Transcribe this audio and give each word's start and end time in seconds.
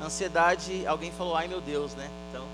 Ansiedade, 0.00 0.86
alguém 0.86 1.12
falou, 1.12 1.36
ai 1.36 1.46
meu 1.46 1.60
Deus, 1.60 1.94
né? 1.94 2.08
Então, 2.28 2.44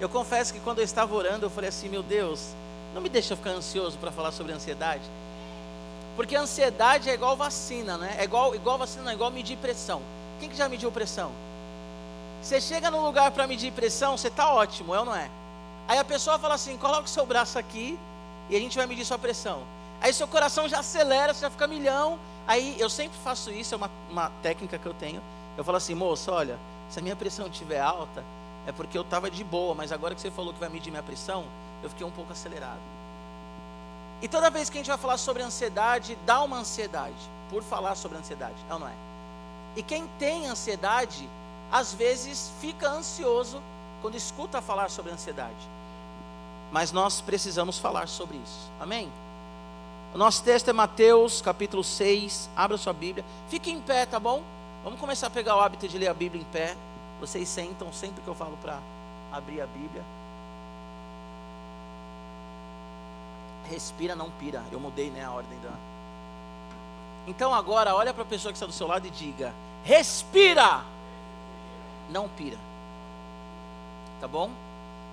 eu 0.00 0.08
confesso 0.08 0.52
que 0.52 0.60
quando 0.60 0.78
eu 0.78 0.84
estava 0.84 1.14
orando, 1.14 1.46
eu 1.46 1.50
falei 1.50 1.68
assim, 1.68 1.88
meu 1.88 2.02
Deus, 2.02 2.54
não 2.94 3.00
me 3.00 3.08
deixa 3.08 3.36
ficar 3.36 3.50
ansioso 3.50 3.96
para 3.98 4.10
falar 4.10 4.32
sobre 4.32 4.52
ansiedade. 4.52 5.02
Porque 6.16 6.36
ansiedade 6.36 7.08
é 7.08 7.14
igual 7.14 7.36
vacina, 7.36 7.96
né? 7.96 8.16
É 8.18 8.24
igual, 8.24 8.54
igual 8.54 8.76
vacina, 8.76 9.04
não, 9.04 9.10
é 9.10 9.14
igual 9.14 9.30
medir 9.30 9.56
pressão. 9.56 10.02
Quem 10.38 10.48
que 10.48 10.56
já 10.56 10.68
mediu 10.68 10.90
pressão? 10.90 11.32
Você 12.42 12.60
chega 12.60 12.90
num 12.90 13.02
lugar 13.02 13.30
para 13.30 13.46
medir 13.46 13.72
pressão, 13.72 14.16
você 14.16 14.28
está 14.28 14.52
ótimo, 14.52 14.94
é 14.94 14.98
ou 14.98 15.04
não 15.04 15.14
é? 15.14 15.30
Aí 15.86 15.98
a 15.98 16.04
pessoa 16.04 16.38
fala 16.38 16.54
assim: 16.54 16.76
coloca 16.76 17.04
o 17.04 17.08
seu 17.08 17.26
braço 17.26 17.58
aqui 17.58 17.98
e 18.48 18.56
a 18.56 18.58
gente 18.58 18.76
vai 18.76 18.86
medir 18.86 19.04
sua 19.04 19.18
pressão. 19.18 19.62
Aí 20.00 20.12
seu 20.12 20.26
coração 20.26 20.68
já 20.68 20.80
acelera, 20.80 21.34
você 21.34 21.42
já 21.42 21.50
fica 21.50 21.66
milhão. 21.66 22.18
Aí 22.46 22.76
eu 22.78 22.88
sempre 22.88 23.18
faço 23.22 23.50
isso, 23.50 23.74
é 23.74 23.76
uma, 23.76 23.90
uma 24.10 24.30
técnica 24.42 24.78
que 24.78 24.86
eu 24.86 24.94
tenho. 24.94 25.22
Eu 25.56 25.64
falo 25.64 25.76
assim, 25.76 25.94
moço, 25.94 26.30
olha, 26.30 26.58
se 26.88 26.98
a 26.98 27.02
minha 27.02 27.16
pressão 27.16 27.46
estiver 27.46 27.80
alta, 27.80 28.24
é 28.66 28.72
porque 28.72 28.96
eu 28.96 29.02
estava 29.02 29.30
de 29.30 29.42
boa, 29.42 29.74
mas 29.74 29.92
agora 29.92 30.14
que 30.14 30.20
você 30.20 30.30
falou 30.30 30.52
que 30.52 30.60
vai 30.60 30.68
medir 30.68 30.90
minha 30.90 31.02
pressão, 31.02 31.44
eu 31.82 31.88
fiquei 31.88 32.06
um 32.06 32.10
pouco 32.10 32.32
acelerado. 32.32 32.80
E 34.22 34.28
toda 34.28 34.50
vez 34.50 34.68
que 34.68 34.76
a 34.76 34.80
gente 34.80 34.88
vai 34.88 34.98
falar 34.98 35.16
sobre 35.16 35.42
ansiedade, 35.42 36.16
dá 36.26 36.42
uma 36.42 36.58
ansiedade 36.58 37.16
por 37.48 37.62
falar 37.62 37.94
sobre 37.94 38.18
ansiedade, 38.18 38.54
é 38.68 38.74
ou 38.74 38.78
não 38.78 38.88
é? 38.88 38.94
E 39.76 39.82
quem 39.82 40.06
tem 40.18 40.46
ansiedade, 40.46 41.28
às 41.72 41.94
vezes 41.94 42.52
fica 42.60 42.88
ansioso 42.88 43.62
quando 44.02 44.16
escuta 44.16 44.60
falar 44.60 44.90
sobre 44.90 45.12
ansiedade. 45.12 45.68
Mas 46.70 46.92
nós 46.92 47.20
precisamos 47.20 47.78
falar 47.78 48.08
sobre 48.08 48.36
isso. 48.36 48.70
Amém? 48.78 49.10
O 50.14 50.18
nosso 50.18 50.42
texto 50.42 50.68
é 50.68 50.72
Mateus, 50.72 51.40
capítulo 51.40 51.82
6. 51.82 52.50
Abra 52.56 52.76
sua 52.76 52.92
Bíblia. 52.92 53.24
Fique 53.48 53.70
em 53.70 53.80
pé, 53.80 54.06
tá 54.06 54.18
bom? 54.18 54.42
Vamos 54.82 54.98
começar 54.98 55.26
a 55.26 55.30
pegar 55.30 55.56
o 55.56 55.60
hábito 55.60 55.86
de 55.86 55.98
ler 55.98 56.08
a 56.08 56.14
Bíblia 56.14 56.40
em 56.40 56.44
pé. 56.46 56.74
Vocês 57.20 57.46
sentam 57.48 57.92
sempre 57.92 58.22
que 58.22 58.28
eu 58.28 58.34
falo 58.34 58.56
para 58.62 58.78
abrir 59.30 59.60
a 59.60 59.66
Bíblia. 59.66 60.02
Respira, 63.68 64.16
não 64.16 64.30
pira. 64.30 64.64
Eu 64.72 64.80
mudei 64.80 65.10
né, 65.10 65.22
a 65.22 65.30
ordem 65.30 65.58
da. 65.60 65.70
Então 67.26 67.54
agora, 67.54 67.94
olha 67.94 68.14
para 68.14 68.22
a 68.22 68.26
pessoa 68.26 68.52
que 68.52 68.56
está 68.56 68.66
do 68.66 68.72
seu 68.72 68.86
lado 68.86 69.06
e 69.06 69.10
diga: 69.10 69.52
Respira! 69.84 70.82
Não 72.08 72.26
pira. 72.28 72.56
Tá 74.18 74.26
bom? 74.26 74.50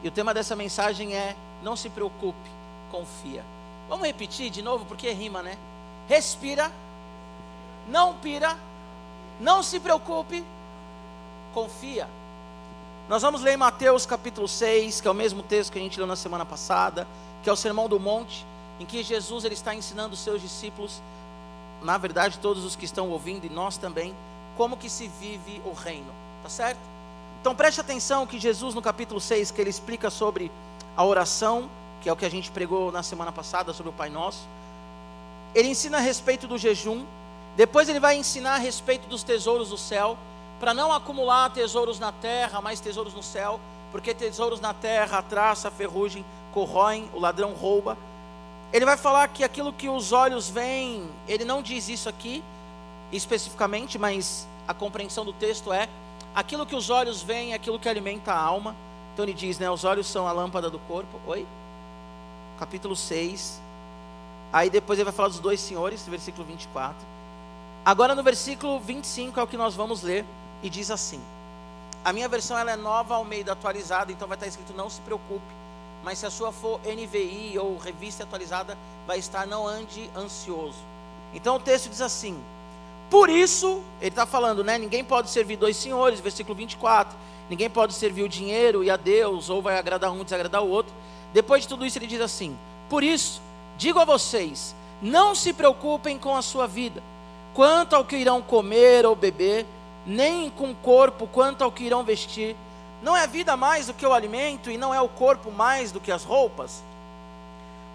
E 0.02 0.08
o 0.08 0.11
tema 0.11 0.33
dessa 0.33 0.55
mensagem 0.55 1.14
é: 1.14 1.36
Não 1.61 1.75
se 1.75 1.89
preocupe, 1.89 2.49
confia. 2.89 3.44
Vamos 3.89 4.08
repetir 4.08 4.49
de 4.49 4.61
novo, 4.61 4.86
porque 4.86 5.11
rima, 5.11 5.44
né? 5.44 5.58
Respira, 6.08 6.72
não 7.89 8.16
pira, 8.16 8.58
não 9.39 9.61
se 9.61 9.80
preocupe, 9.80 10.43
confia. 11.53 12.07
Nós 13.07 13.21
vamos 13.21 13.41
ler 13.41 13.55
Mateus 13.57 14.05
capítulo 14.05 14.47
6, 14.47 14.99
que 14.99 15.07
é 15.07 15.11
o 15.11 15.13
mesmo 15.13 15.41
texto 15.41 15.71
que 15.71 15.80
a 15.80 15.81
gente 15.81 15.97
leu 15.97 16.07
na 16.07 16.16
semana 16.16 16.45
passada, 16.45 17.07
que 17.43 17.49
é 17.49 17.53
o 17.53 17.55
Sermão 17.55 17.88
do 17.88 17.99
Monte, 17.99 18.45
em 18.80 18.85
que 18.85 19.02
Jesus 19.02 19.45
ele 19.45 19.53
está 19.53 19.73
ensinando 19.73 20.13
os 20.13 20.19
seus 20.19 20.41
discípulos, 20.41 21.02
na 21.81 21.97
verdade 21.97 22.39
todos 22.39 22.65
os 22.65 22.75
que 22.75 22.85
estão 22.85 23.09
ouvindo 23.09 23.45
e 23.45 23.49
nós 23.49 23.77
também, 23.77 24.13
como 24.58 24.75
que 24.75 24.89
se 24.89 25.08
vive 25.08 25.61
o 25.65 25.71
reino, 25.71 26.11
tá 26.43 26.49
certo? 26.49 26.80
Então 27.39 27.55
preste 27.55 27.80
atenção 27.80 28.27
que 28.27 28.39
Jesus 28.39 28.73
no 28.73 28.81
capítulo 28.81 29.21
6, 29.21 29.52
que 29.52 29.61
ele 29.61 29.69
explica 29.69 30.09
sobre 30.09 30.52
a 30.95 31.05
oração, 31.05 31.69
que 32.02 32.09
é 32.09 32.13
o 32.13 32.15
que 32.15 32.25
a 32.25 32.30
gente 32.30 32.52
pregou 32.52 32.91
na 32.91 33.03
semana 33.03 33.31
passada 33.31 33.71
sobre 33.71 33.89
o 33.89 33.93
Pai 33.93 34.09
Nosso. 34.09 34.47
Ele 35.55 35.69
ensina 35.69 35.97
a 35.97 36.02
respeito 36.02 36.47
do 36.47 36.58
jejum, 36.58 37.05
depois 37.58 37.89
ele 37.89 38.00
vai 38.00 38.16
ensinar 38.16 38.53
a 38.53 38.59
respeito 38.59 39.09
dos 39.09 39.23
tesouros 39.23 39.69
do 39.69 39.77
céu, 39.77 40.16
para 40.59 40.75
não 40.75 40.94
acumular 40.94 41.50
tesouros 41.50 41.99
na 41.99 42.11
terra, 42.11 42.61
mas 42.61 42.80
tesouros 42.80 43.16
no 43.16 43.23
céu, 43.23 43.59
porque 43.91 44.14
tesouros 44.14 44.61
na 44.61 44.75
terra, 44.75 45.17
a 45.17 45.22
traça, 45.23 45.67
a 45.67 45.72
ferrugem 45.72 46.23
corroem, 46.53 47.09
o 47.14 47.19
ladrão 47.19 47.53
rouba. 47.53 47.97
Ele 48.71 48.86
vai 48.86 48.95
falar 48.95 49.27
que 49.30 49.43
aquilo 49.43 49.73
que 49.73 49.89
os 49.89 50.11
olhos 50.11 50.48
veem, 50.48 51.09
ele 51.27 51.43
não 51.43 51.64
diz 51.64 51.89
isso 51.89 52.08
aqui 52.08 52.43
especificamente, 53.11 53.98
mas 53.98 54.48
a 54.67 54.73
compreensão 54.73 55.26
do 55.26 55.33
texto 55.33 55.73
é 55.73 55.89
aquilo 56.36 56.64
que 56.64 56.76
os 56.76 56.92
olhos 56.92 57.23
veem, 57.23 57.55
aquilo 57.55 57.80
que 57.80 57.89
alimenta 57.89 58.33
a 58.33 58.39
alma. 58.39 58.76
Então 59.14 59.26
ele 59.26 59.33
diz, 59.33 59.58
né, 59.58 59.70
os 59.70 59.83
olhos 59.83 60.05
são 60.05 60.27
a 60.27 60.32
lâmpada 60.32 60.70
do 60.70 60.77
corpo. 60.80 61.20
Oi? 61.26 61.48
capítulo 62.59 62.95
6. 62.95 63.59
Aí 64.53 64.70
depois 64.70 64.99
ele 64.99 65.05
vai 65.05 65.14
falar 65.14 65.30
dos 65.30 65.39
dois 65.39 65.59
senhores, 65.59 66.05
versículo 66.08 66.45
24. 66.45 67.17
Agora 67.87 68.14
no 68.14 68.21
versículo 68.21 68.81
25 68.81 69.39
é 69.39 69.43
o 69.43 69.48
que 69.48 69.55
nós 69.55 69.73
vamos 69.73 70.02
ler 70.02 70.25
e 70.61 70.70
diz 70.70 70.92
assim: 70.92 71.21
A 72.03 72.11
minha 72.11 72.27
versão 72.27 72.58
ela 72.58 72.73
é 72.73 72.75
nova 72.75 73.15
ao 73.15 73.23
meio 73.23 73.45
da 73.45 73.53
atualizada, 73.53 74.11
então 74.11 74.27
vai 74.27 74.36
estar 74.36 74.45
escrito 74.45 74.73
não 74.75 74.89
se 74.89 74.99
preocupe. 74.99 75.55
Mas 76.03 76.17
se 76.17 76.26
a 76.26 76.30
sua 76.30 76.52
for 76.52 76.81
NVI 76.81 77.58
ou 77.58 77.77
revista 77.77 78.26
atualizada, 78.26 78.77
vai 79.08 79.20
estar 79.20 79.47
não 79.47 79.65
ande 79.65 80.09
ansioso. 80.17 80.80
Então 81.33 81.55
o 81.55 81.59
texto 81.61 81.89
diz 81.89 82.02
assim: 82.02 82.37
Por 83.09 83.30
isso, 83.30 83.81
ele 84.02 84.09
está 84.09 84.26
falando, 84.26 84.65
né? 84.65 84.77
Ninguém 84.77 85.02
pode 85.02 85.30
servir 85.30 85.55
dois 85.55 85.77
senhores, 85.77 86.20
versículo 86.20 86.55
24. 86.55 87.17
Ninguém 87.49 87.70
pode 87.70 87.93
servir 87.93 88.23
o 88.23 88.27
dinheiro 88.27 88.83
e 88.83 88.92
a 88.92 88.97
Deus, 88.97 89.49
ou 89.49 89.61
vai 89.61 89.77
agradar 89.77 90.11
um 90.11 90.26
desagradar 90.26 90.61
o 90.61 90.70
outro. 90.70 90.93
Depois 91.31 91.61
de 91.61 91.70
tudo 91.70 91.86
isso, 91.86 91.97
ele 91.97 92.08
diz 92.08 92.20
assim: 92.20 92.58
Por 92.89 93.02
isso, 93.02 93.42
digo 93.77 93.97
a 93.97 94.03
vocês, 94.03 94.76
não 95.02 95.33
se 95.33 95.53
preocupem 95.53 96.20
com 96.20 96.36
a 96.36 96.42
sua 96.42 96.67
vida, 96.67 97.02
quanto 97.58 97.95
ao 97.95 98.06
que 98.06 98.16
irão 98.16 98.40
comer 98.40 99.04
ou 99.04 99.16
beber, 99.16 99.66
nem 100.06 100.48
com 100.48 100.70
o 100.70 100.76
corpo 100.76 101.26
quanto 101.26 101.64
ao 101.64 101.72
que 101.72 101.86
irão 101.86 102.04
vestir. 102.04 102.56
Não 103.02 103.18
é 103.18 103.23
a 103.23 103.26
vida 103.26 103.58
mais 103.58 103.88
do 103.88 103.95
que 103.95 104.06
o 104.06 104.14
alimento, 104.14 104.70
e 104.70 104.78
não 104.78 104.94
é 104.94 105.02
o 105.02 105.10
corpo 105.10 105.52
mais 105.52 105.92
do 105.92 106.00
que 106.00 106.12
as 106.12 106.23
roupas? 106.23 106.84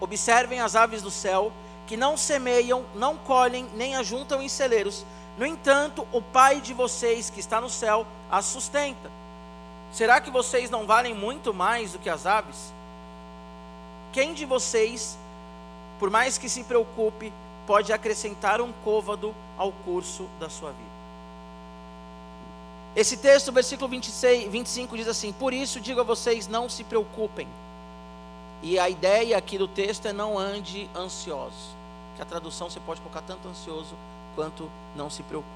Observem 0.01 0.59
as 0.59 0.75
aves 0.75 1.01
do 1.01 1.09
céu, 1.09 1.49
que 1.87 1.95
não 1.95 2.17
semeiam, 2.17 2.83
não 2.93 3.15
colhem, 3.15 3.65
nem 3.73 3.95
ajuntam 3.95 4.41
em 4.41 4.49
celeiros. 4.49 5.05
No 5.37 5.45
entanto, 5.45 6.05
o 6.11 6.21
Pai 6.21 6.59
de 6.59 6.73
vocês 6.73 7.29
que 7.29 7.39
está 7.39 7.61
no 7.61 7.69
céu 7.69 8.05
as 8.29 8.43
sustenta. 8.43 9.09
Será 9.93 10.19
que 10.19 10.29
vocês 10.29 10.69
não 10.69 10.85
valem 10.85 11.13
muito 11.13 11.53
mais 11.53 11.93
do 11.93 11.99
que 11.99 12.09
as 12.09 12.25
aves? 12.25 12.73
Quem 14.11 14.33
de 14.33 14.43
vocês, 14.43 15.17
por 15.99 16.09
mais 16.09 16.37
que 16.37 16.49
se 16.49 16.65
preocupe, 16.65 17.31
pode 17.65 17.91
acrescentar 17.93 18.61
um 18.61 18.71
côvado 18.83 19.33
ao 19.57 19.71
curso 19.71 20.27
da 20.39 20.49
sua 20.49 20.71
vida? 20.71 20.93
Esse 22.95 23.17
texto, 23.17 23.51
versículo 23.51 23.89
26, 23.89 24.51
25, 24.51 24.97
diz 24.97 25.07
assim: 25.07 25.33
Por 25.33 25.51
isso 25.51 25.79
digo 25.79 25.99
a 25.99 26.03
vocês, 26.03 26.47
não 26.47 26.69
se 26.69 26.83
preocupem. 26.83 27.47
E 28.61 28.77
a 28.77 28.87
ideia 28.87 29.37
aqui 29.37 29.57
do 29.57 29.67
texto 29.67 30.05
é 30.05 30.13
não 30.13 30.37
ande 30.37 30.89
ansioso. 30.95 31.75
Que 32.15 32.21
a 32.21 32.25
tradução 32.25 32.69
você 32.69 32.79
pode 32.79 33.01
colocar 33.01 33.21
tanto 33.21 33.47
ansioso 33.47 33.95
quanto 34.35 34.69
não 34.95 35.09
se 35.09 35.23
preocupe. 35.23 35.49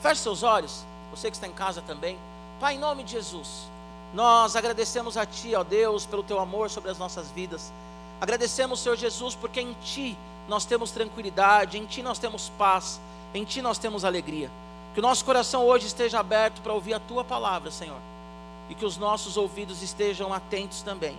Feche 0.00 0.20
seus 0.20 0.42
olhos, 0.42 0.84
você 1.10 1.30
que 1.30 1.36
está 1.36 1.46
em 1.46 1.52
casa 1.52 1.80
também. 1.82 2.18
Pai, 2.58 2.74
em 2.74 2.78
nome 2.78 3.04
de 3.04 3.12
Jesus, 3.12 3.68
nós 4.12 4.56
agradecemos 4.56 5.16
a 5.16 5.24
Ti, 5.24 5.54
ó 5.54 5.62
Deus, 5.62 6.04
pelo 6.04 6.24
Teu 6.24 6.40
amor 6.40 6.68
sobre 6.68 6.90
as 6.90 6.98
nossas 6.98 7.30
vidas. 7.30 7.72
Agradecemos, 8.20 8.80
Senhor 8.80 8.96
Jesus, 8.96 9.36
porque 9.36 9.60
em 9.60 9.72
Ti 9.84 10.18
nós 10.48 10.64
temos 10.64 10.90
tranquilidade, 10.90 11.78
em 11.78 11.86
Ti 11.86 12.02
nós 12.02 12.18
temos 12.18 12.50
paz, 12.58 13.00
em 13.34 13.44
Ti 13.44 13.62
nós 13.62 13.78
temos 13.78 14.04
alegria. 14.04 14.50
Que 14.94 15.00
o 15.00 15.02
nosso 15.02 15.24
coração 15.24 15.64
hoje 15.64 15.86
esteja 15.86 16.20
aberto 16.20 16.60
para 16.60 16.72
ouvir 16.72 16.94
a 16.94 17.00
Tua 17.00 17.24
palavra, 17.24 17.70
Senhor, 17.70 17.98
e 18.68 18.74
que 18.74 18.84
os 18.84 18.96
nossos 18.96 19.36
ouvidos 19.36 19.82
estejam 19.82 20.32
atentos 20.32 20.82
também, 20.82 21.16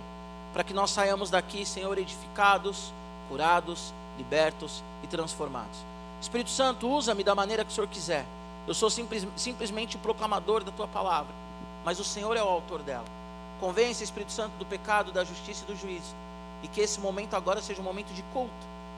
para 0.52 0.62
que 0.62 0.72
nós 0.72 0.90
saiamos 0.90 1.30
daqui, 1.30 1.66
Senhor, 1.66 1.96
edificados, 1.98 2.92
curados, 3.28 3.92
libertos 4.16 4.82
e 5.02 5.06
transformados. 5.06 5.78
Espírito 6.20 6.50
Santo, 6.50 6.88
usa-me 6.88 7.24
da 7.24 7.34
maneira 7.34 7.64
que 7.64 7.70
o 7.70 7.74
Senhor 7.74 7.88
quiser. 7.88 8.24
Eu 8.66 8.74
sou 8.74 8.88
simples, 8.88 9.26
simplesmente 9.36 9.96
o 9.96 9.98
proclamador 9.98 10.62
da 10.62 10.70
Tua 10.70 10.86
palavra, 10.86 11.34
mas 11.84 11.98
o 11.98 12.04
Senhor 12.04 12.36
é 12.36 12.42
o 12.42 12.48
autor 12.48 12.82
dela. 12.82 13.04
Convence, 13.60 14.04
Espírito 14.04 14.32
Santo, 14.32 14.56
do 14.58 14.64
pecado, 14.64 15.10
da 15.10 15.24
justiça 15.24 15.64
e 15.64 15.72
do 15.72 15.76
juízo 15.76 16.14
e 16.64 16.68
que 16.68 16.80
esse 16.80 16.98
momento 16.98 17.34
agora 17.34 17.60
seja 17.60 17.82
um 17.82 17.84
momento 17.84 18.12
de 18.14 18.22
culto, 18.32 18.50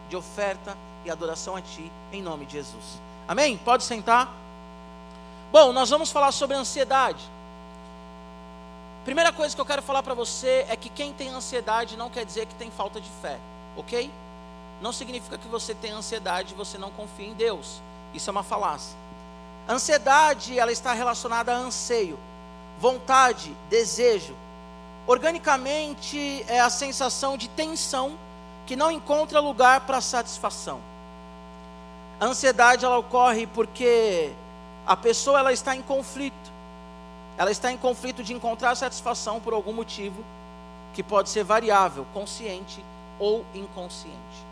de 0.09 0.17
oferta 0.17 0.77
e 1.05 1.11
adoração 1.11 1.57
a 1.57 1.61
Ti, 1.61 1.91
em 2.13 2.23
nome 2.23 2.47
de 2.47 2.53
Jesus. 2.53 3.01
Amém? 3.29 3.57
Pode 3.59 3.85
sentar. 3.85 4.33
Bom, 5.53 5.73
nós 5.73 5.91
vamos 5.91 6.11
falar 6.11 6.33
sobre 6.33 6.57
ansiedade. 6.57 7.23
Primeira 9.05 9.33
coisa 9.33 9.55
que 9.55 9.61
eu 9.61 9.67
quero 9.67 9.83
falar 9.83 10.03
para 10.03 10.15
você 10.15 10.67
é 10.69 10.77
que 10.77 10.89
quem 10.89 11.13
tem 11.13 11.29
ansiedade 11.29 11.97
não 11.97 12.11
quer 12.11 12.25
dizer 12.25 12.47
que 12.47 12.55
tem 12.55 12.71
falta 12.71 13.01
de 13.01 13.09
fé, 13.23 13.39
ok? 13.77 14.11
Não 14.81 14.93
significa 14.93 15.39
que 15.39 15.49
você 15.49 15.75
tem 15.75 15.93
ansiedade 15.93 16.53
e 16.53 16.57
você 16.57 16.77
não 16.77 16.91
confia 16.91 17.27
em 17.27 17.35
Deus. 17.35 17.81
Isso 18.13 18.29
é 18.29 18.33
uma 18.33 18.43
falácia. 18.43 18.97
Ansiedade, 19.69 20.59
ela 20.59 20.73
está 20.73 20.93
relacionada 20.93 21.53
a 21.55 21.57
anseio, 21.57 22.19
vontade, 22.81 23.57
desejo, 23.71 24.35
Organicamente 25.07 26.45
é 26.49 26.59
a 26.59 26.69
sensação 26.69 27.37
de 27.39 27.49
tensão 27.49 28.19
que 28.67 28.75
não 28.75 28.91
encontra 28.91 29.41
lugar 29.41 29.83
para 29.83 30.01
satisfação. 30.01 30.81
A 32.21 32.27
ansiedade 32.27 32.85
ela 32.85 32.99
ocorre 32.99 33.47
porque 33.47 34.33
a 34.87 34.97
pessoa 34.97 35.39
ela 35.39 35.53
está 35.53 35.75
em 35.75 35.83
conflito. 35.83 36.57
ela 37.39 37.51
está 37.51 37.71
em 37.71 37.77
conflito 37.77 38.25
de 38.25 38.33
encontrar 38.33 38.75
satisfação 38.75 39.41
por 39.41 39.53
algum 39.53 39.73
motivo 39.73 40.25
que 40.95 41.03
pode 41.03 41.29
ser 41.29 41.45
variável, 41.45 42.07
consciente 42.15 42.83
ou 43.19 43.45
inconsciente. 43.55 44.47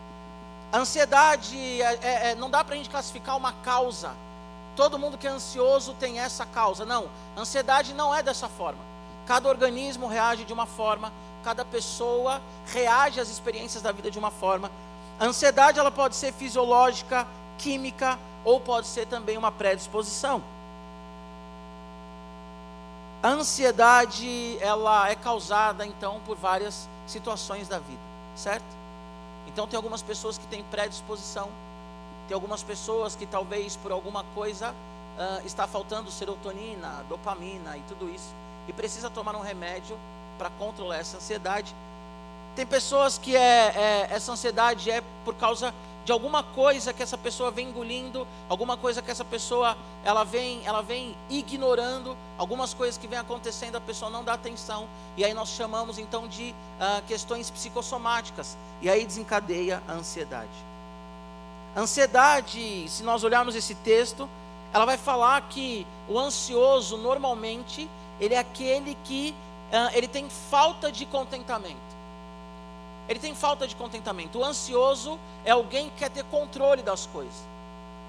A 0.70 0.78
ansiedade 0.78 1.56
é, 1.80 1.98
é, 2.02 2.30
é 2.30 2.34
não 2.34 2.50
dá 2.50 2.62
para 2.62 2.74
a 2.74 2.76
gente 2.76 2.90
classificar 2.90 3.36
uma 3.36 3.52
causa. 3.52 4.12
Todo 4.76 4.98
mundo 4.98 5.16
que 5.16 5.26
é 5.26 5.30
ansioso 5.30 5.94
tem 5.94 6.18
essa 6.20 6.44
causa. 6.44 6.84
Não, 6.84 7.08
ansiedade 7.36 7.94
não 7.94 8.14
é 8.14 8.22
dessa 8.22 8.48
forma. 8.48 8.80
Cada 9.26 9.48
organismo 9.48 10.06
reage 10.06 10.44
de 10.44 10.52
uma 10.52 10.66
forma, 10.66 11.10
cada 11.44 11.64
pessoa 11.64 12.40
reage 12.66 13.20
às 13.20 13.28
experiências 13.28 13.82
da 13.82 13.92
vida 13.92 14.10
de 14.10 14.18
uma 14.18 14.30
forma. 14.30 14.70
A 15.20 15.26
ansiedade 15.26 15.78
ela 15.78 15.90
pode 15.90 16.16
ser 16.16 16.32
fisiológica, 16.32 17.26
química 17.58 18.18
ou 18.44 18.58
pode 18.58 18.86
ser 18.86 19.06
também 19.06 19.36
uma 19.36 19.52
predisposição. 19.52 20.42
A 23.22 23.28
ansiedade, 23.28 24.58
ela 24.60 25.08
é 25.08 25.14
causada 25.14 25.86
então 25.86 26.20
por 26.26 26.36
várias 26.36 26.88
situações 27.06 27.68
da 27.68 27.78
vida, 27.78 28.00
certo? 28.36 28.64
Então 29.46 29.66
tem 29.66 29.76
algumas 29.76 30.02
pessoas 30.02 30.36
que 30.36 30.46
têm 30.46 30.62
predisposição, 30.64 31.48
tem 32.28 32.34
algumas 32.34 32.62
pessoas 32.62 33.14
que 33.14 33.24
talvez 33.24 33.76
por 33.76 33.92
alguma 33.92 34.24
coisa 34.34 34.70
uh, 34.70 35.46
está 35.46 35.66
faltando 35.66 36.10
serotonina, 36.10 37.04
dopamina 37.08 37.76
e 37.76 37.82
tudo 37.88 38.10
isso, 38.10 38.34
e 38.68 38.72
precisa 38.72 39.08
tomar 39.08 39.34
um 39.36 39.40
remédio 39.42 39.96
para 40.36 40.50
controlar 40.50 40.98
essa 40.98 41.16
ansiedade. 41.16 41.74
Tem 42.54 42.64
pessoas 42.64 43.18
que 43.18 43.36
é, 43.36 43.40
é, 43.40 44.08
essa 44.10 44.32
ansiedade 44.32 44.90
é 44.90 45.02
por 45.24 45.34
causa 45.34 45.74
de 46.04 46.12
alguma 46.12 46.42
coisa 46.42 46.92
que 46.92 47.02
essa 47.02 47.16
pessoa 47.16 47.50
vem 47.50 47.70
engolindo, 47.70 48.26
alguma 48.48 48.76
coisa 48.76 49.00
que 49.00 49.10
essa 49.10 49.24
pessoa 49.24 49.76
ela 50.04 50.22
vem, 50.22 50.60
ela 50.64 50.82
vem 50.82 51.16
ignorando, 51.30 52.16
algumas 52.36 52.74
coisas 52.74 52.98
que 52.98 53.06
vem 53.06 53.18
acontecendo 53.18 53.76
a 53.76 53.80
pessoa 53.80 54.10
não 54.10 54.22
dá 54.22 54.34
atenção 54.34 54.86
e 55.16 55.24
aí 55.24 55.32
nós 55.32 55.48
chamamos 55.48 55.98
então 55.98 56.28
de 56.28 56.54
uh, 56.78 57.02
questões 57.06 57.50
psicossomáticas 57.50 58.56
e 58.82 58.90
aí 58.90 59.04
desencadeia 59.04 59.82
a 59.88 59.92
ansiedade. 59.92 60.50
Ansiedade, 61.74 62.88
se 62.88 63.02
nós 63.02 63.24
olharmos 63.24 63.56
esse 63.56 63.74
texto, 63.74 64.28
ela 64.72 64.84
vai 64.84 64.98
falar 64.98 65.40
que 65.48 65.86
o 66.08 66.18
ansioso 66.18 66.98
normalmente 66.98 67.88
ele 68.20 68.34
é 68.34 68.38
aquele 68.38 68.96
que 69.04 69.34
ele 69.92 70.08
tem 70.08 70.28
falta 70.28 70.90
de 70.90 71.04
contentamento. 71.06 71.94
Ele 73.08 73.18
tem 73.18 73.34
falta 73.34 73.66
de 73.66 73.76
contentamento. 73.76 74.38
O 74.38 74.44
ansioso 74.44 75.18
é 75.44 75.50
alguém 75.50 75.90
que 75.90 75.96
quer 75.96 76.10
ter 76.10 76.24
controle 76.24 76.82
das 76.82 77.06
coisas. 77.06 77.34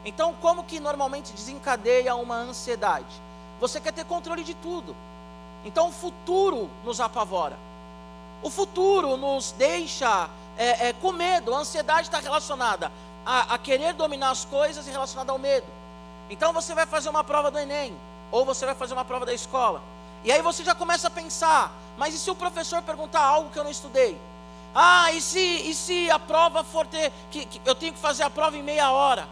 Então, 0.05 0.33
como 0.41 0.63
que 0.63 0.79
normalmente 0.79 1.33
desencadeia 1.33 2.15
uma 2.15 2.35
ansiedade? 2.35 3.21
Você 3.59 3.81
quer 3.81 3.91
ter 3.91 4.05
controle 4.05 4.43
de 4.43 4.53
tudo. 4.53 4.95
Então, 5.65 5.89
o 5.89 5.91
futuro 5.91 6.69
nos 6.83 7.01
apavora. 7.01 7.57
O 8.43 8.49
futuro 8.49 9.17
nos 9.17 9.51
deixa 9.53 10.29
é, 10.57 10.89
é, 10.89 10.93
com 10.93 11.11
medo. 11.11 11.53
A 11.53 11.57
ansiedade 11.57 12.07
está 12.07 12.19
relacionada 12.19 12.91
a, 13.25 13.55
a 13.55 13.57
querer 13.57 13.93
dominar 13.93 14.29
as 14.29 14.45
coisas 14.45 14.87
e 14.87 14.91
relacionada 14.91 15.31
ao 15.31 15.39
medo. 15.39 15.65
Então, 16.29 16.53
você 16.53 16.73
vai 16.75 16.85
fazer 16.85 17.09
uma 17.09 17.23
prova 17.23 17.49
do 17.49 17.57
Enem, 17.57 17.97
ou 18.31 18.45
você 18.45 18.65
vai 18.65 18.75
fazer 18.75 18.93
uma 18.93 19.05
prova 19.05 19.25
da 19.25 19.33
escola. 19.33 19.81
E 20.25 20.31
aí 20.31 20.41
você 20.41 20.63
já 20.63 20.73
começa 20.73 21.07
a 21.07 21.11
pensar: 21.11 21.71
mas 21.97 22.13
e 22.13 22.17
se 22.17 22.29
o 22.29 22.35
professor 22.35 22.81
perguntar 22.81 23.21
algo 23.21 23.51
que 23.51 23.59
eu 23.59 23.63
não 23.63 23.71
estudei? 23.71 24.19
Ah, 24.73 25.11
e 25.13 25.21
se, 25.21 25.39
e 25.39 25.73
se 25.73 26.09
a 26.09 26.19
prova 26.19 26.63
for 26.63 26.85
ter. 26.87 27.13
Que, 27.31 27.45
que 27.45 27.61
eu 27.63 27.75
tenho 27.75 27.93
que 27.93 27.99
fazer 27.99 28.23
a 28.23 28.29
prova 28.29 28.57
em 28.57 28.63
meia 28.63 28.91
hora? 28.91 29.27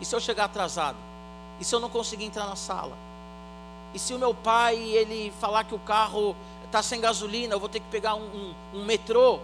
E 0.00 0.04
se 0.04 0.14
eu 0.14 0.20
chegar 0.20 0.44
atrasado? 0.44 0.98
E 1.60 1.64
se 1.64 1.74
eu 1.74 1.80
não 1.80 1.88
conseguir 1.88 2.24
entrar 2.24 2.46
na 2.46 2.56
sala? 2.56 2.98
E 3.94 3.98
se 3.98 4.12
o 4.12 4.18
meu 4.18 4.34
pai 4.34 4.76
ele 4.76 5.32
falar 5.40 5.64
que 5.64 5.74
o 5.74 5.78
carro 5.78 6.36
está 6.64 6.82
sem 6.82 7.00
gasolina, 7.00 7.54
eu 7.54 7.60
vou 7.60 7.68
ter 7.68 7.80
que 7.80 7.88
pegar 7.88 8.16
um, 8.16 8.24
um, 8.74 8.80
um 8.80 8.84
metrô? 8.84 9.38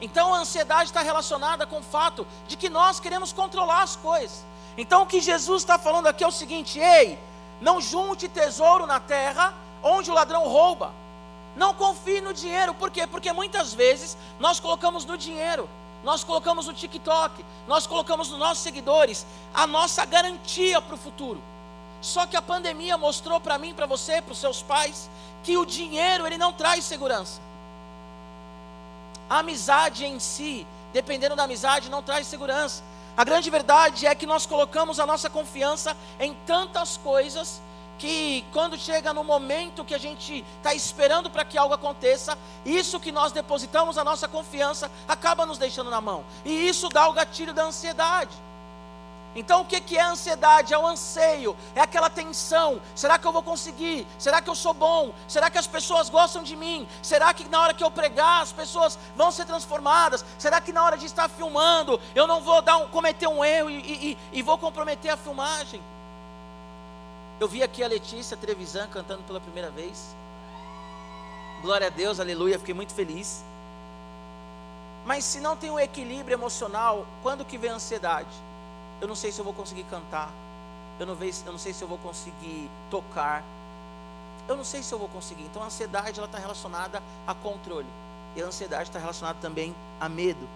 Então 0.00 0.34
a 0.34 0.38
ansiedade 0.38 0.90
está 0.90 1.00
relacionada 1.00 1.64
com 1.64 1.78
o 1.78 1.82
fato 1.82 2.26
de 2.46 2.56
que 2.56 2.68
nós 2.68 3.00
queremos 3.00 3.32
controlar 3.32 3.82
as 3.82 3.96
coisas. 3.96 4.44
Então 4.76 5.02
o 5.02 5.06
que 5.06 5.20
Jesus 5.20 5.62
está 5.62 5.78
falando 5.78 6.08
aqui 6.08 6.24
é 6.24 6.26
o 6.26 6.32
seguinte: 6.32 6.78
ei, 6.78 7.18
não 7.60 7.80
junte 7.80 8.28
tesouro 8.28 8.84
na 8.84 9.00
terra 9.00 9.54
onde 9.82 10.10
o 10.10 10.14
ladrão 10.14 10.46
rouba 10.46 10.92
não 11.56 11.72
confie 11.74 12.20
no 12.20 12.34
dinheiro, 12.34 12.74
por 12.74 12.90
quê? 12.90 13.06
Porque 13.06 13.32
muitas 13.32 13.72
vezes 13.72 14.16
nós 14.38 14.60
colocamos 14.60 15.04
no 15.04 15.16
dinheiro, 15.16 15.68
nós 16.04 16.22
colocamos 16.22 16.66
no 16.66 16.74
TikTok, 16.74 17.44
nós 17.66 17.86
colocamos 17.86 18.28
nos 18.28 18.38
nossos 18.38 18.62
seguidores 18.62 19.26
a 19.54 19.66
nossa 19.66 20.04
garantia 20.04 20.80
para 20.80 20.94
o 20.94 20.98
futuro. 20.98 21.42
Só 22.00 22.26
que 22.26 22.36
a 22.36 22.42
pandemia 22.42 22.98
mostrou 22.98 23.40
para 23.40 23.58
mim, 23.58 23.74
para 23.74 23.86
você, 23.86 24.20
para 24.20 24.32
os 24.32 24.38
seus 24.38 24.62
pais, 24.62 25.10
que 25.42 25.56
o 25.56 25.64
dinheiro 25.64 26.26
ele 26.26 26.36
não 26.36 26.52
traz 26.52 26.84
segurança. 26.84 27.40
A 29.28 29.38
amizade 29.38 30.04
em 30.04 30.20
si, 30.20 30.66
dependendo 30.92 31.34
da 31.34 31.44
amizade, 31.44 31.90
não 31.90 32.02
traz 32.02 32.26
segurança. 32.26 32.84
A 33.16 33.24
grande 33.24 33.48
verdade 33.48 34.06
é 34.06 34.14
que 34.14 34.26
nós 34.26 34.44
colocamos 34.44 35.00
a 35.00 35.06
nossa 35.06 35.30
confiança 35.30 35.96
em 36.20 36.34
tantas 36.46 36.98
coisas 36.98 37.62
que 37.98 38.44
quando 38.52 38.78
chega 38.78 39.12
no 39.12 39.24
momento 39.24 39.84
que 39.84 39.94
a 39.94 39.98
gente 39.98 40.44
está 40.58 40.74
esperando 40.74 41.30
para 41.30 41.44
que 41.44 41.58
algo 41.58 41.74
aconteça, 41.74 42.36
isso 42.64 43.00
que 43.00 43.12
nós 43.12 43.32
depositamos 43.32 43.98
a 43.98 44.04
nossa 44.04 44.28
confiança 44.28 44.90
acaba 45.08 45.46
nos 45.46 45.58
deixando 45.58 45.90
na 45.90 46.00
mão, 46.00 46.24
e 46.44 46.68
isso 46.68 46.88
dá 46.88 47.08
o 47.08 47.12
gatilho 47.12 47.54
da 47.54 47.64
ansiedade. 47.64 48.46
Então, 49.36 49.60
o 49.60 49.64
que, 49.66 49.98
é 49.98 50.00
a 50.00 50.08
ansiedade? 50.08 50.72
É 50.72 50.78
o 50.78 50.86
anseio, 50.86 51.54
é 51.74 51.80
aquela 51.82 52.08
tensão. 52.08 52.80
Será 52.94 53.18
que 53.18 53.26
eu 53.26 53.32
vou 53.32 53.42
conseguir? 53.42 54.06
Será 54.18 54.40
que 54.40 54.48
eu 54.48 54.54
sou 54.54 54.72
bom? 54.72 55.12
Será 55.28 55.50
que 55.50 55.58
as 55.58 55.66
pessoas 55.66 56.08
gostam 56.08 56.42
de 56.42 56.56
mim? 56.56 56.88
Será 57.02 57.34
que 57.34 57.46
na 57.46 57.60
hora 57.60 57.74
que 57.74 57.84
eu 57.84 57.90
pregar 57.90 58.40
as 58.40 58.50
pessoas 58.50 58.98
vão 59.14 59.30
ser 59.30 59.44
transformadas? 59.44 60.24
Será 60.38 60.58
que 60.58 60.72
na 60.72 60.82
hora 60.82 60.96
de 60.96 61.04
estar 61.04 61.28
filmando 61.28 62.00
eu 62.14 62.26
não 62.26 62.40
vou 62.40 62.62
dar 62.62 62.78
um, 62.78 62.88
cometer 62.88 63.26
um 63.26 63.44
erro 63.44 63.68
e, 63.68 63.74
e, 63.76 64.18
e 64.32 64.42
vou 64.42 64.56
comprometer 64.56 65.10
a 65.10 65.18
filmagem? 65.18 65.82
Eu 67.38 67.46
vi 67.46 67.62
aqui 67.62 67.82
a 67.82 67.88
Letícia 67.88 68.34
Trevisan 68.34 68.88
cantando 68.88 69.22
pela 69.24 69.38
primeira 69.38 69.70
vez. 69.70 70.16
Glória 71.60 71.88
a 71.88 71.90
Deus, 71.90 72.18
aleluia, 72.18 72.58
fiquei 72.58 72.72
muito 72.72 72.94
feliz. 72.94 73.44
Mas 75.04 75.22
se 75.24 75.38
não 75.38 75.54
tem 75.54 75.70
um 75.70 75.78
equilíbrio 75.78 76.34
emocional, 76.34 77.06
quando 77.22 77.44
que 77.44 77.58
vem 77.58 77.70
a 77.70 77.74
ansiedade? 77.74 78.30
Eu 79.02 79.06
não 79.06 79.14
sei 79.14 79.30
se 79.30 79.38
eu 79.38 79.44
vou 79.44 79.52
conseguir 79.52 79.84
cantar. 79.84 80.30
Eu 80.98 81.04
não, 81.04 81.14
vejo, 81.14 81.42
eu 81.44 81.52
não 81.52 81.58
sei 81.58 81.74
se 81.74 81.82
eu 81.82 81.88
vou 81.88 81.98
conseguir 81.98 82.70
tocar. 82.90 83.44
Eu 84.48 84.56
não 84.56 84.64
sei 84.64 84.82
se 84.82 84.94
eu 84.94 84.98
vou 84.98 85.08
conseguir. 85.08 85.42
Então 85.42 85.62
a 85.62 85.66
ansiedade 85.66 86.18
ela 86.18 86.26
está 86.26 86.38
relacionada 86.38 87.02
a 87.26 87.34
controle. 87.34 87.86
E 88.34 88.42
a 88.42 88.46
ansiedade 88.46 88.84
está 88.84 88.98
relacionada 88.98 89.38
também 89.42 89.74
a 90.00 90.08
medo. 90.08 90.48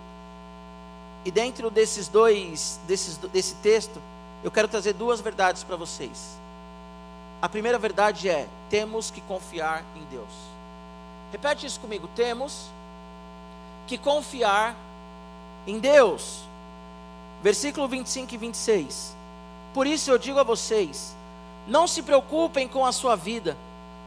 E 1.27 1.31
dentro 1.31 1.71
desses 1.71 2.09
dois, 2.09 2.81
desses, 2.87 3.19
desse 3.19 3.55
texto, 3.57 4.01
eu 4.43 4.51
quero 4.51 4.67
trazer 4.67 4.95
duas 4.95 5.21
verdades 5.21 5.63
para 5.63 5.77
vocês. 5.77 6.41
A 7.43 7.49
primeira 7.49 7.79
verdade 7.79 8.29
é: 8.29 8.47
temos 8.69 9.11
que 9.11 9.21
confiar 9.23 9.83
em 9.97 10.05
Deus. 10.11 10.33
Repete 11.33 11.67
isso 11.67 11.81
comigo: 11.81 12.09
temos 12.15 12.67
que 13.87 13.97
confiar 13.97 14.77
em 15.67 15.79
Deus. 15.79 16.41
Versículo 17.43 17.89
25 17.89 18.35
e 18.35 18.37
26. 18.37 19.17
Por 19.73 19.87
isso 19.87 20.11
eu 20.11 20.19
digo 20.19 20.39
a 20.39 20.45
vocês: 20.45 21.17
não 21.67 21.87
se 21.87 22.03
preocupem 22.03 22.69
com 22.69 22.85
a 22.85 22.93
sua 22.93 23.17
vida, 23.17 23.57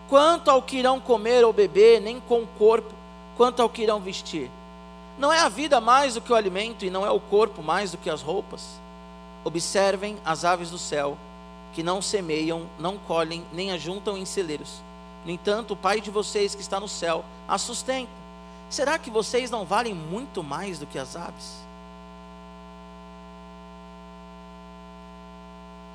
quanto 0.10 0.52
ao 0.52 0.62
que 0.62 0.78
irão 0.78 1.00
comer 1.00 1.44
ou 1.44 1.52
beber, 1.52 2.02
nem 2.02 2.20
com 2.20 2.44
o 2.44 2.48
corpo, 2.48 2.94
quanto 3.36 3.62
ao 3.62 3.70
que 3.70 3.82
irão 3.82 4.00
vestir. 4.00 4.52
Não 5.18 5.32
é 5.32 5.40
a 5.40 5.50
vida 5.50 5.80
mais 5.80 6.16
do 6.16 6.22
que 6.22 6.32
o 6.32 6.36
alimento, 6.36 6.86
e 6.86 6.90
não 6.90 7.06
é 7.06 7.10
o 7.10 7.20
corpo 7.20 7.64
mais 7.64 7.92
do 7.92 7.98
que 7.98 8.10
as 8.10 8.22
roupas. 8.22 8.80
Observem 9.44 10.18
as 10.24 10.46
aves 10.46 10.70
do 10.70 10.78
céu 10.78 11.18
que 11.74 11.84
não 11.84 12.02
semeiam, 12.02 12.68
não 12.80 12.98
colhem, 12.98 13.46
nem 13.52 13.72
ajuntam 13.72 14.18
em 14.18 14.26
celeiros. 14.26 14.82
No 15.26 15.32
entanto, 15.32 15.74
o 15.74 15.78
Pai 15.78 16.02
de 16.02 16.12
vocês 16.12 16.54
que 16.54 16.62
está 16.62 16.80
no 16.80 16.88
céu 16.88 17.24
a 17.48 17.58
sustenta. 17.58 18.12
Será 18.70 18.98
que 18.98 19.12
vocês 19.12 19.52
não 19.52 19.66
valem 19.66 19.94
muito 19.94 20.44
mais 20.44 20.80
do 20.80 20.88
que 20.88 20.98
as 20.98 21.16
aves? 21.16 21.64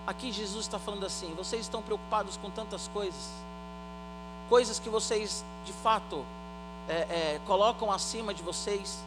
Aqui 0.07 0.33
Jesus 0.33 0.65
está 0.65 0.79
falando 0.79 1.05
assim: 1.05 1.35
vocês 1.35 1.63
estão 1.63 1.83
preocupados 1.83 2.37
com 2.37 2.51
tantas 2.51 2.89
coisas, 2.89 3.31
coisas 4.49 4.79
que 4.79 4.89
vocês 4.89 5.45
de 5.65 5.73
fato 5.73 6.25
é, 6.89 6.95
é, 6.95 7.41
colocam 7.47 7.93
acima 7.93 8.33
de 8.33 8.43
vocês, 8.43 8.99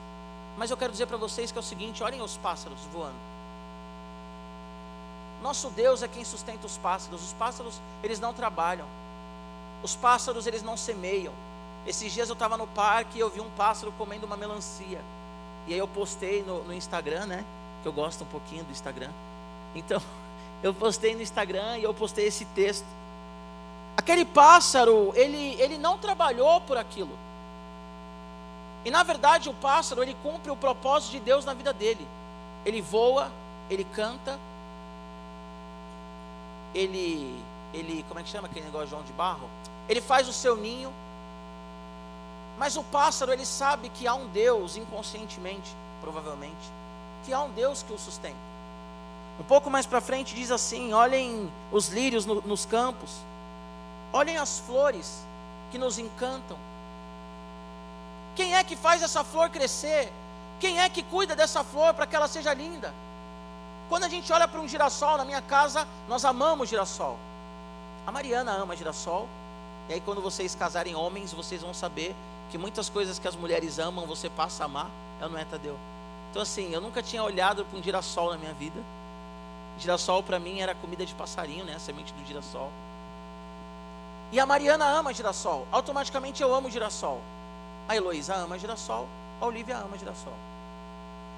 mas 0.58 0.70
eu 0.70 0.78
quero 0.78 0.92
dizer 0.92 1.08
para 1.08 1.18
vocês 1.18 1.52
que 1.52 1.58
é 1.58 1.62
o 1.62 1.64
seguinte: 1.64 2.04
olhem 2.04 2.22
os 2.22 2.38
pássaros 2.38 2.80
voando. 2.94 3.16
Nosso 5.42 5.70
Deus 5.70 6.04
é 6.04 6.08
quem 6.08 6.24
sustenta 6.24 6.68
os 6.68 6.78
pássaros. 6.78 7.24
Os 7.24 7.34
pássaros, 7.34 7.82
eles 8.04 8.20
não 8.20 8.34
trabalham. 8.34 8.86
Os 9.82 9.96
pássaros, 9.96 10.46
eles 10.46 10.62
não 10.62 10.78
semeiam. 10.78 11.34
Esses 11.86 12.12
dias 12.12 12.30
eu 12.30 12.34
estava 12.34 12.58
no 12.58 12.68
parque 12.68 13.18
e 13.18 13.22
eu 13.22 13.30
vi 13.30 13.42
um 13.42 13.50
pássaro 13.52 13.92
comendo 13.98 14.26
uma 14.26 14.38
melancia. 14.38 15.02
E 15.68 15.74
aí 15.74 15.80
eu 15.80 15.88
postei 15.88 16.44
no, 16.44 16.64
no 16.64 16.74
Instagram, 16.74 17.26
né? 17.26 17.46
Que 17.82 17.88
eu 17.88 17.94
gosto 17.94 18.24
um 18.24 18.28
pouquinho 18.28 18.64
do 18.64 18.72
Instagram. 18.72 19.10
Então, 19.74 20.02
eu 20.62 20.74
postei 20.74 21.16
no 21.16 21.22
Instagram 21.22 21.80
e 21.80 21.84
eu 21.84 21.94
postei 21.94 22.28
esse 22.28 22.46
texto. 22.46 22.86
Aquele 23.98 24.26
pássaro, 24.26 25.12
ele, 25.16 25.56
ele 25.60 25.78
não 25.78 25.98
trabalhou 25.98 26.62
por 26.62 26.78
aquilo. 26.78 27.18
E 28.84 28.90
na 28.90 29.04
verdade 29.04 29.50
o 29.50 29.54
pássaro, 29.54 30.02
ele 30.02 30.16
cumpre 30.24 30.50
o 30.52 30.56
propósito 30.56 31.12
de 31.12 31.20
Deus 31.20 31.46
na 31.46 31.54
vida 31.54 31.74
dele. 31.74 32.08
Ele 32.66 32.82
voa, 32.82 33.32
ele 33.70 33.84
canta, 33.84 34.40
ele, 36.74 37.44
ele, 37.74 38.06
como 38.08 38.20
é 38.20 38.24
que 38.24 38.30
chama 38.30 38.48
aquele 38.48 38.66
negócio 38.66 38.88
de 38.88 38.92
João 38.92 39.04
de 39.04 39.14
Barro? 39.14 39.50
Ele 39.88 40.02
faz 40.02 40.28
o 40.28 40.34
seu 40.34 40.56
ninho. 40.56 40.92
Mas 42.58 42.78
o 42.78 42.84
pássaro, 42.84 43.32
ele 43.32 43.46
sabe 43.46 43.90
que 43.90 44.08
há 44.08 44.14
um 44.14 44.28
Deus, 44.28 44.78
inconscientemente, 44.78 45.76
provavelmente, 46.00 46.72
que 47.26 47.34
há 47.34 47.42
um 47.42 47.50
Deus 47.50 47.84
que 47.84 47.92
o 47.92 47.98
sustenta. 47.98 48.52
Um 49.40 49.44
pouco 49.44 49.70
mais 49.70 49.86
para 49.86 50.00
frente 50.00 50.36
diz 50.36 50.52
assim: 50.52 50.94
olhem 50.94 51.52
os 51.72 51.88
lírios 51.88 52.26
no, 52.26 52.42
nos 52.42 52.66
campos, 52.66 53.10
olhem 54.14 54.38
as 54.38 54.60
flores 54.60 55.26
que 55.72 55.78
nos 55.78 55.98
encantam. 55.98 56.58
Quem 58.36 58.56
é 58.56 58.64
que 58.64 58.76
faz 58.76 59.02
essa 59.02 59.24
flor 59.24 59.50
crescer? 59.50 60.12
Quem 60.60 60.80
é 60.80 60.88
que 60.90 61.02
cuida 61.02 61.36
dessa 61.36 61.64
flor 61.64 61.94
para 61.94 62.06
que 62.06 62.16
ela 62.16 62.28
seja 62.28 62.54
linda? 62.54 62.94
Quando 63.92 64.06
a 64.06 64.08
gente 64.08 64.32
olha 64.32 64.48
para 64.48 64.62
um 64.62 64.70
girassol 64.70 65.18
na 65.18 65.26
minha 65.26 65.42
casa, 65.42 65.86
nós 66.08 66.24
amamos 66.24 66.70
girassol. 66.70 67.20
A 68.08 68.12
Mariana 68.12 68.54
ama 68.54 68.74
girassol. 68.74 69.28
E 69.90 69.94
aí, 69.94 70.00
quando 70.00 70.22
vocês 70.22 70.56
casarem 70.56 70.96
homens, 70.96 71.34
vocês 71.34 71.62
vão 71.62 71.74
saber 71.74 72.16
que 72.50 72.58
muitas 72.58 72.90
coisas 72.90 73.20
que 73.20 73.28
as 73.28 73.36
mulheres 73.36 73.80
amam, 73.80 74.08
você 74.08 74.30
passa 74.30 74.64
a 74.64 74.66
amar. 74.68 74.90
É 75.20 75.28
não 75.28 75.38
é, 75.38 75.44
Tadeu? 75.44 75.78
Então, 76.30 76.42
assim, 76.42 76.74
eu 76.74 76.80
nunca 76.80 77.04
tinha 77.04 77.22
olhado 77.22 77.66
para 77.66 77.78
um 77.78 77.84
girassol 77.84 78.32
na 78.32 78.38
minha 78.38 78.54
vida. 78.54 78.82
Girassol 79.78 80.24
para 80.24 80.40
mim 80.40 80.62
era 80.62 80.74
comida 80.74 81.06
de 81.06 81.14
passarinho, 81.14 81.66
né? 81.66 81.76
A 81.76 81.80
semente 81.80 82.14
do 82.14 82.26
girassol. 82.26 82.72
E 84.32 84.40
a 84.40 84.46
Mariana 84.46 84.86
ama 84.86 85.14
girassol. 85.14 85.68
Automaticamente 85.70 86.42
eu 86.42 86.56
amo 86.56 86.70
girassol. 86.70 87.20
A 87.90 87.96
Heloísa 87.98 88.36
ama 88.36 88.58
girassol. 88.58 89.06
A 89.42 89.46
Olivia 89.46 89.76
ama 89.80 89.98
girassol. 89.98 90.51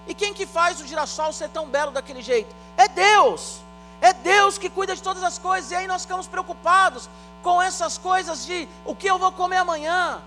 E 0.08 0.14
quem 0.14 0.34
que 0.34 0.46
faz 0.46 0.82
o 0.82 0.88
girassol 0.88 1.32
ser 1.32 1.50
tão 1.50 1.68
belo 1.68 1.92
daquele 1.92 2.22
jeito? 2.22 2.54
É 2.78 2.88
Deus. 2.88 3.60
É 4.02 4.12
Deus 4.12 4.58
que 4.58 4.70
cuida 4.70 4.96
de 4.96 5.02
todas 5.02 5.24
as 5.24 5.38
coisas. 5.38 5.72
E 5.72 5.76
aí 5.76 5.88
nós 5.88 6.02
ficamos 6.02 6.28
preocupados 6.28 7.10
com 7.42 7.62
essas 7.62 7.98
coisas 7.98 8.46
de 8.46 8.68
o 8.86 8.96
que 8.96 9.08
eu 9.08 9.18
vou 9.18 9.32
comer 9.32 9.58
amanhã. 9.58 10.22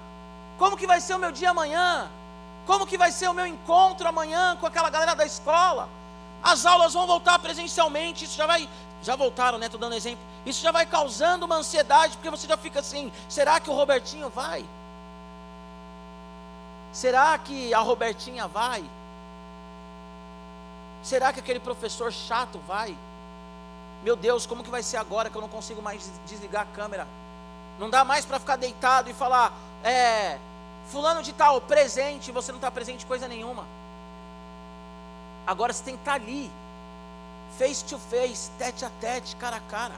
Como 0.59 0.76
que 0.76 0.87
vai 0.87 1.00
ser 1.00 1.14
o 1.14 1.18
meu 1.18 1.30
dia 1.30 1.50
amanhã? 1.50 2.11
Como 2.66 2.87
que 2.87 2.97
vai 2.97 3.12
ser 3.12 3.28
o 3.28 3.35
meu 3.35 3.47
encontro 3.47 4.09
amanhã 4.09 4.56
com 4.56 4.66
aquela 4.66 4.88
galera 4.90 5.14
da 5.14 5.25
escola? 5.25 5.88
As 6.42 6.64
aulas 6.64 6.95
vão 6.95 7.06
voltar 7.06 7.38
presencialmente, 7.38 8.25
isso 8.25 8.37
já 8.37 8.47
vai, 8.47 8.68
já 9.02 9.14
voltaram, 9.14 9.59
né? 9.59 9.66
Estou 9.66 9.80
dando 9.80 9.95
exemplo. 9.95 10.25
Isso 10.45 10.62
já 10.62 10.73
vai 10.73 10.87
causando 10.87 11.45
uma 11.45 11.56
ansiedade, 11.56 12.16
porque 12.16 12.30
você 12.30 12.47
já 12.47 12.56
fica 12.56 12.80
assim: 12.80 13.12
será 13.28 13.61
que 13.61 13.68
o 13.68 13.75
Robertinho 13.75 14.30
vai? 14.30 14.64
Será 16.92 17.37
que 17.37 17.75
a 17.75 17.80
Robertinha 17.80 18.47
vai? 18.47 18.85
Será 21.06 21.32
que 21.32 21.38
aquele 21.38 21.60
professor 21.60 22.12
chato 22.12 22.58
vai? 22.66 22.98
Meu 24.02 24.16
Deus, 24.16 24.44
como 24.44 24.64
que 24.64 24.70
vai 24.70 24.82
ser 24.82 24.96
agora 24.96 25.30
que 25.30 25.36
eu 25.36 25.40
não 25.40 25.48
consigo 25.48 25.80
mais 25.80 26.10
desligar 26.26 26.62
a 26.62 26.76
câmera? 26.76 27.06
Não 27.78 27.88
dá 27.88 28.04
mais 28.04 28.25
para 28.25 28.40
ficar 28.40 28.56
deitado 28.56 29.08
e 29.08 29.14
falar, 29.14 29.52
é, 29.84 30.36
fulano 30.88 31.22
de 31.22 31.32
tal, 31.32 31.60
presente, 31.60 32.32
você 32.32 32.50
não 32.50 32.56
está 32.58 32.72
presente 32.72 33.06
coisa 33.06 33.28
nenhuma. 33.28 33.64
Agora 35.46 35.72
você 35.72 35.84
tem 35.84 35.94
que 35.94 36.00
estar 36.00 36.18
tá 36.18 36.25
ali, 36.25 36.50
face 37.56 37.84
to 37.84 38.00
face, 38.00 38.50
tete 38.58 38.84
a 38.84 38.90
tete, 39.00 39.36
cara 39.36 39.58
a 39.58 39.60
cara. 39.60 39.94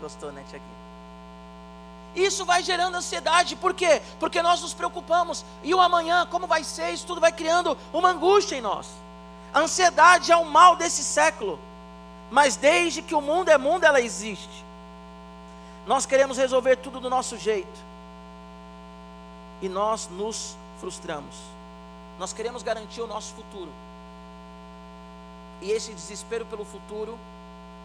Gostou, 0.00 0.30
né, 0.30 0.44
Tiaguinho? 0.48 0.87
Isso 2.18 2.44
vai 2.44 2.62
gerando 2.62 2.96
ansiedade, 2.96 3.54
por 3.56 3.72
quê? 3.72 4.02
Porque 4.18 4.42
nós 4.42 4.60
nos 4.60 4.74
preocupamos, 4.74 5.44
e 5.62 5.74
o 5.74 5.80
amanhã, 5.80 6.26
como 6.26 6.46
vai 6.46 6.64
ser? 6.64 6.90
Isso 6.90 7.06
tudo 7.06 7.20
vai 7.20 7.32
criando 7.32 7.76
uma 7.92 8.10
angústia 8.10 8.56
em 8.56 8.60
nós. 8.60 8.88
A 9.54 9.60
ansiedade 9.60 10.32
é 10.32 10.36
o 10.36 10.44
mal 10.44 10.76
desse 10.76 11.02
século, 11.04 11.58
mas 12.30 12.56
desde 12.56 13.02
que 13.02 13.14
o 13.14 13.20
mundo 13.20 13.48
é 13.50 13.56
mundo, 13.56 13.84
ela 13.84 14.00
existe. 14.00 14.64
Nós 15.86 16.04
queremos 16.04 16.36
resolver 16.36 16.76
tudo 16.76 17.00
do 17.00 17.08
nosso 17.08 17.38
jeito, 17.38 17.78
e 19.62 19.68
nós 19.68 20.08
nos 20.10 20.56
frustramos. 20.80 21.36
Nós 22.18 22.32
queremos 22.32 22.62
garantir 22.62 23.00
o 23.00 23.06
nosso 23.06 23.32
futuro, 23.34 23.70
e 25.62 25.70
esse 25.70 25.92
desespero 25.92 26.44
pelo 26.46 26.64
futuro 26.64 27.18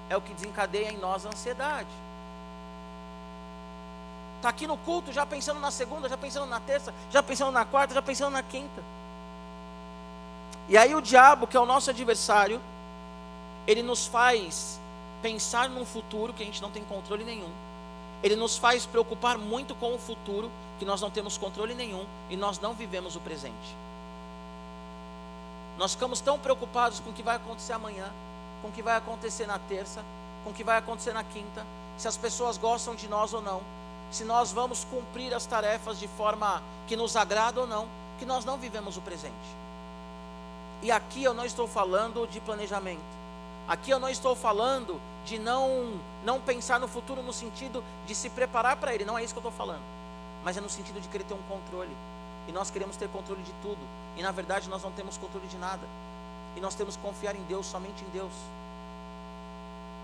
é 0.10 0.18
o 0.18 0.22
que 0.22 0.34
desencadeia 0.34 0.92
em 0.92 0.98
nós 0.98 1.26
a 1.26 1.30
ansiedade. 1.30 1.90
Está 4.44 4.50
aqui 4.50 4.68
no 4.68 4.76
culto 4.76 5.14
já 5.14 5.26
pensando 5.26 5.58
na 5.62 5.72
segunda, 5.72 6.10
já 6.10 6.18
pensando 6.18 6.46
na 6.48 6.60
terça, 6.60 6.94
já 7.10 7.24
pensando 7.24 7.50
na 7.50 7.64
quarta, 7.64 7.94
já 7.94 8.02
pensando 8.02 8.34
na 8.34 8.44
quinta. 8.44 8.84
E 10.68 10.78
aí 10.78 10.94
o 10.94 11.02
diabo, 11.02 11.48
que 11.48 11.56
é 11.56 11.60
o 11.62 11.66
nosso 11.66 11.90
adversário, 11.90 12.60
ele 13.66 13.82
nos 13.82 14.06
faz 14.06 14.82
pensar 15.22 15.70
num 15.70 15.86
futuro 15.86 16.34
que 16.34 16.44
a 16.44 16.46
gente 16.46 16.62
não 16.62 16.70
tem 16.70 16.84
controle 16.84 17.24
nenhum. 17.24 17.50
Ele 18.22 18.36
nos 18.36 18.58
faz 18.58 18.86
preocupar 18.86 19.38
muito 19.38 19.76
com 19.76 19.96
o 19.96 19.98
futuro 19.98 20.52
que 20.78 20.84
nós 20.84 21.00
não 21.00 21.10
temos 21.10 21.38
controle 21.38 21.74
nenhum 21.74 22.06
e 22.30 22.36
nós 22.36 22.60
não 22.60 22.74
vivemos 22.74 23.16
o 23.16 23.22
presente. 23.22 23.78
Nós 25.78 25.94
ficamos 25.94 26.20
tão 26.20 26.38
preocupados 26.38 27.00
com 27.00 27.12
o 27.12 27.14
que 27.14 27.24
vai 27.24 27.38
acontecer 27.38 27.72
amanhã, 27.72 28.12
com 28.62 28.68
o 28.68 28.72
que 28.74 28.84
vai 28.84 28.98
acontecer 28.98 29.48
na 29.48 29.58
terça, 29.58 30.04
com 30.44 30.50
o 30.50 30.54
que 30.54 30.66
vai 30.66 30.80
acontecer 30.80 31.14
na 31.14 31.24
quinta, 31.24 31.66
se 31.98 32.10
as 32.10 32.18
pessoas 32.18 32.58
gostam 32.58 32.94
de 32.94 33.08
nós 33.08 33.34
ou 33.34 33.42
não, 33.42 33.62
se 34.14 34.24
nós 34.24 34.52
vamos 34.52 34.86
cumprir 34.86 35.34
as 35.34 35.46
tarefas 35.46 36.00
de 36.00 36.08
forma 36.08 36.62
que 36.88 36.96
nos 36.96 37.16
agrada 37.16 37.60
ou 37.60 37.68
não, 37.68 37.88
que 38.20 38.26
nós 38.26 38.46
não 38.46 38.58
vivemos 38.58 38.96
o 38.96 39.02
presente. 39.02 39.34
E 40.84 40.92
aqui 40.92 41.24
eu 41.24 41.34
não 41.34 41.46
estou 41.46 41.68
falando 41.68 42.28
de 42.28 42.40
planejamento. 42.40 43.02
Aqui 43.68 43.90
eu 43.90 44.00
não 44.00 44.10
estou 44.10 44.36
falando 44.36 45.02
de 45.26 45.40
não 45.40 46.00
não 46.24 46.40
pensar 46.40 46.80
no 46.80 46.88
futuro 46.88 47.24
no 47.24 47.34
sentido 47.34 47.84
de 48.06 48.14
se 48.14 48.30
preparar 48.30 48.78
para 48.78 48.94
ele, 48.94 49.04
não 49.04 49.18
é 49.18 49.24
isso 49.24 49.34
que 49.34 49.38
eu 49.40 49.50
estou 49.50 49.58
falando. 49.58 49.82
Mas 50.44 50.58
é 50.58 50.62
no 50.62 50.70
sentido 50.70 51.02
de 51.02 51.08
querer 51.08 51.24
ter 51.24 51.34
um 51.34 51.42
controle. 51.50 51.96
E 52.48 52.52
nós 52.52 52.70
queremos 52.70 52.98
ter 52.98 53.10
controle 53.10 53.42
de 53.42 53.54
tudo. 53.62 53.80
E 54.18 54.22
na 54.22 54.32
verdade 54.32 54.70
nós 54.70 54.84
não 54.84 54.92
temos 54.92 55.18
controle 55.18 55.48
de 55.48 55.58
nada. 55.58 55.88
E 56.56 56.60
nós 56.60 56.76
temos 56.76 56.98
que 56.98 57.02
confiar 57.02 57.36
em 57.36 57.44
Deus, 57.44 57.66
somente 57.66 58.04
em 58.04 58.10
Deus. 58.10 58.32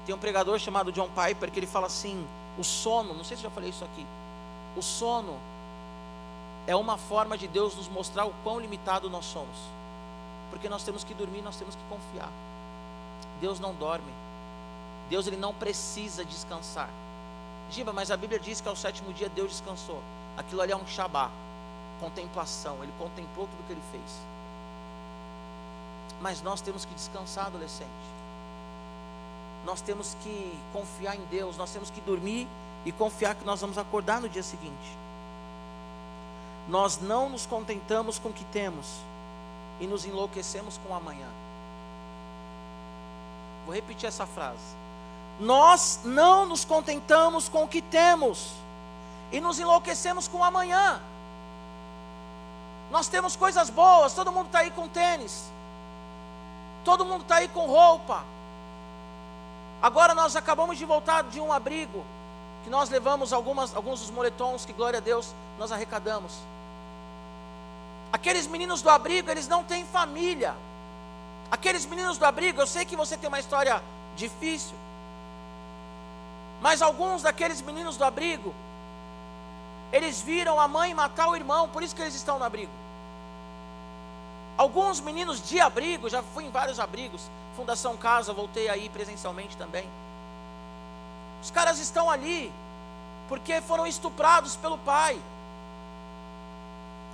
Tem 0.06 0.16
um 0.16 0.18
pregador 0.20 0.58
chamado 0.60 0.92
John 0.92 1.10
Piper 1.10 1.52
que 1.52 1.60
ele 1.60 1.68
fala 1.68 1.88
assim: 1.88 2.26
o 2.58 2.64
sono, 2.64 3.14
não 3.14 3.24
sei 3.24 3.38
se 3.38 3.44
já 3.44 3.50
falei 3.50 3.70
isso 3.70 3.84
aqui. 3.84 4.06
O 4.76 4.82
sono 4.82 5.38
é 6.68 6.76
uma 6.76 6.98
forma 6.98 7.38
de 7.38 7.48
Deus 7.48 7.76
nos 7.76 7.88
mostrar 7.88 8.26
o 8.26 8.34
quão 8.44 8.60
limitado 8.60 9.10
nós 9.10 9.26
somos. 9.26 9.58
Porque 10.50 10.68
nós 10.68 10.84
temos 10.84 11.04
que 11.04 11.14
dormir, 11.14 11.42
nós 11.42 11.56
temos 11.56 11.76
que 11.76 11.82
confiar. 11.90 12.32
Deus 13.40 13.60
não 13.60 13.74
dorme. 13.74 14.12
Deus 15.10 15.26
ele 15.28 15.38
não 15.38 15.54
precisa 15.54 16.26
descansar. 16.26 16.90
Giba, 17.72 17.94
mas 17.94 18.12
a 18.12 18.18
Bíblia 18.18 18.40
diz 18.40 18.62
que 18.62 18.68
ao 18.68 18.76
sétimo 18.76 19.14
dia 19.14 19.30
Deus 19.30 19.52
descansou. 19.52 20.02
Aquilo 20.38 20.62
ali 20.62 20.72
é 20.72 20.76
um 20.76 20.88
Shabá, 20.88 21.30
contemplação. 22.00 22.84
Ele 22.84 22.94
contemplou 22.98 23.48
tudo 23.48 23.66
que 23.68 23.74
ele 23.74 23.82
fez. 23.92 24.22
Mas 26.22 26.42
nós 26.42 26.62
temos 26.62 26.84
que 26.84 26.94
descansar, 26.94 27.48
adolescente 27.48 28.19
nós 29.70 29.82
temos 29.82 30.18
que 30.24 30.60
confiar 30.74 31.16
em 31.16 31.24
Deus, 31.26 31.56
nós 31.56 31.70
temos 31.72 31.92
que 31.92 32.02
dormir 32.02 32.48
e 32.84 32.92
confiar 32.92 33.36
que 33.36 33.46
nós 33.46 33.62
vamos 33.62 33.78
acordar 33.78 34.20
no 34.20 34.28
dia 34.28 34.42
seguinte. 34.42 34.98
Nós 36.68 37.00
não 37.00 37.30
nos 37.30 37.46
contentamos 37.46 38.18
com 38.18 38.30
o 38.30 38.34
que 38.34 38.44
temos 38.46 38.88
e 39.80 39.86
nos 39.86 40.06
enlouquecemos 40.06 40.80
com 40.80 40.92
o 40.92 40.96
amanhã. 40.96 41.28
Vou 43.68 43.76
repetir 43.76 44.10
essa 44.10 44.26
frase. 44.26 44.76
Nós 45.40 46.00
não 46.04 46.48
nos 46.48 46.66
contentamos 46.66 47.48
com 47.48 47.66
o 47.66 47.68
que 47.68 47.84
temos 47.84 48.50
e 49.32 49.40
nos 49.40 49.60
enlouquecemos 49.60 50.28
com 50.28 50.40
o 50.40 50.44
amanhã. 50.44 51.00
Nós 52.90 53.08
temos 53.08 53.36
coisas 53.36 53.70
boas, 53.70 54.16
todo 54.16 54.32
mundo 54.32 54.48
está 54.48 54.60
aí 54.60 54.72
com 54.72 54.88
tênis, 54.88 55.44
todo 56.84 57.06
mundo 57.06 57.22
está 57.22 57.36
aí 57.36 57.48
com 57.48 57.68
roupa, 57.68 58.24
Agora 59.82 60.14
nós 60.14 60.36
acabamos 60.36 60.78
de 60.78 60.86
voltar 60.86 61.24
de 61.24 61.40
um 61.40 61.54
abrigo, 61.54 62.04
que 62.64 62.70
nós 62.70 62.90
levamos 62.90 63.32
algumas, 63.32 63.74
alguns 63.74 64.02
dos 64.02 64.12
moletons, 64.12 64.66
que 64.66 64.74
glória 64.74 64.98
a 64.98 65.02
Deus, 65.02 65.34
nós 65.58 65.72
arrecadamos. 65.72 66.34
Aqueles 68.12 68.48
meninos 68.48 68.82
do 68.82 68.90
abrigo, 68.90 69.30
eles 69.30 69.48
não 69.48 69.64
têm 69.64 69.86
família. 69.86 70.54
Aqueles 71.50 71.86
meninos 71.86 72.18
do 72.18 72.26
abrigo, 72.26 72.62
eu 72.62 72.68
sei 72.68 72.84
que 72.84 72.96
você 72.96 73.16
tem 73.18 73.28
uma 73.28 73.40
história 73.40 73.82
difícil. 74.16 74.76
Mas 76.62 76.82
alguns 76.82 77.22
daqueles 77.22 77.62
meninos 77.62 77.96
do 77.96 78.04
abrigo, 78.04 78.54
eles 79.94 80.22
viram 80.22 80.60
a 80.60 80.68
mãe 80.68 80.94
matar 80.94 81.30
o 81.30 81.36
irmão, 81.36 81.70
por 81.70 81.82
isso 81.82 81.96
que 81.96 82.02
eles 82.02 82.16
estão 82.16 82.38
no 82.38 82.46
abrigo. 82.46 82.72
Alguns 84.60 85.00
meninos 85.00 85.42
de 85.42 85.62
abrigo, 85.62 86.10
já 86.10 86.22
fui 86.22 86.44
em 86.44 86.50
vários 86.50 86.82
abrigos, 86.82 87.22
Fundação 87.56 87.96
Casa, 87.96 88.34
voltei 88.34 88.68
aí 88.68 88.90
presencialmente 88.90 89.56
também. 89.56 89.88
Os 91.42 91.50
caras 91.50 91.80
estão 91.80 92.10
ali 92.10 92.52
porque 93.30 93.62
foram 93.62 93.88
estuprados 93.88 94.58
pelo 94.58 94.78
pai. 94.80 95.18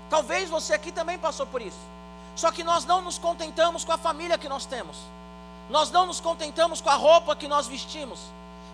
Talvez 0.09 0.49
você 0.49 0.73
aqui 0.73 0.91
também 0.91 1.19
passou 1.19 1.45
por 1.45 1.61
isso. 1.61 1.77
Só 2.35 2.49
que 2.49 2.63
nós 2.63 2.83
não 2.83 2.99
nos 3.03 3.19
contentamos 3.19 3.85
com 3.85 3.91
a 3.91 3.97
família 3.99 4.39
que 4.39 4.49
nós 4.49 4.65
temos. 4.65 4.97
Nós 5.69 5.91
não 5.91 6.07
nos 6.07 6.19
contentamos 6.19 6.81
com 6.81 6.89
a 6.89 6.95
roupa 6.95 7.35
que 7.35 7.47
nós 7.47 7.67
vestimos. 7.67 8.21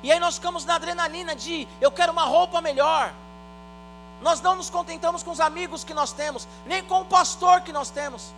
E 0.02 0.14
aí 0.14 0.20
nós 0.22 0.36
ficamos 0.36 0.64
na 0.64 0.76
adrenalina 0.76 1.36
de 1.36 1.68
eu 1.82 1.92
quero 1.92 2.14
uma 2.14 2.24
roupa 2.24 2.62
melhor. 2.62 3.14
Nós 4.22 4.40
não 4.40 4.56
nos 4.56 4.70
contentamos 4.70 5.24
com 5.24 5.32
os 5.32 5.42
amigos 5.42 5.84
que 5.84 5.94
nós 5.94 6.14
temos, 6.14 6.48
nem 6.66 6.82
com 6.82 7.02
o 7.02 7.06
pastor 7.06 7.60
que 7.60 7.74
nós 7.74 7.90
temos. 7.90 8.32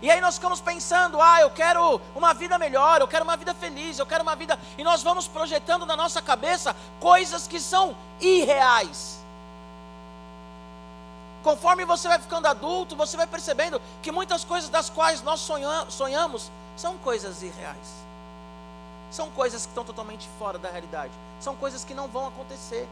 E 0.00 0.10
aí 0.10 0.20
nós 0.20 0.36
ficamos 0.36 0.60
pensando, 0.60 1.20
ah, 1.20 1.40
eu 1.40 1.50
quero 1.50 2.00
uma 2.14 2.32
vida 2.32 2.56
melhor, 2.58 3.00
eu 3.00 3.08
quero 3.08 3.24
uma 3.24 3.36
vida 3.36 3.52
feliz, 3.52 3.98
eu 3.98 4.06
quero 4.06 4.22
uma 4.22 4.36
vida. 4.36 4.58
E 4.76 4.84
nós 4.84 5.02
vamos 5.02 5.26
projetando 5.26 5.84
na 5.84 5.96
nossa 5.96 6.22
cabeça 6.22 6.74
coisas 7.00 7.48
que 7.48 7.58
são 7.58 7.96
irreais. 8.20 9.18
Conforme 11.42 11.84
você 11.84 12.06
vai 12.08 12.18
ficando 12.18 12.46
adulto, 12.46 12.94
você 12.94 13.16
vai 13.16 13.26
percebendo 13.26 13.80
que 14.02 14.12
muitas 14.12 14.44
coisas 14.44 14.68
das 14.68 14.88
quais 14.90 15.22
nós 15.22 15.40
sonhamos 15.88 16.50
são 16.76 16.96
coisas 16.98 17.42
irreais. 17.42 18.08
São 19.10 19.30
coisas 19.30 19.62
que 19.62 19.68
estão 19.68 19.84
totalmente 19.84 20.28
fora 20.38 20.58
da 20.58 20.70
realidade. 20.70 21.12
São 21.40 21.56
coisas 21.56 21.84
que 21.84 21.94
não 21.94 22.08
vão 22.08 22.26
acontecer. 22.28 22.86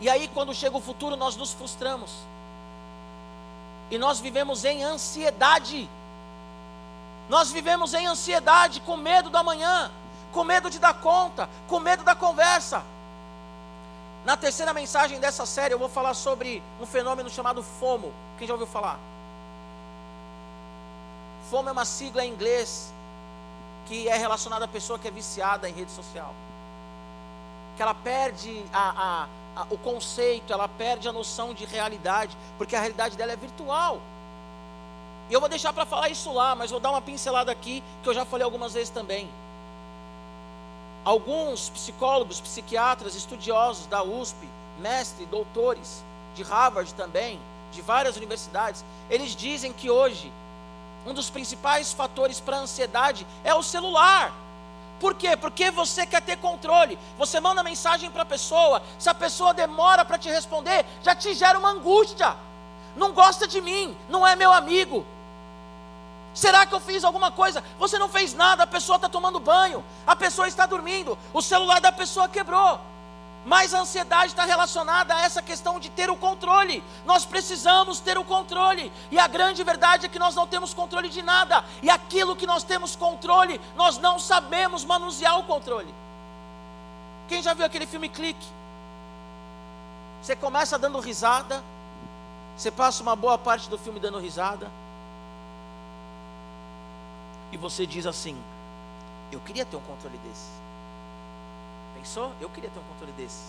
E 0.00 0.10
aí, 0.10 0.28
quando 0.28 0.52
chega 0.52 0.76
o 0.76 0.80
futuro, 0.80 1.16
nós 1.16 1.36
nos 1.36 1.52
frustramos. 1.52 2.10
E 3.90 3.98
nós 3.98 4.18
vivemos 4.18 4.64
em 4.64 4.82
ansiedade. 4.82 5.88
Nós 7.28 7.50
vivemos 7.50 7.94
em 7.94 8.06
ansiedade, 8.06 8.80
com 8.80 8.96
medo 8.96 9.30
do 9.30 9.38
amanhã, 9.38 9.90
com 10.32 10.44
medo 10.44 10.68
de 10.68 10.78
dar 10.78 10.94
conta, 10.94 11.48
com 11.66 11.80
medo 11.80 12.04
da 12.04 12.14
conversa. 12.14 12.82
Na 14.24 14.36
terceira 14.36 14.72
mensagem 14.72 15.20
dessa 15.20 15.44
série, 15.46 15.74
eu 15.74 15.78
vou 15.78 15.88
falar 15.88 16.14
sobre 16.14 16.62
um 16.80 16.86
fenômeno 16.86 17.28
chamado 17.28 17.62
FOMO. 17.62 18.12
Quem 18.38 18.46
já 18.46 18.54
ouviu 18.54 18.66
falar? 18.66 18.98
FOMO 21.50 21.68
é 21.68 21.72
uma 21.72 21.84
sigla 21.84 22.24
em 22.24 22.30
inglês 22.30 22.92
que 23.86 24.08
é 24.08 24.16
relacionada 24.16 24.64
à 24.64 24.68
pessoa 24.68 24.98
que 24.98 25.06
é 25.06 25.10
viciada 25.10 25.68
em 25.68 25.72
rede 25.72 25.90
social. 25.90 26.34
Que 27.76 27.82
ela 27.82 27.94
perde 27.94 28.64
a, 28.72 29.26
a, 29.56 29.60
a, 29.60 29.66
o 29.70 29.78
conceito, 29.78 30.52
ela 30.52 30.68
perde 30.68 31.06
a 31.06 31.12
noção 31.12 31.52
de 31.52 31.64
realidade, 31.64 32.36
porque 32.56 32.74
a 32.74 32.80
realidade 32.80 33.16
dela 33.16 33.32
é 33.32 33.36
virtual. 33.36 34.00
E 35.30 35.32
eu 35.32 35.40
vou 35.40 35.48
deixar 35.48 35.72
para 35.72 35.86
falar 35.86 36.08
isso 36.08 36.32
lá, 36.32 36.54
mas 36.54 36.70
vou 36.70 36.80
dar 36.80 36.90
uma 36.90 37.00
pincelada 37.00 37.50
aqui, 37.50 37.82
que 38.02 38.08
eu 38.08 38.14
já 38.14 38.24
falei 38.24 38.44
algumas 38.44 38.74
vezes 38.74 38.90
também. 38.90 39.28
Alguns 41.04 41.70
psicólogos, 41.70 42.40
psiquiatras, 42.40 43.14
estudiosos 43.14 43.86
da 43.86 44.02
USP, 44.02 44.48
mestres, 44.78 45.28
doutores, 45.28 46.04
de 46.34 46.42
Harvard 46.42 46.92
também, 46.94 47.40
de 47.72 47.80
várias 47.82 48.16
universidades, 48.16 48.84
eles 49.08 49.34
dizem 49.34 49.72
que 49.72 49.90
hoje 49.90 50.32
um 51.06 51.12
dos 51.12 51.30
principais 51.30 51.92
fatores 51.92 52.40
para 52.40 52.56
a 52.56 52.60
ansiedade 52.60 53.26
é 53.42 53.54
o 53.54 53.62
celular. 53.62 54.32
Por 54.98 55.14
quê? 55.14 55.36
Porque 55.36 55.70
você 55.70 56.06
quer 56.06 56.22
ter 56.22 56.38
controle. 56.38 56.98
Você 57.18 57.40
manda 57.40 57.62
mensagem 57.62 58.10
para 58.10 58.22
a 58.22 58.26
pessoa, 58.26 58.82
se 58.98 59.08
a 59.08 59.14
pessoa 59.14 59.52
demora 59.52 60.04
para 60.04 60.18
te 60.18 60.28
responder, 60.28 60.86
já 61.02 61.14
te 61.14 61.34
gera 61.34 61.58
uma 61.58 61.70
angústia. 61.70 62.34
Não 62.96 63.12
gosta 63.12 63.46
de 63.46 63.60
mim, 63.60 63.96
não 64.08 64.26
é 64.26 64.36
meu 64.36 64.52
amigo. 64.52 65.04
Será 66.34 66.66
que 66.66 66.74
eu 66.74 66.80
fiz 66.80 67.04
alguma 67.04 67.30
coisa? 67.30 67.62
Você 67.78 67.96
não 67.96 68.08
fez 68.08 68.34
nada, 68.34 68.64
a 68.64 68.66
pessoa 68.66 68.96
está 68.96 69.08
tomando 69.08 69.38
banho, 69.38 69.84
a 70.04 70.16
pessoa 70.16 70.48
está 70.48 70.66
dormindo, 70.66 71.16
o 71.32 71.40
celular 71.40 71.80
da 71.80 71.92
pessoa 71.92 72.28
quebrou. 72.28 72.80
Mas 73.46 73.72
a 73.72 73.80
ansiedade 73.80 74.32
está 74.32 74.44
relacionada 74.44 75.14
a 75.14 75.20
essa 75.20 75.40
questão 75.42 75.78
de 75.78 75.90
ter 75.90 76.10
o 76.10 76.16
controle. 76.16 76.82
Nós 77.04 77.26
precisamos 77.26 78.00
ter 78.00 78.16
o 78.16 78.24
controle. 78.24 78.90
E 79.10 79.18
a 79.18 79.28
grande 79.28 79.62
verdade 79.62 80.06
é 80.06 80.08
que 80.08 80.18
nós 80.18 80.34
não 80.34 80.46
temos 80.46 80.72
controle 80.72 81.10
de 81.10 81.22
nada. 81.22 81.62
E 81.82 81.90
aquilo 81.90 82.34
que 82.34 82.46
nós 82.46 82.64
temos 82.64 82.96
controle, 82.96 83.60
nós 83.76 83.98
não 83.98 84.18
sabemos 84.18 84.82
manusear 84.82 85.38
o 85.38 85.44
controle. 85.44 85.94
Quem 87.28 87.42
já 87.42 87.52
viu 87.52 87.66
aquele 87.66 87.86
filme 87.86 88.08
Clique? 88.08 88.46
Você 90.22 90.34
começa 90.34 90.78
dando 90.78 90.98
risada, 90.98 91.62
você 92.56 92.70
passa 92.70 93.02
uma 93.02 93.14
boa 93.14 93.36
parte 93.36 93.68
do 93.68 93.76
filme 93.76 94.00
dando 94.00 94.18
risada 94.18 94.70
e 97.54 97.56
você 97.56 97.86
diz 97.86 98.04
assim: 98.04 98.36
Eu 99.30 99.40
queria 99.40 99.64
ter 99.64 99.76
um 99.76 99.80
controle 99.80 100.18
desse. 100.18 100.50
Pensou? 101.96 102.32
Eu 102.40 102.50
queria 102.50 102.68
ter 102.68 102.80
um 102.80 102.82
controle 102.82 103.12
desse. 103.12 103.44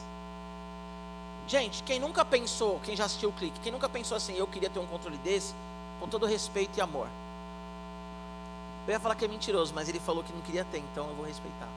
Gente, 1.48 1.84
quem 1.84 2.00
nunca 2.00 2.24
pensou, 2.24 2.80
quem 2.82 2.96
já 2.96 3.06
assistiu 3.06 3.30
o 3.30 3.34
clique, 3.34 3.60
quem 3.60 3.72
nunca 3.72 3.90
pensou 3.90 4.16
assim, 4.16 4.36
eu 4.36 4.48
queria 4.48 4.70
ter 4.70 4.80
um 4.80 4.88
controle 4.88 5.18
desse, 5.18 5.54
com 6.00 6.08
todo 6.08 6.26
respeito 6.26 6.78
e 6.78 6.82
amor. 6.82 7.08
Eu 8.88 8.94
ia 8.94 9.00
falar 9.00 9.16
que 9.16 9.26
é 9.26 9.28
mentiroso, 9.28 9.74
mas 9.74 9.90
ele 9.90 10.00
falou 10.00 10.24
que 10.24 10.32
não 10.32 10.42
queria 10.42 10.64
ter, 10.66 10.80
então 10.80 11.08
eu 11.08 11.16
vou 11.16 11.26
respeitar. 11.26 11.68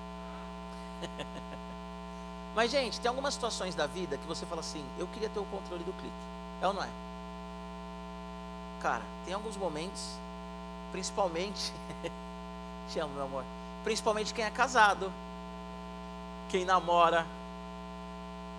mas, 2.54 2.70
gente, 2.70 3.00
tem 3.00 3.08
algumas 3.08 3.34
situações 3.34 3.74
da 3.74 3.86
vida 3.86 4.18
que 4.18 4.26
você 4.26 4.44
fala 4.44 4.60
assim: 4.60 4.84
eu 4.98 5.06
queria 5.08 5.30
ter 5.30 5.40
o 5.40 5.44
controle 5.46 5.82
do 5.82 5.92
clique. 5.94 6.14
É 6.60 6.66
ou 6.66 6.74
não 6.74 6.82
é? 6.82 6.90
Cara, 8.80 9.02
tem 9.24 9.34
alguns 9.34 9.56
momentos 9.56 10.18
Principalmente, 10.92 11.72
te 12.90 12.98
amo, 12.98 13.14
meu 13.14 13.24
amor. 13.24 13.44
Principalmente 13.84 14.34
quem 14.34 14.44
é 14.44 14.50
casado, 14.50 15.12
quem 16.48 16.64
namora, 16.64 17.26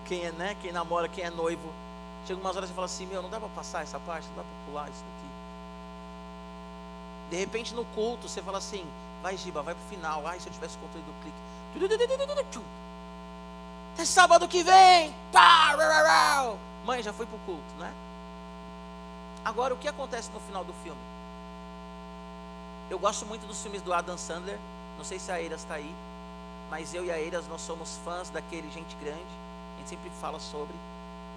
quem 0.05 0.25
é, 0.25 0.31
né? 0.31 0.55
Quem 0.61 0.71
namora, 0.71 1.07
quem 1.07 1.23
é 1.23 1.29
noivo. 1.29 1.71
Chega 2.25 2.39
umas 2.39 2.55
horas 2.55 2.69
e 2.69 2.73
fala 2.73 2.85
assim: 2.85 3.05
Meu, 3.05 3.21
não 3.21 3.29
dá 3.29 3.39
para 3.39 3.49
passar 3.49 3.83
essa 3.83 3.99
parte, 3.99 4.27
não 4.29 4.35
dá 4.35 4.43
para 4.43 4.65
pular 4.65 4.89
isso 4.89 5.03
daqui. 5.03 5.29
De 7.29 7.37
repente 7.37 7.73
no 7.73 7.85
culto 7.85 8.27
você 8.27 8.41
fala 8.41 8.57
assim: 8.57 8.85
Vai, 9.21 9.37
Giba, 9.37 9.61
vai 9.61 9.75
pro 9.75 9.83
final. 9.89 10.25
Ai, 10.25 10.39
se 10.39 10.47
eu 10.47 10.53
tivesse 10.53 10.77
controle 10.77 11.05
do 11.05 11.21
clique. 11.21 11.37
Até 13.93 14.05
sábado 14.05 14.47
que 14.47 14.63
vem. 14.63 15.13
Mãe, 16.85 17.03
já 17.03 17.11
foi 17.11 17.25
pro 17.25 17.37
culto, 17.39 17.73
né? 17.77 17.93
Agora, 19.43 19.73
o 19.73 19.77
que 19.77 19.87
acontece 19.87 20.29
no 20.31 20.39
final 20.39 20.63
do 20.63 20.73
filme? 20.83 20.99
Eu 22.89 22.97
gosto 22.97 23.23
muito 23.25 23.45
dos 23.45 23.61
filmes 23.61 23.83
do 23.83 23.93
Adam 23.93 24.17
Sandler. 24.17 24.57
Não 24.97 25.05
sei 25.05 25.19
se 25.19 25.31
a 25.31 25.39
Eiras 25.39 25.61
está 25.61 25.75
aí. 25.75 25.93
Mas 26.71 26.93
eu 26.93 27.05
e 27.05 27.11
a 27.11 27.19
Eiras, 27.19 27.47
nós 27.47 27.61
somos 27.61 27.97
fãs 28.03 28.31
daquele 28.31 28.69
Gente 28.71 28.95
Grande. 28.95 29.19
A 29.75 29.77
gente 29.79 29.89
sempre 29.89 30.09
fala 30.19 30.39
sobre. 30.39 30.73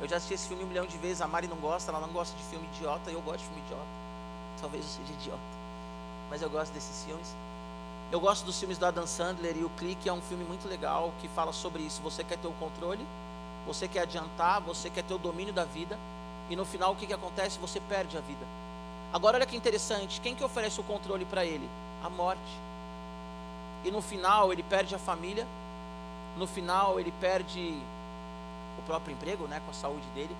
Eu 0.01 0.09
já 0.09 0.17
assisti 0.17 0.35
esse 0.35 0.49
filme 0.49 0.65
um 0.65 0.67
milhão 0.67 0.87
de 0.87 0.97
vezes. 0.97 1.21
A 1.21 1.29
Mari 1.29 1.47
não 1.47 1.59
gosta, 1.59 1.91
ela 1.91 2.01
não 2.01 2.13
gosta 2.13 2.35
de 2.39 2.43
filme 2.45 2.67
idiota. 2.75 3.11
Eu 3.11 3.21
gosto 3.21 3.41
de 3.41 3.45
filme 3.45 3.61
idiota. 3.67 3.87
Talvez 4.63 4.83
eu 4.83 4.91
seja 4.91 5.13
idiota. 5.21 5.43
Mas 6.31 6.41
eu 6.41 6.49
gosto 6.49 6.73
desses 6.73 7.05
filmes. 7.05 7.37
Eu 8.11 8.21
gosto 8.21 8.45
dos 8.47 8.59
filmes 8.59 8.79
do 8.79 8.87
Adam 8.87 9.07
Sandler 9.07 9.57
e 9.57 9.65
o 9.65 9.71
Clique 9.71 10.09
é 10.09 10.13
um 10.13 10.23
filme 10.23 10.45
muito 10.45 10.67
legal 10.67 11.13
que 11.21 11.29
fala 11.29 11.53
sobre 11.53 11.83
isso. 11.83 12.01
Você 12.03 12.25
quer 12.25 12.39
ter 12.39 12.49
o 12.49 12.53
controle, 12.53 13.07
você 13.67 13.87
quer 13.87 14.01
adiantar, 14.01 14.61
você 14.61 14.89
quer 14.89 15.03
ter 15.05 15.15
o 15.15 15.19
domínio 15.19 15.53
da 15.53 15.65
vida. 15.65 15.99
E 16.49 16.57
no 16.57 16.65
final 16.65 16.93
o 16.93 16.97
que, 16.97 17.07
que 17.07 17.13
acontece? 17.13 17.59
Você 17.59 17.81
perde 17.81 18.17
a 18.17 18.21
vida. 18.21 18.62
Agora 19.13 19.37
olha 19.37 19.47
que 19.47 19.57
interessante, 19.57 20.21
quem 20.21 20.35
que 20.35 20.43
oferece 20.43 20.81
o 20.81 20.85
controle 20.85 21.25
para 21.27 21.45
ele? 21.45 21.69
A 22.03 22.09
morte. 22.09 22.41
E 23.85 23.91
no 23.91 24.01
final 24.01 24.53
ele 24.53 24.63
perde 24.63 24.95
a 24.95 24.99
família, 24.99 25.47
no 26.37 26.47
final 26.47 26.99
ele 26.99 27.13
perde 27.21 27.79
o 28.79 28.83
próprio 28.87 29.13
emprego, 29.13 29.47
né, 29.47 29.61
com 29.65 29.71
a 29.71 29.75
saúde 29.75 30.07
dele. 30.15 30.35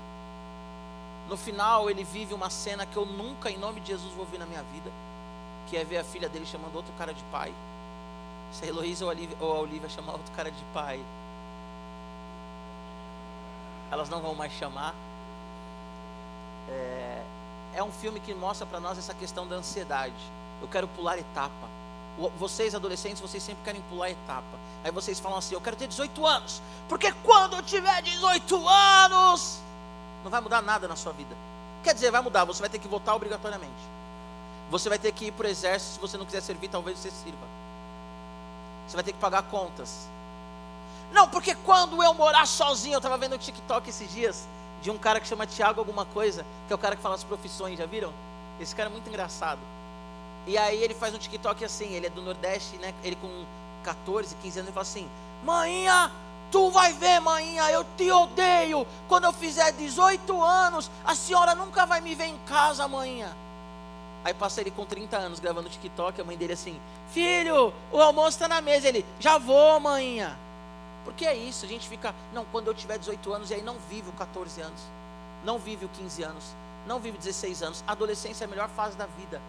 No 1.29 1.37
final 1.37 1.91
ele 1.91 2.03
vive 2.03 2.33
uma 2.33 2.49
cena 2.49 2.87
que 2.87 2.97
eu 2.97 3.05
nunca, 3.05 3.51
em 3.51 3.59
nome 3.59 3.81
de 3.81 3.89
Jesus, 3.89 4.13
vou 4.15 4.25
ver 4.25 4.39
na 4.39 4.47
minha 4.47 4.63
vida, 4.63 4.91
que 5.69 5.77
é 5.77 5.85
ver 5.85 5.99
a 5.99 6.05
filha 6.05 6.29
dele 6.29 6.47
chamando 6.47 6.75
outro 6.75 6.93
cara 6.97 7.13
de 7.13 7.23
pai. 7.25 7.53
Se 8.53 8.65
a 8.65 8.69
Heloísa 8.69 9.05
ou 9.05 9.11
a 9.11 9.15
Olivia, 9.15 9.37
ou 9.41 9.57
a 9.57 9.61
Olivia 9.61 9.89
chamar 9.89 10.13
outro 10.13 10.33
cara 10.35 10.51
de 10.51 10.65
pai, 10.73 11.03
elas 13.91 14.09
não 14.09 14.21
vão 14.21 14.35
mais 14.35 14.53
chamar. 14.53 14.95
É, 16.69 17.23
é 17.75 17.83
um 17.83 17.91
filme 17.91 18.21
que 18.21 18.35
mostra 18.35 18.67
para 18.67 18.81
nós 18.81 18.99
essa 18.99 19.15
questão 19.15 19.47
da 19.47 19.57
ansiedade. 19.57 20.15
Eu 20.61 20.69
quero 20.69 20.87
pular 20.89 21.19
etapa. 21.19 21.73
Vocês, 22.39 22.75
adolescentes, 22.75 23.21
vocês 23.21 23.43
sempre 23.43 23.65
querem 23.65 23.81
pular 23.83 24.11
etapa. 24.11 24.59
Aí 24.85 24.91
vocês 24.91 25.19
falam 25.19 25.39
assim: 25.39 25.55
Eu 25.55 25.61
quero 25.61 25.77
ter 25.77 25.87
18 25.87 26.27
anos. 26.27 26.63
Porque 26.89 27.11
quando 27.25 27.57
eu 27.57 27.63
tiver 27.63 28.03
18 28.03 28.69
anos, 28.69 29.61
não 30.23 30.31
vai 30.31 30.41
mudar 30.41 30.61
nada 30.61 30.87
na 30.87 30.97
sua 30.97 31.13
vida. 31.13 31.35
Quer 31.83 31.95
dizer, 31.95 32.11
vai 32.11 32.21
mudar. 32.21 32.45
Você 32.45 32.61
vai 32.61 32.69
ter 32.69 32.79
que 32.79 32.87
votar 32.87 33.15
obrigatoriamente. 33.15 33.73
Você 34.71 34.89
vai 34.89 34.99
ter 34.99 35.13
que 35.13 35.27
ir 35.27 35.33
para 35.33 35.47
o 35.47 35.51
exército. 35.51 35.95
Se 35.95 36.01
você 36.01 36.19
não 36.19 36.27
quiser 36.27 36.43
servir, 36.43 36.69
talvez 36.69 36.99
você 36.99 37.11
sirva. 37.11 37.47
Você 38.87 38.95
vai 38.95 39.05
ter 39.05 39.13
que 39.13 39.19
pagar 39.19 39.43
contas. 39.45 40.07
Não, 41.13 41.29
porque 41.29 41.55
quando 41.55 42.03
eu 42.03 42.15
morar 42.15 42.47
sozinho, 42.47 42.95
eu 42.95 42.99
estava 42.99 43.19
vendo 43.19 43.35
o 43.35 43.39
TikTok 43.39 43.89
esses 43.89 44.11
dias 44.13 44.47
de 44.83 44.91
um 44.91 44.99
cara 44.99 45.21
que 45.21 45.27
chama 45.27 45.47
Tiago 45.47 45.81
alguma 45.81 46.05
coisa, 46.05 46.45
que 46.67 46.73
é 46.73 46.77
o 46.77 46.79
cara 46.79 46.97
que 46.97 47.03
fala 47.03 47.15
as 47.15 47.25
profissões, 47.25 47.79
já 47.79 47.87
viram? 47.87 48.13
Esse 48.61 48.75
cara 48.75 48.91
é 48.91 48.93
muito 48.93 49.09
engraçado. 49.09 49.61
E 50.47 50.59
aí 50.59 50.83
ele 50.83 50.93
faz 50.93 51.15
um 51.15 51.19
TikTok 51.19 51.65
assim, 51.65 51.95
ele 51.95 52.07
é 52.07 52.11
do 52.11 52.21
Nordeste, 52.21 52.77
né? 52.77 52.93
Ele 53.03 53.17
com 53.17 53.45
14, 53.85 54.35
15 54.43 54.59
anos, 54.59 54.69
ele 54.69 54.75
fala 54.75 54.83
assim: 54.83 55.09
Maninha, 55.45 56.11
Tu 56.53 56.71
vai 56.71 56.93
ver, 56.93 57.19
maninha, 57.19 57.71
eu 57.71 57.83
te 57.97 58.11
odeio. 58.11 58.87
Quando 59.09 59.25
eu 59.25 59.33
fizer 59.33 59.73
18 59.73 60.43
anos, 60.43 60.91
a 61.03 61.15
senhora 61.15 61.55
nunca 61.55 61.87
vai 61.87 62.03
me 62.03 62.15
ver 62.15 62.27
em 62.27 62.37
casa, 62.47 62.87
maninha. 62.87 63.35
Aí 64.23 64.35
passa 64.35 64.61
ele 64.61 64.71
com 64.71 64.85
30 64.85 65.17
anos 65.17 65.41
gravando 65.41 65.71
TikTok, 65.71 66.21
a 66.21 66.25
mãe 66.25 66.37
dele 66.37 66.53
assim: 66.53 66.79
Filho, 67.11 67.73
o 67.91 67.99
almoço 67.99 68.37
está 68.37 68.47
na 68.47 68.61
mesa. 68.61 68.87
Ele: 68.87 69.03
Já 69.19 69.39
vou, 69.39 69.81
maninha. 69.81 70.39
Porque 71.05 71.27
é 71.27 71.35
isso, 71.35 71.65
a 71.65 71.69
gente 71.69 71.89
fica, 71.89 72.15
não, 72.33 72.45
quando 72.47 72.69
eu 72.69 72.75
tiver 72.75 72.99
18 72.99 73.33
anos, 73.33 73.51
e 73.51 73.55
aí 73.55 73.63
não 73.63 73.77
vive 73.89 74.09
o 74.09 74.13
14 74.13 74.61
anos, 74.61 74.81
não 75.45 75.59
vive 75.59 75.85
o 75.85 75.89
15 75.89 76.23
anos, 76.23 76.45
não 76.87 77.01
vive 77.01 77.19
16 77.19 77.63
anos. 77.63 77.85
A 77.87 77.93
adolescência 77.93 78.45
é 78.45 78.47
a 78.47 78.49
melhor 78.49 78.69
fase 78.69 78.97
da 78.97 79.07
vida. 79.07 79.41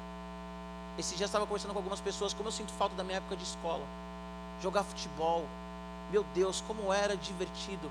Esse 0.97 1.15
dia 1.15 1.23
eu 1.23 1.27
estava 1.27 1.45
conversando 1.45 1.73
com 1.73 1.79
algumas 1.79 2.01
pessoas, 2.01 2.33
como 2.33 2.47
eu 2.47 2.51
sinto 2.51 2.71
falta 2.73 2.95
da 2.95 3.03
minha 3.03 3.17
época 3.17 3.35
de 3.35 3.43
escola. 3.43 3.83
Jogar 4.61 4.83
futebol. 4.83 5.45
Meu 6.11 6.23
Deus, 6.35 6.61
como 6.67 6.93
era 6.93 7.17
divertido. 7.17 7.89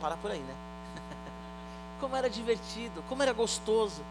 Para 0.00 0.16
por 0.16 0.30
aí, 0.30 0.40
né? 0.40 0.54
como 2.00 2.14
era 2.16 2.28
divertido, 2.28 3.02
como 3.08 3.22
era 3.22 3.32
gostoso. 3.32 4.02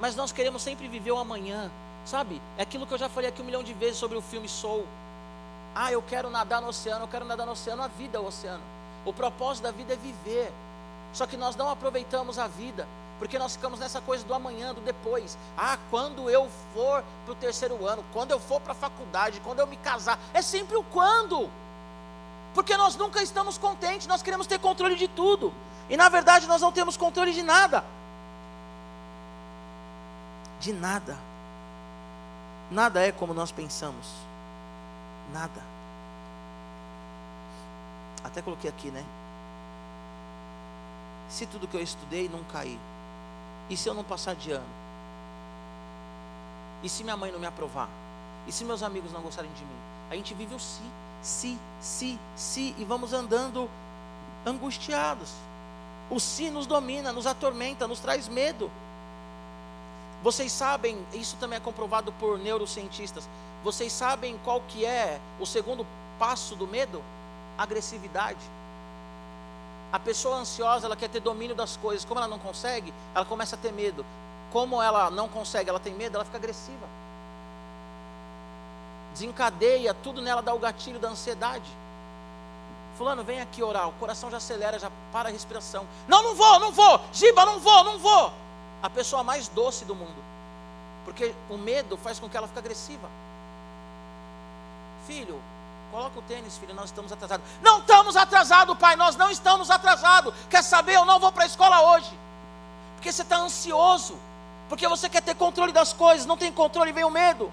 Mas 0.00 0.16
nós 0.16 0.32
queremos 0.32 0.62
sempre 0.62 0.88
viver 0.88 1.12
o 1.12 1.18
amanhã, 1.18 1.70
sabe? 2.04 2.42
É 2.58 2.62
aquilo 2.62 2.86
que 2.86 2.94
eu 2.94 2.98
já 2.98 3.08
falei 3.08 3.30
aqui 3.30 3.40
um 3.40 3.44
milhão 3.44 3.62
de 3.62 3.72
vezes 3.72 3.96
sobre 3.96 4.18
o 4.18 4.22
filme 4.22 4.48
Soul. 4.48 4.86
Ah, 5.78 5.92
eu 5.92 6.00
quero 6.00 6.30
nadar 6.30 6.62
no 6.62 6.68
oceano, 6.68 7.04
eu 7.04 7.08
quero 7.08 7.26
nadar 7.26 7.44
no 7.44 7.52
oceano, 7.52 7.82
a 7.82 7.86
vida 7.86 8.16
é 8.16 8.20
o 8.20 8.24
oceano. 8.24 8.62
O 9.04 9.12
propósito 9.12 9.64
da 9.64 9.70
vida 9.70 9.92
é 9.92 9.96
viver. 9.96 10.50
Só 11.12 11.26
que 11.26 11.36
nós 11.36 11.54
não 11.54 11.68
aproveitamos 11.68 12.38
a 12.38 12.46
vida. 12.46 12.88
Porque 13.18 13.38
nós 13.38 13.56
ficamos 13.56 13.78
nessa 13.78 14.00
coisa 14.00 14.24
do 14.24 14.32
amanhã, 14.32 14.72
do 14.72 14.80
depois. 14.80 15.36
Ah, 15.54 15.76
quando 15.90 16.30
eu 16.30 16.48
for 16.72 17.04
para 17.26 17.32
o 17.32 17.34
terceiro 17.34 17.86
ano, 17.86 18.02
quando 18.14 18.30
eu 18.30 18.40
for 18.40 18.58
para 18.58 18.72
a 18.72 18.74
faculdade, 18.74 19.38
quando 19.44 19.60
eu 19.60 19.66
me 19.66 19.76
casar. 19.76 20.18
É 20.32 20.40
sempre 20.40 20.78
o 20.78 20.82
quando. 20.82 21.50
Porque 22.54 22.74
nós 22.78 22.96
nunca 22.96 23.22
estamos 23.22 23.58
contentes, 23.58 24.06
nós 24.06 24.22
queremos 24.22 24.46
ter 24.46 24.58
controle 24.58 24.96
de 24.96 25.08
tudo. 25.08 25.52
E 25.90 25.96
na 25.98 26.08
verdade 26.08 26.46
nós 26.46 26.62
não 26.62 26.72
temos 26.72 26.96
controle 26.96 27.34
de 27.34 27.42
nada. 27.42 27.84
De 30.58 30.72
nada. 30.72 31.18
Nada 32.70 33.02
é 33.02 33.12
como 33.12 33.34
nós 33.34 33.52
pensamos. 33.52 34.06
Nada. 35.32 35.62
Até 38.24 38.42
coloquei 38.42 38.68
aqui, 38.68 38.90
né? 38.90 39.04
Se 41.28 41.46
tudo 41.46 41.66
que 41.66 41.76
eu 41.76 41.82
estudei 41.82 42.28
não 42.28 42.42
cair, 42.44 42.78
e 43.68 43.76
se 43.76 43.88
eu 43.88 43.94
não 43.94 44.04
passar 44.04 44.34
de 44.34 44.52
ano? 44.52 44.66
E 46.82 46.88
se 46.88 47.02
minha 47.02 47.16
mãe 47.16 47.32
não 47.32 47.38
me 47.38 47.46
aprovar? 47.46 47.88
E 48.46 48.52
se 48.52 48.64
meus 48.64 48.82
amigos 48.82 49.12
não 49.12 49.22
gostarem 49.22 49.50
de 49.52 49.64
mim? 49.64 49.76
A 50.10 50.14
gente 50.14 50.34
vive 50.34 50.54
o 50.54 50.60
se, 50.60 50.82
se, 51.20 51.58
se, 51.80 52.18
se, 52.36 52.74
e 52.78 52.84
vamos 52.84 53.12
andando 53.12 53.68
angustiados. 54.44 55.32
O 56.08 56.20
se 56.20 56.48
nos 56.50 56.66
domina, 56.66 57.12
nos 57.12 57.26
atormenta, 57.26 57.88
nos 57.88 57.98
traz 57.98 58.28
medo. 58.28 58.70
Vocês 60.22 60.52
sabem, 60.52 61.04
isso 61.12 61.36
também 61.36 61.56
é 61.56 61.60
comprovado 61.60 62.12
por 62.12 62.38
neurocientistas. 62.38 63.28
Vocês 63.66 63.92
sabem 63.92 64.38
qual 64.44 64.60
que 64.68 64.84
é 64.84 65.20
o 65.40 65.44
segundo 65.44 65.84
passo 66.20 66.54
do 66.54 66.68
medo? 66.68 67.02
Agressividade. 67.58 68.38
A 69.90 69.98
pessoa 69.98 70.36
ansiosa, 70.36 70.86
ela 70.86 70.94
quer 70.94 71.08
ter 71.08 71.18
domínio 71.18 71.56
das 71.56 71.76
coisas. 71.76 72.04
Como 72.04 72.20
ela 72.20 72.28
não 72.28 72.38
consegue, 72.38 72.94
ela 73.12 73.24
começa 73.24 73.56
a 73.56 73.58
ter 73.58 73.72
medo. 73.72 74.06
Como 74.52 74.80
ela 74.80 75.10
não 75.10 75.28
consegue, 75.28 75.68
ela 75.68 75.80
tem 75.80 75.92
medo, 75.92 76.14
ela 76.14 76.24
fica 76.24 76.36
agressiva. 76.36 76.86
Desencadeia, 79.12 79.92
tudo 79.94 80.22
nela 80.22 80.40
dá 80.40 80.54
o 80.54 80.60
gatilho 80.60 81.00
da 81.00 81.08
ansiedade. 81.08 81.68
Fulano, 82.96 83.24
vem 83.24 83.40
aqui 83.40 83.64
orar. 83.64 83.88
O 83.88 83.92
coração 83.94 84.30
já 84.30 84.36
acelera, 84.36 84.78
já 84.78 84.92
para 85.10 85.28
a 85.28 85.32
respiração. 85.32 85.84
Não, 86.06 86.22
não 86.22 86.36
vou, 86.36 86.60
não 86.60 86.70
vou. 86.70 87.00
Giba, 87.12 87.44
não 87.44 87.58
vou, 87.58 87.82
não 87.82 87.98
vou. 87.98 88.32
A 88.80 88.88
pessoa 88.88 89.24
mais 89.24 89.48
doce 89.48 89.84
do 89.84 89.96
mundo. 89.96 90.22
Porque 91.04 91.34
o 91.50 91.56
medo 91.58 91.96
faz 91.96 92.20
com 92.20 92.28
que 92.28 92.36
ela 92.36 92.46
fique 92.46 92.60
agressiva. 92.60 93.25
Filho, 95.06 95.40
Coloca 95.90 96.18
o 96.18 96.22
tênis, 96.22 96.58
filho, 96.58 96.74
nós 96.74 96.86
estamos 96.86 97.10
atrasados. 97.10 97.46
Não 97.62 97.78
estamos 97.78 98.16
atrasados, 98.16 98.76
pai, 98.76 98.96
nós 98.96 99.16
não 99.16 99.30
estamos 99.30 99.70
atrasados. 99.70 100.34
Quer 100.50 100.62
saber? 100.62 100.94
Eu 100.94 101.06
não 101.06 101.18
vou 101.18 101.32
para 101.32 101.44
a 101.44 101.46
escola 101.46 101.80
hoje. 101.92 102.12
Porque 102.96 103.10
você 103.10 103.22
está 103.22 103.38
ansioso. 103.38 104.18
Porque 104.68 104.86
você 104.86 105.08
quer 105.08 105.22
ter 105.22 105.34
controle 105.34 105.72
das 105.72 105.92
coisas. 105.92 106.26
Não 106.26 106.36
tem 106.36 106.52
controle, 106.52 106.92
vem 106.92 107.04
o 107.04 107.10
medo. 107.10 107.50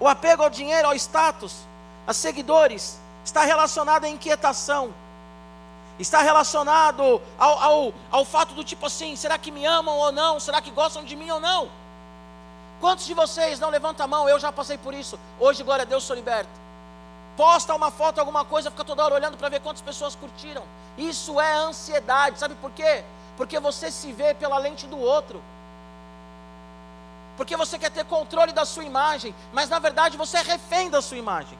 O 0.00 0.08
apego 0.08 0.42
ao 0.42 0.48
dinheiro, 0.48 0.88
ao 0.88 0.94
status, 0.94 1.54
a 2.06 2.14
seguidores, 2.14 2.98
está 3.24 3.44
relacionado 3.44 4.04
à 4.04 4.08
inquietação. 4.08 4.94
Está 5.98 6.22
relacionado 6.22 7.20
ao, 7.38 7.58
ao, 7.58 7.94
ao 8.10 8.24
fato 8.24 8.54
do 8.54 8.64
tipo 8.64 8.86
assim: 8.86 9.14
será 9.14 9.36
que 9.36 9.50
me 9.50 9.66
amam 9.66 9.96
ou 9.98 10.10
não? 10.10 10.40
Será 10.40 10.62
que 10.62 10.70
gostam 10.70 11.04
de 11.04 11.14
mim 11.14 11.30
ou 11.30 11.38
não? 11.38 11.68
Quantos 12.84 13.06
de 13.06 13.14
vocês 13.14 13.58
não 13.58 13.70
levanta 13.70 14.04
a 14.04 14.06
mão? 14.06 14.28
Eu 14.28 14.38
já 14.38 14.52
passei 14.52 14.76
por 14.76 14.92
isso. 14.92 15.18
Hoje, 15.40 15.62
glória 15.62 15.84
a 15.84 15.86
Deus, 15.86 16.04
sou 16.04 16.14
liberto. 16.14 16.50
Posta 17.34 17.74
uma 17.74 17.90
foto, 17.90 18.18
alguma 18.18 18.44
coisa, 18.44 18.70
fica 18.70 18.84
toda 18.84 19.02
hora 19.02 19.14
olhando 19.14 19.38
para 19.38 19.48
ver 19.48 19.62
quantas 19.62 19.80
pessoas 19.80 20.14
curtiram. 20.14 20.62
Isso 20.98 21.40
é 21.40 21.54
ansiedade. 21.54 22.38
Sabe 22.38 22.54
por 22.56 22.70
quê? 22.72 23.02
Porque 23.38 23.58
você 23.58 23.90
se 23.90 24.12
vê 24.12 24.34
pela 24.34 24.58
lente 24.58 24.86
do 24.86 24.98
outro. 24.98 25.42
Porque 27.38 27.56
você 27.56 27.78
quer 27.78 27.90
ter 27.90 28.04
controle 28.04 28.52
da 28.52 28.66
sua 28.66 28.84
imagem, 28.84 29.34
mas 29.50 29.70
na 29.70 29.78
verdade 29.78 30.18
você 30.18 30.36
é 30.36 30.42
refém 30.42 30.90
da 30.90 31.00
sua 31.00 31.16
imagem. 31.16 31.58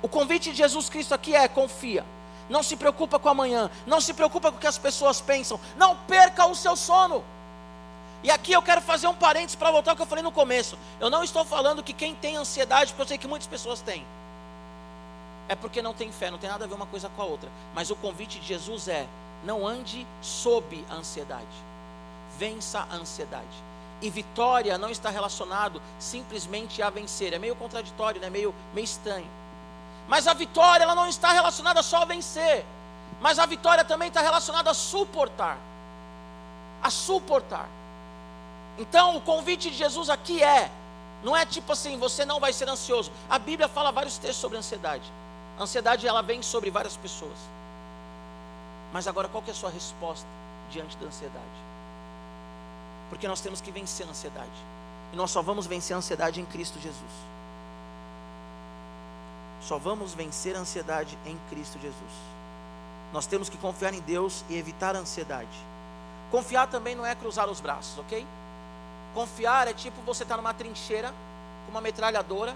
O 0.00 0.08
convite 0.08 0.52
de 0.52 0.58
Jesus 0.58 0.88
Cristo 0.88 1.12
aqui 1.12 1.34
é: 1.34 1.48
confia. 1.48 2.06
Não 2.48 2.62
se 2.62 2.76
preocupa 2.76 3.18
com 3.18 3.28
amanhã, 3.28 3.68
não 3.84 4.00
se 4.00 4.14
preocupa 4.14 4.52
com 4.52 4.58
o 4.58 4.60
que 4.60 4.68
as 4.68 4.78
pessoas 4.78 5.20
pensam, 5.20 5.58
não 5.76 5.96
perca 6.06 6.46
o 6.46 6.54
seu 6.54 6.76
sono. 6.76 7.24
E 8.22 8.30
aqui 8.30 8.52
eu 8.52 8.62
quero 8.62 8.80
fazer 8.80 9.06
um 9.06 9.14
parênteses 9.14 9.54
para 9.54 9.70
voltar 9.70 9.92
ao 9.92 9.96
que 9.96 10.02
eu 10.02 10.06
falei 10.06 10.24
no 10.24 10.32
começo. 10.32 10.76
Eu 10.98 11.08
não 11.08 11.22
estou 11.22 11.44
falando 11.44 11.82
que 11.82 11.92
quem 11.92 12.14
tem 12.14 12.36
ansiedade, 12.36 12.90
porque 12.90 13.02
eu 13.02 13.06
sei 13.06 13.18
que 13.18 13.28
muitas 13.28 13.46
pessoas 13.46 13.80
têm, 13.80 14.04
é 15.48 15.54
porque 15.54 15.80
não 15.80 15.94
tem 15.94 16.12
fé, 16.12 16.30
não 16.30 16.38
tem 16.38 16.50
nada 16.50 16.64
a 16.64 16.68
ver 16.68 16.74
uma 16.74 16.86
coisa 16.86 17.08
com 17.08 17.22
a 17.22 17.24
outra. 17.24 17.48
Mas 17.74 17.90
o 17.90 17.96
convite 17.96 18.38
de 18.40 18.46
Jesus 18.46 18.88
é: 18.88 19.06
não 19.44 19.66
ande 19.66 20.06
sob 20.20 20.84
a 20.90 20.94
ansiedade, 20.94 21.46
vença 22.38 22.86
a 22.90 22.94
ansiedade. 22.94 23.68
E 24.00 24.10
vitória 24.10 24.78
não 24.78 24.90
está 24.90 25.10
relacionado 25.10 25.82
simplesmente 25.98 26.80
a 26.82 26.90
vencer. 26.90 27.32
É 27.32 27.38
meio 27.38 27.56
contraditório, 27.56 28.20
né? 28.20 28.30
meio, 28.30 28.54
meio 28.72 28.84
estranho. 28.84 29.26
Mas 30.06 30.28
a 30.28 30.34
vitória 30.34 30.84
ela 30.84 30.94
não 30.94 31.08
está 31.08 31.32
relacionada 31.32 31.82
só 31.82 32.02
a 32.02 32.04
vencer. 32.04 32.64
Mas 33.20 33.38
a 33.38 33.46
vitória 33.46 33.84
também 33.84 34.08
está 34.08 34.20
relacionada 34.20 34.70
a 34.70 34.74
suportar. 34.74 35.58
A 36.80 36.90
suportar. 36.90 37.68
Então, 38.78 39.16
o 39.16 39.20
convite 39.20 39.70
de 39.70 39.76
Jesus 39.76 40.08
aqui 40.08 40.42
é: 40.42 40.70
não 41.22 41.36
é 41.36 41.44
tipo 41.44 41.72
assim, 41.72 41.98
você 41.98 42.24
não 42.24 42.38
vai 42.38 42.52
ser 42.52 42.68
ansioso. 42.68 43.10
A 43.28 43.38
Bíblia 43.38 43.68
fala 43.68 43.90
vários 43.90 44.16
textos 44.18 44.40
sobre 44.40 44.56
ansiedade. 44.56 45.04
A 45.58 45.64
ansiedade 45.64 46.06
ela 46.06 46.22
vem 46.22 46.42
sobre 46.42 46.70
várias 46.70 46.96
pessoas. 46.96 47.36
Mas 48.92 49.08
agora 49.08 49.28
qual 49.28 49.42
é 49.46 49.50
a 49.50 49.54
sua 49.54 49.70
resposta 49.70 50.26
diante 50.70 50.96
da 50.96 51.06
ansiedade? 51.06 51.44
Porque 53.10 53.26
nós 53.26 53.40
temos 53.40 53.60
que 53.60 53.72
vencer 53.72 54.06
a 54.06 54.10
ansiedade. 54.10 54.48
E 55.12 55.16
nós 55.16 55.30
só 55.30 55.42
vamos 55.42 55.66
vencer 55.66 55.94
a 55.94 55.98
ansiedade 55.98 56.40
em 56.40 56.46
Cristo 56.46 56.78
Jesus. 56.78 57.12
Só 59.60 59.76
vamos 59.78 60.14
vencer 60.14 60.54
a 60.54 60.60
ansiedade 60.60 61.18
em 61.26 61.36
Cristo 61.50 61.78
Jesus. 61.80 62.12
Nós 63.12 63.26
temos 63.26 63.48
que 63.48 63.56
confiar 63.56 63.92
em 63.92 64.00
Deus 64.00 64.44
e 64.48 64.56
evitar 64.56 64.94
a 64.94 65.00
ansiedade. 65.00 65.48
Confiar 66.30 66.68
também 66.68 66.94
não 66.94 67.04
é 67.04 67.14
cruzar 67.14 67.48
os 67.48 67.60
braços, 67.60 67.98
ok? 67.98 68.26
Confiar 69.14 69.68
é 69.68 69.72
tipo 69.72 70.00
você 70.02 70.22
estar 70.22 70.36
tá 70.36 70.42
numa 70.42 70.54
trincheira 70.54 71.12
com 71.64 71.70
uma 71.70 71.80
metralhadora 71.80 72.54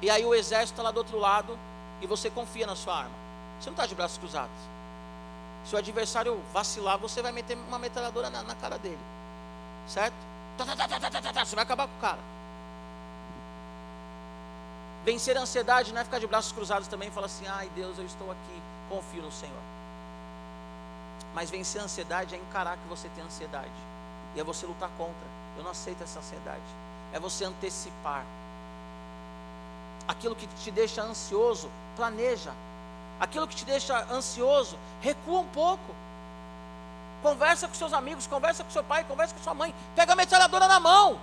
e 0.00 0.10
aí 0.10 0.24
o 0.24 0.34
exército 0.34 0.72
está 0.72 0.82
lá 0.82 0.90
do 0.90 0.98
outro 0.98 1.18
lado 1.18 1.58
e 2.00 2.06
você 2.06 2.30
confia 2.30 2.66
na 2.66 2.76
sua 2.76 2.98
arma. 2.98 3.14
Você 3.58 3.70
não 3.70 3.74
está 3.74 3.86
de 3.86 3.94
braços 3.94 4.18
cruzados. 4.18 4.56
Se 5.64 5.74
o 5.74 5.78
adversário 5.78 6.40
vacilar, 6.52 6.98
você 6.98 7.22
vai 7.22 7.32
meter 7.32 7.56
uma 7.56 7.78
metralhadora 7.78 8.28
na, 8.28 8.42
na 8.42 8.54
cara 8.54 8.78
dele. 8.78 8.98
Certo? 9.88 10.14
Tá, 10.58 10.64
tá, 10.66 11.32
tá, 11.32 11.44
você 11.44 11.54
vai 11.54 11.64
acabar 11.64 11.88
com 11.88 11.96
o 11.96 12.00
cara. 12.00 12.18
Vencer 15.04 15.36
a 15.36 15.40
ansiedade 15.40 15.92
não 15.92 16.00
é 16.00 16.04
ficar 16.04 16.18
de 16.18 16.26
braços 16.26 16.52
cruzados 16.52 16.88
também 16.88 17.08
e 17.08 17.10
falar 17.10 17.26
assim: 17.26 17.46
ai 17.46 17.70
Deus, 17.74 17.98
eu 17.98 18.04
estou 18.04 18.30
aqui, 18.30 18.62
confio 18.88 19.22
no 19.22 19.32
Senhor. 19.32 19.62
Mas 21.34 21.50
vencer 21.50 21.80
a 21.80 21.84
ansiedade 21.84 22.34
é 22.34 22.38
encarar 22.38 22.76
que 22.76 22.88
você 22.88 23.08
tem 23.10 23.24
ansiedade 23.24 23.93
e 24.34 24.40
é 24.40 24.44
você 24.44 24.66
lutar 24.66 24.90
contra. 24.98 25.26
Eu 25.56 25.62
não 25.62 25.70
aceito 25.70 26.02
essa 26.02 26.18
ansiedade. 26.18 26.62
É 27.12 27.20
você 27.20 27.44
antecipar. 27.44 28.24
Aquilo 30.06 30.34
que 30.34 30.46
te 30.46 30.70
deixa 30.70 31.02
ansioso, 31.02 31.70
planeja. 31.96 32.52
Aquilo 33.20 33.46
que 33.46 33.54
te 33.54 33.64
deixa 33.64 33.96
ansioso, 34.12 34.78
recua 35.00 35.40
um 35.40 35.48
pouco. 35.48 35.94
Conversa 37.22 37.68
com 37.68 37.74
seus 37.74 37.92
amigos, 37.92 38.26
conversa 38.26 38.64
com 38.64 38.70
seu 38.70 38.84
pai, 38.84 39.04
conversa 39.04 39.34
com 39.34 39.42
sua 39.42 39.54
mãe. 39.54 39.74
Pega 39.94 40.12
a 40.12 40.16
metralhadora 40.16 40.68
na 40.68 40.80
mão. 40.80 41.18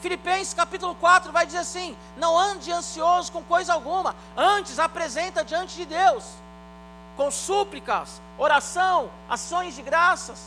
Filipenses 0.00 0.54
capítulo 0.54 0.94
4 0.94 1.32
vai 1.32 1.44
dizer 1.46 1.58
assim: 1.58 1.96
Não 2.16 2.38
ande 2.38 2.70
ansioso 2.72 3.32
com 3.32 3.42
coisa 3.42 3.72
alguma, 3.72 4.14
antes 4.36 4.78
apresenta 4.78 5.44
diante 5.44 5.76
de 5.76 5.84
Deus, 5.84 6.24
com 7.16 7.30
súplicas, 7.30 8.20
oração, 8.38 9.10
ações 9.28 9.74
de 9.74 9.82
graças. 9.82 10.38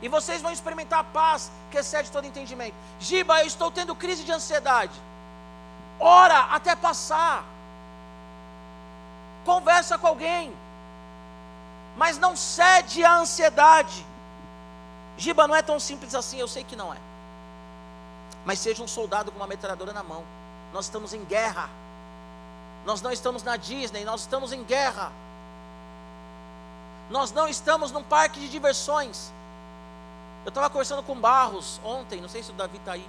E 0.00 0.08
vocês 0.08 0.40
vão 0.40 0.52
experimentar 0.52 1.00
a 1.00 1.04
paz 1.04 1.50
que 1.70 1.78
excede 1.78 2.10
todo 2.10 2.26
entendimento. 2.26 2.74
Giba, 3.00 3.40
eu 3.40 3.46
estou 3.46 3.70
tendo 3.70 3.94
crise 3.94 4.22
de 4.24 4.32
ansiedade. 4.32 4.92
Ora 5.98 6.40
até 6.52 6.76
passar. 6.76 7.44
Conversa 9.44 9.98
com 9.98 10.06
alguém. 10.06 10.54
Mas 11.96 12.16
não 12.16 12.36
cede 12.36 13.04
à 13.04 13.16
ansiedade. 13.16 14.06
Giba, 15.16 15.48
não 15.48 15.56
é 15.56 15.62
tão 15.62 15.80
simples 15.80 16.14
assim, 16.14 16.38
eu 16.38 16.46
sei 16.46 16.62
que 16.62 16.76
não 16.76 16.94
é. 16.94 16.98
Mas 18.44 18.60
seja 18.60 18.82
um 18.82 18.88
soldado 18.88 19.32
com 19.32 19.38
uma 19.38 19.48
metralhadora 19.48 19.92
na 19.92 20.02
mão. 20.02 20.24
Nós 20.72 20.84
estamos 20.84 21.12
em 21.12 21.24
guerra. 21.24 21.68
Nós 22.86 23.02
não 23.02 23.10
estamos 23.10 23.42
na 23.42 23.56
Disney, 23.56 24.04
nós 24.04 24.20
estamos 24.20 24.52
em 24.52 24.62
guerra. 24.62 25.10
Nós 27.10 27.32
não 27.32 27.48
estamos 27.48 27.90
num 27.90 28.02
parque 28.02 28.38
de 28.38 28.48
diversões. 28.48 29.32
Eu 30.44 30.48
estava 30.48 30.70
conversando 30.70 31.02
com 31.02 31.18
Barros 31.18 31.80
ontem, 31.84 32.20
não 32.20 32.28
sei 32.28 32.42
se 32.42 32.50
o 32.50 32.54
Davi 32.54 32.78
está 32.78 32.92
aí. 32.92 33.06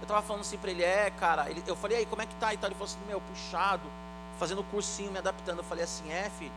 Eu 0.00 0.02
estava 0.02 0.22
falando 0.22 0.42
assim 0.42 0.58
para 0.58 0.70
ele, 0.70 0.82
é, 0.82 1.10
cara, 1.10 1.50
ele, 1.50 1.62
eu 1.66 1.76
falei, 1.76 1.98
aí, 1.98 2.06
como 2.06 2.22
é 2.22 2.26
que 2.26 2.34
tá? 2.36 2.52
E 2.52 2.56
tal, 2.56 2.68
ele 2.68 2.74
falou 2.74 2.88
assim, 2.88 2.98
meu, 3.06 3.20
puxado, 3.20 3.82
fazendo 4.38 4.62
cursinho, 4.64 5.12
me 5.12 5.18
adaptando. 5.18 5.58
Eu 5.58 5.64
falei 5.64 5.84
assim, 5.84 6.10
é, 6.10 6.30
filho, 6.30 6.52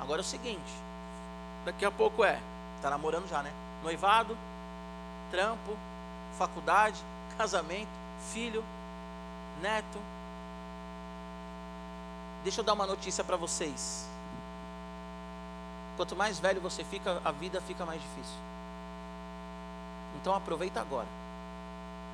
agora 0.00 0.20
é 0.20 0.24
o 0.24 0.24
seguinte, 0.24 0.72
daqui 1.64 1.84
a 1.84 1.90
pouco 1.90 2.24
é, 2.24 2.40
está 2.76 2.88
namorando 2.88 3.28
já, 3.28 3.42
né? 3.42 3.52
Noivado, 3.82 4.36
trampo, 5.30 5.76
faculdade, 6.38 7.02
casamento, 7.36 7.90
filho, 8.32 8.64
neto. 9.60 9.98
Deixa 12.44 12.60
eu 12.60 12.64
dar 12.64 12.74
uma 12.74 12.86
notícia 12.86 13.24
para 13.24 13.36
vocês. 13.36 14.06
Quanto 15.96 16.14
mais 16.14 16.38
velho 16.38 16.60
você 16.60 16.84
fica, 16.84 17.20
a 17.24 17.32
vida 17.32 17.60
fica 17.60 17.84
mais 17.86 18.00
difícil. 18.00 18.36
Então 20.20 20.34
aproveita 20.34 20.80
agora. 20.80 21.06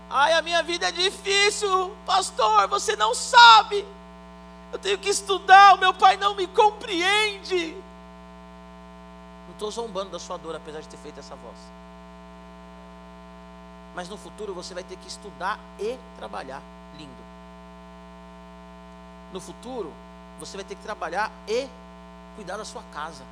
Ai, 0.08 0.34
a 0.34 0.42
minha 0.42 0.62
vida 0.62 0.88
é 0.88 0.92
difícil, 0.92 1.96
pastor, 2.04 2.68
você 2.68 2.94
não 2.96 3.14
sabe. 3.14 3.84
Eu 4.72 4.78
tenho 4.78 4.98
que 4.98 5.08
estudar, 5.08 5.74
o 5.74 5.78
meu 5.78 5.92
pai 5.92 6.16
não 6.16 6.34
me 6.34 6.46
compreende. 6.46 7.74
Não 9.46 9.52
estou 9.52 9.70
zombando 9.70 10.10
da 10.10 10.18
sua 10.18 10.36
dor, 10.36 10.54
apesar 10.54 10.80
de 10.80 10.88
ter 10.88 10.96
feito 10.98 11.18
essa 11.18 11.34
voz. 11.34 11.56
Mas 13.94 14.08
no 14.08 14.16
futuro 14.16 14.54
você 14.54 14.74
vai 14.74 14.82
ter 14.82 14.96
que 14.96 15.08
estudar 15.08 15.58
e 15.78 15.98
trabalhar. 16.16 16.62
Lindo. 16.96 17.22
No 19.32 19.40
futuro, 19.40 19.92
você 20.38 20.56
vai 20.56 20.64
ter 20.64 20.74
que 20.74 20.82
trabalhar 20.82 21.30
e 21.48 21.68
cuidar 22.36 22.56
da 22.56 22.64
sua 22.64 22.82
casa. 22.92 23.24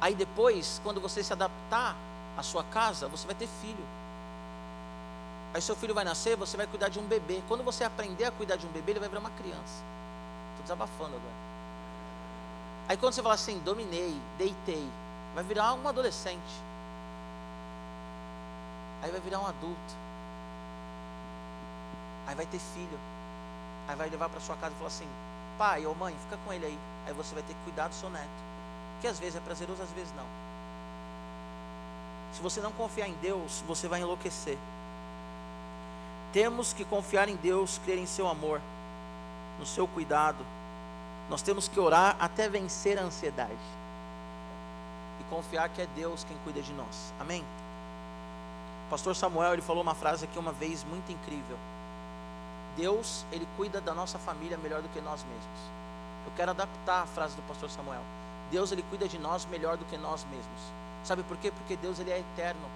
Aí 0.00 0.14
depois, 0.14 0.80
quando 0.82 1.00
você 1.00 1.22
se 1.22 1.32
adaptar 1.32 1.94
à 2.36 2.42
sua 2.42 2.64
casa, 2.64 3.06
você 3.06 3.26
vai 3.26 3.34
ter 3.34 3.46
filho. 3.60 3.84
Aí 5.52 5.60
seu 5.60 5.76
filho 5.76 5.94
vai 5.94 6.04
nascer, 6.04 6.36
você 6.36 6.56
vai 6.56 6.66
cuidar 6.66 6.88
de 6.88 6.98
um 6.98 7.06
bebê. 7.06 7.42
Quando 7.46 7.62
você 7.62 7.84
aprender 7.84 8.24
a 8.24 8.30
cuidar 8.30 8.56
de 8.56 8.66
um 8.66 8.70
bebê, 8.70 8.92
ele 8.92 9.00
vai 9.00 9.08
virar 9.08 9.20
uma 9.20 9.30
criança. 9.30 9.84
Estou 10.52 10.62
desabafando 10.62 11.16
agora. 11.16 11.50
Aí 12.88 12.96
quando 12.96 13.12
você 13.12 13.22
fala 13.22 13.34
assim, 13.34 13.58
dominei, 13.58 14.18
deitei, 14.38 14.88
vai 15.34 15.44
virar 15.44 15.74
um 15.74 15.86
adolescente. 15.86 16.62
Aí 19.02 19.10
vai 19.10 19.20
virar 19.20 19.40
um 19.40 19.46
adulto. 19.46 19.94
Aí 22.26 22.34
vai 22.34 22.46
ter 22.46 22.58
filho. 22.58 22.98
Aí 23.86 23.96
vai 23.96 24.08
levar 24.08 24.28
para 24.30 24.40
sua 24.40 24.56
casa 24.56 24.72
e 24.74 24.78
falar 24.78 24.88
assim: 24.88 25.08
pai 25.58 25.84
ou 25.84 25.94
mãe, 25.94 26.14
fica 26.22 26.38
com 26.44 26.52
ele 26.52 26.66
aí. 26.66 26.78
Aí 27.06 27.12
você 27.12 27.34
vai 27.34 27.42
ter 27.42 27.54
que 27.54 27.60
cuidar 27.64 27.88
do 27.88 27.94
seu 27.94 28.08
neto 28.10 28.49
que 29.00 29.06
às 29.06 29.18
vezes 29.18 29.36
é 29.36 29.40
prazeroso, 29.40 29.82
às 29.82 29.90
vezes 29.90 30.12
não. 30.16 30.26
Se 32.32 32.40
você 32.40 32.60
não 32.60 32.72
confiar 32.72 33.08
em 33.08 33.14
Deus, 33.14 33.62
você 33.66 33.88
vai 33.88 34.00
enlouquecer. 34.00 34.56
Temos 36.32 36.72
que 36.72 36.84
confiar 36.84 37.28
em 37.28 37.36
Deus, 37.36 37.80
crer 37.84 37.98
em 37.98 38.06
seu 38.06 38.28
amor, 38.28 38.60
no 39.58 39.66
seu 39.66 39.88
cuidado. 39.88 40.44
Nós 41.28 41.42
temos 41.42 41.66
que 41.66 41.80
orar 41.80 42.16
até 42.20 42.48
vencer 42.48 42.98
a 42.98 43.02
ansiedade. 43.02 43.52
E 45.20 45.24
confiar 45.24 45.68
que 45.68 45.82
é 45.82 45.86
Deus 45.96 46.24
quem 46.24 46.36
cuida 46.44 46.62
de 46.62 46.72
nós. 46.72 47.12
Amém? 47.18 47.44
O 48.86 48.90
pastor 48.90 49.16
Samuel, 49.16 49.54
ele 49.54 49.62
falou 49.62 49.82
uma 49.82 49.94
frase 49.94 50.24
aqui 50.24 50.38
uma 50.38 50.52
vez 50.52 50.84
muito 50.84 51.10
incrível. 51.10 51.58
Deus, 52.76 53.26
ele 53.32 53.46
cuida 53.56 53.80
da 53.80 53.92
nossa 53.92 54.18
família 54.18 54.56
melhor 54.56 54.82
do 54.82 54.88
que 54.88 55.00
nós 55.00 55.24
mesmos. 55.24 55.60
Eu 56.26 56.32
quero 56.36 56.52
adaptar 56.52 57.02
a 57.02 57.06
frase 57.06 57.34
do 57.34 57.42
pastor 57.42 57.68
Samuel. 57.70 58.02
Deus 58.50 58.72
ele 58.72 58.82
cuida 58.88 59.08
de 59.08 59.18
nós 59.18 59.46
melhor 59.46 59.76
do 59.76 59.84
que 59.84 59.96
nós 59.96 60.24
mesmos. 60.24 60.60
Sabe 61.04 61.22
por 61.22 61.36
quê? 61.36 61.50
Porque 61.50 61.76
Deus 61.76 61.98
ele 61.98 62.10
é 62.10 62.18
eterno. 62.18 62.68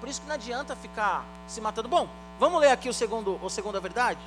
Por 0.00 0.08
isso 0.08 0.20
que 0.20 0.26
não 0.26 0.34
adianta 0.34 0.76
ficar 0.76 1.24
se 1.46 1.60
matando. 1.60 1.88
Bom, 1.88 2.08
vamos 2.38 2.60
ler 2.60 2.70
aqui 2.70 2.88
o 2.88 2.94
segundo, 2.94 3.40
a 3.44 3.48
segunda 3.48 3.80
verdade. 3.80 4.20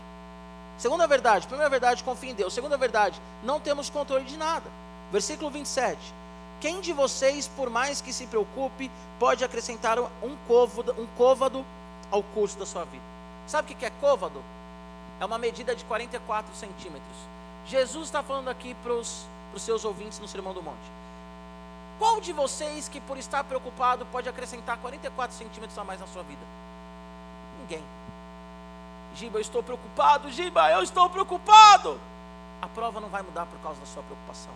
Segunda 0.78 1.08
verdade, 1.08 1.48
primeira 1.48 1.70
verdade, 1.70 2.04
confia 2.04 2.32
em 2.32 2.36
Deus. 2.36 2.54
Segunda 2.54 2.78
verdade, 2.78 3.20
não 3.44 3.60
temos 3.60 3.90
controle 3.90 4.26
de 4.26 4.38
nada. 4.38 4.70
Versículo 5.12 5.50
27. 5.50 5.98
Quem 6.60 6.82
de 6.82 6.94
vocês, 6.94 7.48
por 7.48 7.70
mais 7.70 8.02
que 8.02 8.12
se 8.12 8.26
preocupe, 8.26 8.90
pode 9.20 9.44
acrescentar 9.44 10.00
um 10.00 10.36
côvado, 10.48 10.96
um 11.00 11.06
côvado 11.18 11.66
ao 12.10 12.24
curso 12.24 12.58
da 12.58 12.66
sua 12.66 12.84
vida? 12.86 13.04
Sabe 13.46 13.72
o 13.72 13.76
que 13.76 13.86
é 13.86 13.92
côvado? 14.02 14.44
É 15.20 15.26
uma 15.26 15.38
medida 15.38 15.76
de 15.76 15.84
44 15.86 16.56
centímetros. 16.56 17.18
Jesus 17.66 18.06
está 18.06 18.24
falando 18.24 18.50
aqui 18.50 18.76
para 18.84 18.94
os 18.94 19.26
para 19.48 19.58
os 19.58 19.64
seus 19.64 19.84
ouvintes 19.86 20.20
no 20.20 20.28
Sermão 20.28 20.54
do 20.54 20.62
Monte. 20.62 20.92
Qual 22.00 22.22
de 22.22 22.32
vocês 22.32 22.88
que 22.88 23.02
por 23.02 23.18
estar 23.18 23.44
preocupado 23.44 24.06
pode 24.08 24.30
acrescentar 24.30 24.78
44 24.78 25.36
centímetros 25.36 25.78
a 25.78 25.84
mais 25.84 26.00
na 26.00 26.08
sua 26.08 26.22
vida? 26.24 26.42
Ninguém. 27.60 27.84
Giba, 29.16 29.38
eu 29.38 29.42
estou 29.42 29.64
preocupado. 29.64 30.32
Giba, 30.32 30.72
eu 30.72 30.84
estou 30.84 31.10
preocupado. 31.10 32.00
A 32.62 32.68
prova 32.68 33.00
não 33.00 33.10
vai 33.10 33.24
mudar 33.24 33.48
por 33.48 33.60
causa 33.60 33.80
da 33.80 33.86
sua 33.88 34.04
preocupação. 34.04 34.54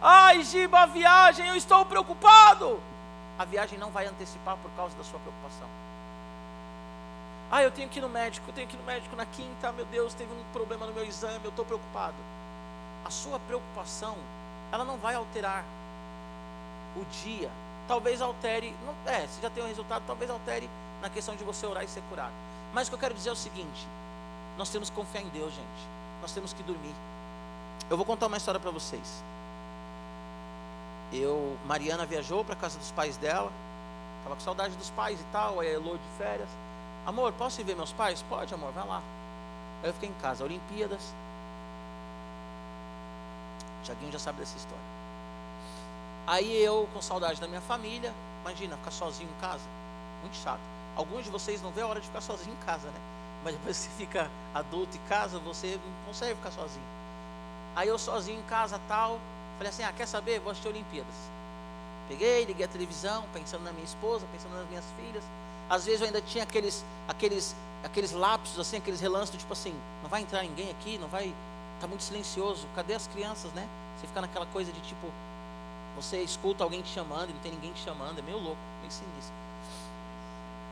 Ai, 0.00 0.42
Giba, 0.42 0.80
a 0.80 0.86
viagem, 0.86 1.46
eu 1.48 1.54
estou 1.54 1.84
preocupado. 1.84 2.80
A 3.38 3.44
viagem 3.44 3.78
não 3.78 3.90
vai 3.90 4.06
antecipar 4.06 4.56
por 4.56 4.70
causa 4.70 4.96
da 4.96 5.04
sua 5.04 5.18
preocupação. 5.20 5.68
Ah, 7.50 7.62
eu 7.62 7.70
tenho 7.70 7.88
que 7.90 7.98
ir 7.98 8.02
no 8.02 8.08
médico, 8.08 8.48
eu 8.48 8.54
tenho 8.54 8.66
que 8.66 8.76
ir 8.76 8.78
no 8.78 8.84
médico 8.84 9.14
na 9.16 9.26
quinta, 9.26 9.72
meu 9.72 9.84
Deus, 9.86 10.14
teve 10.14 10.32
um 10.32 10.44
problema 10.52 10.86
no 10.86 10.92
meu 10.92 11.04
exame, 11.04 11.44
eu 11.44 11.50
estou 11.50 11.64
preocupado 11.64 12.14
a 13.04 13.10
sua 13.10 13.38
preocupação, 13.40 14.16
ela 14.72 14.84
não 14.84 14.96
vai 14.96 15.14
alterar 15.14 15.64
o 16.96 17.04
dia. 17.22 17.50
Talvez 17.88 18.20
altere, 18.20 18.74
não, 18.84 19.12
é, 19.12 19.26
se 19.26 19.40
já 19.40 19.50
tem 19.50 19.64
um 19.64 19.66
resultado, 19.66 20.04
talvez 20.06 20.30
altere 20.30 20.68
na 21.02 21.10
questão 21.10 21.34
de 21.34 21.42
você 21.44 21.66
orar 21.66 21.84
e 21.84 21.88
ser 21.88 22.02
curado. 22.08 22.32
Mas 22.72 22.86
o 22.86 22.90
que 22.90 22.94
eu 22.94 23.00
quero 23.00 23.14
dizer 23.14 23.30
é 23.30 23.32
o 23.32 23.36
seguinte: 23.36 23.86
nós 24.56 24.68
temos 24.70 24.90
que 24.90 24.96
confiar 24.96 25.22
em 25.22 25.28
Deus, 25.28 25.52
gente. 25.52 25.88
Nós 26.20 26.32
temos 26.32 26.52
que 26.52 26.62
dormir. 26.62 26.94
Eu 27.88 27.96
vou 27.96 28.06
contar 28.06 28.26
uma 28.26 28.36
história 28.36 28.60
para 28.60 28.70
vocês. 28.70 29.24
Eu, 31.12 31.56
Mariana 31.66 32.06
viajou 32.06 32.44
para 32.44 32.54
a 32.54 32.56
casa 32.56 32.78
dos 32.78 32.92
pais 32.92 33.16
dela, 33.16 33.50
estava 34.18 34.36
com 34.36 34.40
saudade 34.40 34.76
dos 34.76 34.90
pais 34.90 35.20
e 35.20 35.24
tal, 35.32 35.58
aí 35.58 35.68
Elô 35.68 35.96
de 35.96 36.18
férias. 36.18 36.48
Amor, 37.04 37.32
posso 37.32 37.60
ir 37.60 37.64
ver 37.64 37.74
meus 37.74 37.92
pais? 37.92 38.22
Pode, 38.28 38.54
amor, 38.54 38.70
vai 38.72 38.86
lá. 38.86 39.02
Aí 39.82 39.88
eu 39.88 39.94
fiquei 39.94 40.08
em 40.08 40.14
casa, 40.20 40.44
Olimpíadas, 40.44 41.14
Tiaguinho 43.80 44.12
já 44.12 44.18
sabe 44.18 44.38
dessa 44.38 44.56
história. 44.56 44.84
Aí 46.26 46.62
eu, 46.62 46.88
com 46.92 47.02
saudade 47.02 47.40
da 47.40 47.48
minha 47.48 47.60
família, 47.60 48.14
imagina, 48.42 48.76
ficar 48.76 48.90
sozinho 48.90 49.28
em 49.28 49.40
casa. 49.40 49.64
Muito 50.22 50.36
chato. 50.36 50.60
Alguns 50.96 51.24
de 51.24 51.30
vocês 51.30 51.62
não 51.62 51.70
vê 51.70 51.80
a 51.82 51.86
hora 51.86 52.00
de 52.00 52.06
ficar 52.06 52.20
sozinho 52.20 52.54
em 52.54 52.66
casa, 52.66 52.88
né? 52.88 53.00
Mas 53.44 53.54
depois 53.54 53.76
que 53.78 53.82
você 53.84 53.90
fica 53.96 54.30
adulto 54.54 54.96
em 54.96 55.08
casa, 55.08 55.38
você 55.38 55.78
não 55.84 56.06
consegue 56.06 56.34
ficar 56.36 56.50
sozinho. 56.50 56.84
Aí 57.74 57.88
eu 57.88 57.98
sozinho 57.98 58.38
em 58.38 58.42
casa 58.42 58.80
tal, 58.86 59.18
falei 59.56 59.70
assim, 59.70 59.82
ah, 59.82 59.92
quer 59.92 60.06
saber? 60.06 60.40
Vou 60.40 60.50
assistir 60.50 60.68
Olimpíadas. 60.68 61.14
Peguei, 62.08 62.44
liguei 62.44 62.66
a 62.66 62.68
televisão, 62.68 63.24
pensando 63.32 63.62
na 63.62 63.72
minha 63.72 63.84
esposa, 63.84 64.26
pensando 64.32 64.54
nas 64.54 64.68
minhas 64.68 64.84
filhas. 64.96 65.24
Às 65.68 65.84
vezes 65.84 66.00
eu 66.00 66.06
ainda 66.08 66.20
tinha 66.20 66.44
aqueles, 66.44 66.84
aqueles, 67.08 67.54
aqueles 67.84 68.12
lapsos, 68.12 68.58
assim, 68.58 68.76
aqueles 68.76 69.00
relances, 69.00 69.36
tipo 69.36 69.52
assim, 69.52 69.74
não 70.02 70.10
vai 70.10 70.20
entrar 70.20 70.42
ninguém 70.42 70.70
aqui, 70.70 70.98
não 70.98 71.08
vai 71.08 71.32
Está 71.80 71.88
muito 71.88 72.02
silencioso. 72.02 72.68
Cadê 72.76 72.92
as 72.92 73.06
crianças, 73.06 73.50
né? 73.54 73.66
Você 73.96 74.06
fica 74.06 74.20
naquela 74.20 74.44
coisa 74.44 74.70
de 74.70 74.80
tipo, 74.82 75.10
você 75.96 76.20
escuta 76.22 76.62
alguém 76.62 76.82
te 76.82 76.90
chamando 76.90 77.30
e 77.30 77.32
não 77.32 77.40
tem 77.40 77.52
ninguém 77.52 77.72
te 77.72 77.80
chamando. 77.82 78.18
É 78.18 78.22
meio 78.22 78.36
louco, 78.36 78.60
meio 78.80 78.92
sinistro. 78.92 79.32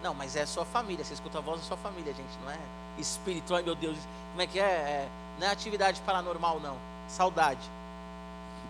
Não, 0.02 0.12
mas 0.12 0.36
é 0.36 0.44
sua 0.44 0.66
família. 0.66 1.02
Você 1.02 1.14
escuta 1.14 1.38
a 1.38 1.40
voz 1.40 1.62
da 1.62 1.66
sua 1.66 1.78
família, 1.78 2.12
gente. 2.12 2.38
Não 2.44 2.50
é 2.50 2.58
espiritual, 2.98 3.62
meu 3.62 3.74
Deus. 3.74 3.96
Como 4.32 4.42
é 4.42 4.46
que 4.46 4.60
é? 4.60 4.62
é 4.62 5.08
não 5.40 5.46
é 5.46 5.50
atividade 5.50 5.98
paranormal, 6.02 6.60
não. 6.60 6.76
Saudade. 7.08 7.70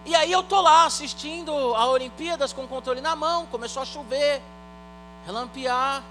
E 0.07 0.15
aí 0.15 0.31
eu 0.31 0.45
tô 0.45 0.61
lá 0.61 0.85
assistindo 0.85 1.51
a 1.75 1.91
Olimpíadas 1.91 2.53
com 2.53 2.63
o 2.63 2.69
controle 2.69 3.01
na 3.01 3.17
mão, 3.17 3.47
começou 3.47 3.83
a 3.83 3.85
chover, 3.85 4.41
relampear, 5.27 6.05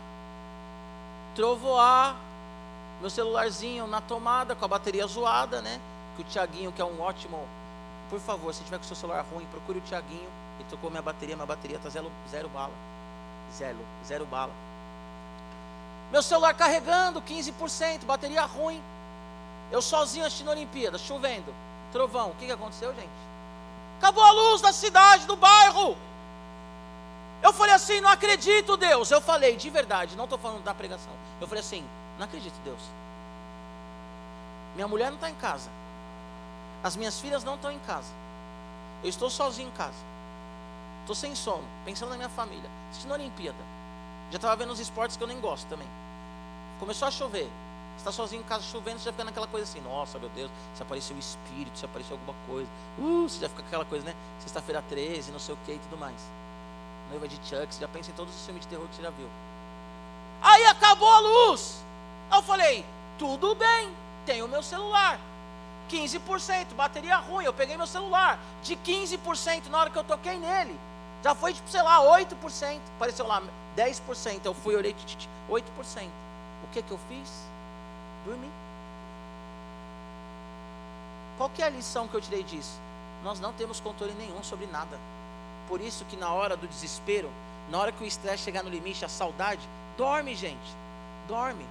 trovoar, 1.34 2.18
meu 3.00 3.10
celularzinho 3.10 3.88
na 3.88 4.02
tomada 4.02 4.56
com 4.56 4.66
a 4.66 4.68
bateria 4.68 5.08
zoada, 5.08 5.62
né? 5.62 5.80
Que 6.18 6.24
o 6.24 6.26
Tiaguinho, 6.26 6.74
que 6.74 6.82
é 6.82 6.86
um 6.86 7.00
ótimo, 7.00 7.48
por 8.10 8.20
favor, 8.20 8.54
se 8.54 8.64
tiver 8.64 8.78
com 8.78 8.84
o 8.84 8.88
seu 8.88 8.96
celular 8.96 9.24
ruim, 9.32 9.46
procure 9.46 9.78
o 9.78 9.82
Tiaguinho. 9.82 10.30
Ele 10.60 10.68
trocou 10.68 10.90
minha 10.90 11.02
bateria, 11.02 11.36
minha 11.36 11.46
bateria 11.46 11.80
tá 11.80 11.90
zero, 11.90 12.12
zero 12.30 12.50
bala. 12.50 12.74
Zero, 13.56 13.78
zero 14.06 14.26
bala. 14.26 14.52
Meu 16.12 16.24
celular 16.24 16.54
carregando, 16.54 17.22
15%, 17.22 18.04
bateria 18.06 18.44
ruim. 18.44 18.82
Eu 19.72 19.82
sozinho 19.82 20.26
assistindo 20.26 20.50
a 20.50 20.52
Olimpíada, 20.52 20.98
chovendo, 20.98 21.54
trovão. 21.92 22.32
O 22.32 22.36
que, 22.36 22.48
que 22.48 22.52
aconteceu, 22.52 22.94
gente? 22.96 23.10
Acabou 24.00 24.24
a 24.24 24.32
luz 24.32 24.62
da 24.62 24.74
cidade, 24.74 25.26
do 25.28 25.36
bairro. 25.36 25.98
Eu 27.44 27.54
falei 27.54 27.76
assim, 27.76 28.02
não 28.02 28.10
acredito, 28.10 28.76
Deus. 28.76 29.12
Eu 29.12 29.22
falei, 29.22 29.56
de 29.56 29.70
verdade, 29.70 30.16
não 30.16 30.24
estou 30.24 30.40
falando 30.40 30.64
da 30.64 30.74
pregação. 30.74 31.12
Eu 31.40 31.48
falei 31.48 31.62
assim, 31.62 31.86
não 32.18 32.26
acredito, 32.26 32.56
Deus. 32.64 32.80
Minha 34.76 34.88
mulher 34.88 35.08
não 35.08 35.16
está 35.16 35.30
em 35.30 35.36
casa. 35.36 35.70
As 36.88 36.96
minhas 36.96 37.20
filhas 37.20 37.44
não 37.44 37.56
estão 37.56 37.70
em 37.70 37.80
casa. 37.80 38.14
Eu 39.04 39.10
estou 39.10 39.30
sozinho 39.30 39.68
em 39.68 39.72
casa. 39.72 39.98
Estou 41.02 41.14
sem 41.14 41.36
sono, 41.36 41.66
pensando 41.84 42.12
na 42.12 42.16
minha 42.16 42.30
família, 42.30 42.70
assistindo 42.90 43.12
a 43.12 43.16
Olimpíada. 43.16 43.58
Já 44.32 44.38
estava 44.38 44.56
vendo 44.56 44.72
os 44.72 44.80
esportes 44.80 45.18
que 45.18 45.22
eu 45.22 45.28
nem 45.28 45.38
gosto 45.42 45.68
também. 45.68 45.88
Começou 46.80 47.10
a 47.10 47.12
chover. 47.12 47.50
Está 47.98 48.10
sozinho 48.10 48.40
em 48.42 48.46
casa 48.46 48.64
chovendo, 48.64 49.00
você 49.00 49.06
já 49.06 49.12
fica 49.12 49.26
naquela 49.26 49.48
coisa 49.48 49.70
assim, 49.70 49.82
nossa 49.82 50.18
meu 50.18 50.30
Deus, 50.30 50.50
se 50.76 50.82
apareceu 50.82 51.14
o 51.14 51.20
espírito, 51.20 51.78
se 51.78 51.84
apareceu 51.84 52.14
alguma 52.16 52.34
coisa. 52.48 52.70
Uh, 52.98 53.28
você 53.28 53.42
já 53.42 53.50
fica 53.50 53.64
com 53.64 53.68
aquela 53.68 53.84
coisa, 53.84 54.06
né? 54.06 54.16
Sexta-feira 54.40 54.82
13, 54.88 55.30
não 55.34 55.40
sei 55.40 55.56
o 55.56 55.58
que 55.66 55.74
e 55.74 55.80
tudo 55.80 55.98
mais. 55.98 56.22
Noiva 57.10 57.28
de 57.28 57.36
Chuck, 57.36 57.68
você 57.70 57.82
já 57.82 57.88
pensa 57.90 58.12
em 58.12 58.14
todos 58.14 58.34
os 58.34 58.46
filmes 58.46 58.62
de 58.62 58.70
terror 58.70 58.88
que 58.88 58.96
você 58.96 59.02
já 59.02 59.10
viu. 59.10 59.28
Aí 60.42 60.66
acabou 60.68 61.10
a 61.10 61.20
luz. 61.20 61.84
Eu 62.34 62.42
falei, 62.44 62.86
tudo 63.20 63.56
bem, 63.56 63.92
tenho 64.26 64.46
o 64.46 64.48
meu 64.48 64.64
celular. 64.64 65.20
15%, 65.88 66.74
bateria 66.76 67.18
ruim, 67.18 67.46
eu 67.46 67.54
peguei 67.54 67.78
meu 67.78 67.88
celular. 67.88 68.40
De 68.64 68.76
15%, 68.76 69.68
na 69.70 69.80
hora 69.80 69.90
que 69.90 69.98
eu 69.98 70.04
toquei 70.04 70.38
nele, 70.38 70.78
já 71.24 71.34
foi 71.34 71.54
tipo, 71.54 71.70
sei 71.70 71.82
lá, 71.82 72.00
8%. 72.00 72.80
Apareceu 72.96 73.26
lá, 73.26 73.42
10%. 73.76 74.42
Eu 74.44 74.54
fui, 74.54 74.76
olhei, 74.76 74.96
8%. 75.50 76.10
O 76.64 76.68
que 76.72 76.82
que 76.82 76.92
eu 76.92 77.00
fiz? 77.10 77.30
Dormi. 78.26 78.50
Qual 81.38 81.50
que 81.50 81.62
é 81.62 81.66
a 81.66 81.70
lição 81.70 82.08
que 82.08 82.16
eu 82.16 82.22
tirei 82.22 82.44
disso? 82.44 82.80
Nós 83.24 83.40
não 83.40 83.54
temos 83.54 83.80
controle 83.80 84.14
nenhum 84.14 84.44
sobre 84.44 84.66
nada. 84.68 84.98
Por 85.68 85.82
isso 85.82 86.06
que 86.06 86.16
na 86.16 86.32
hora 86.32 86.56
do 86.56 86.68
desespero, 86.68 87.30
na 87.70 87.78
hora 87.78 87.92
que 87.92 88.04
o 88.04 88.08
estresse 88.08 88.44
chegar 88.44 88.64
no 88.64 88.70
limite, 88.70 89.06
a 89.06 89.10
saudade, 89.10 89.62
dorme, 89.98 90.36
gente. 90.36 90.76
Dorme. 91.28 91.66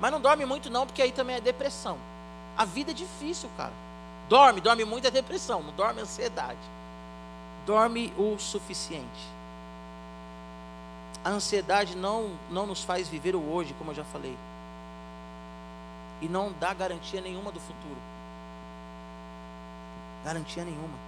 Mas 0.00 0.12
não 0.12 0.20
dorme 0.20 0.44
muito 0.44 0.70
não, 0.70 0.86
porque 0.86 1.02
aí 1.02 1.12
também 1.12 1.36
é 1.36 1.40
depressão. 1.40 1.98
A 2.60 2.66
vida 2.66 2.90
é 2.90 2.94
difícil, 2.94 3.48
cara. 3.56 3.72
Dorme, 4.28 4.60
dorme 4.60 4.84
muito 4.84 5.06
é 5.06 5.10
depressão, 5.10 5.62
não 5.62 5.72
dorme 5.72 6.00
é 6.00 6.02
ansiedade. 6.02 6.58
Dorme 7.64 8.12
o 8.18 8.38
suficiente. 8.38 9.26
A 11.24 11.30
ansiedade 11.30 11.96
não, 11.96 12.36
não 12.50 12.66
nos 12.66 12.84
faz 12.84 13.08
viver 13.08 13.34
o 13.34 13.42
hoje, 13.50 13.74
como 13.78 13.92
eu 13.92 13.94
já 13.94 14.04
falei. 14.04 14.36
E 16.20 16.28
não 16.28 16.52
dá 16.60 16.74
garantia 16.74 17.22
nenhuma 17.22 17.50
do 17.50 17.58
futuro. 17.58 17.96
Garantia 20.22 20.62
nenhuma. 20.62 20.98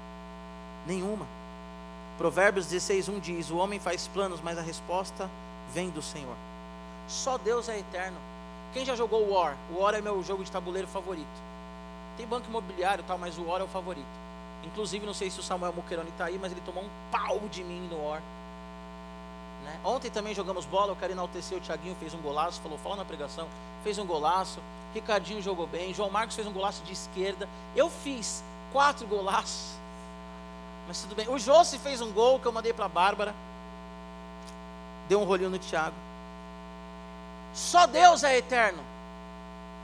Nenhuma. 0.86 1.26
Provérbios 2.16 2.64
16, 2.64 3.10
1 3.10 3.20
diz: 3.20 3.50
O 3.50 3.58
homem 3.58 3.78
faz 3.78 4.08
planos, 4.08 4.40
mas 4.40 4.56
a 4.56 4.62
resposta 4.62 5.28
vem 5.70 5.90
do 5.90 6.00
Senhor. 6.00 6.36
Só 7.06 7.36
Deus 7.36 7.68
é 7.68 7.78
eterno. 7.78 8.31
Quem 8.72 8.84
já 8.84 8.96
jogou 8.96 9.30
War? 9.30 9.56
O 9.70 9.80
War 9.80 9.94
é 9.94 10.00
meu 10.00 10.22
jogo 10.22 10.42
de 10.42 10.50
tabuleiro 10.50 10.88
favorito. 10.88 11.26
Tem 12.16 12.26
banco 12.26 12.48
imobiliário 12.48 13.02
e 13.02 13.06
tal, 13.06 13.18
mas 13.18 13.38
o 13.38 13.44
War 13.44 13.60
é 13.60 13.64
o 13.64 13.68
favorito. 13.68 14.06
Inclusive, 14.64 15.04
não 15.04 15.14
sei 15.14 15.30
se 15.30 15.40
o 15.40 15.42
Samuel 15.42 15.72
Muqueroni 15.72 16.08
está 16.10 16.26
aí, 16.26 16.38
mas 16.40 16.52
ele 16.52 16.62
tomou 16.64 16.84
um 16.84 16.88
pau 17.10 17.40
de 17.50 17.62
mim 17.62 17.88
no 17.90 18.06
War. 18.06 18.22
Né? 19.64 19.78
Ontem 19.84 20.10
também 20.10 20.34
jogamos 20.34 20.64
bola, 20.64 20.92
eu 20.92 20.96
quero 20.96 21.12
enaltecer 21.12 21.56
o 21.56 21.60
Thiaguinho, 21.60 21.96
fez 21.96 22.14
um 22.14 22.18
golaço, 22.18 22.60
falou, 22.60 22.78
fala 22.78 22.96
na 22.96 23.04
pregação, 23.04 23.48
fez 23.82 23.98
um 23.98 24.06
golaço. 24.06 24.60
Ricardinho 24.94 25.42
jogou 25.42 25.66
bem, 25.66 25.94
João 25.94 26.10
Marcos 26.10 26.36
fez 26.36 26.46
um 26.46 26.52
golaço 26.52 26.82
de 26.84 26.92
esquerda. 26.92 27.48
Eu 27.74 27.90
fiz 27.90 28.42
quatro 28.72 29.06
golaços. 29.06 29.76
Mas 30.86 31.00
tudo 31.00 31.14
bem. 31.14 31.28
O 31.28 31.38
Josi 31.38 31.78
fez 31.78 32.00
um 32.00 32.12
gol 32.12 32.38
que 32.40 32.46
eu 32.46 32.52
mandei 32.52 32.72
para 32.72 32.86
a 32.86 32.88
Bárbara. 32.88 33.34
Deu 35.08 35.20
um 35.20 35.24
rolinho 35.24 35.50
no 35.50 35.58
Thiago. 35.58 35.94
Só 37.54 37.86
Deus 37.86 38.24
é 38.24 38.38
eterno. 38.38 38.82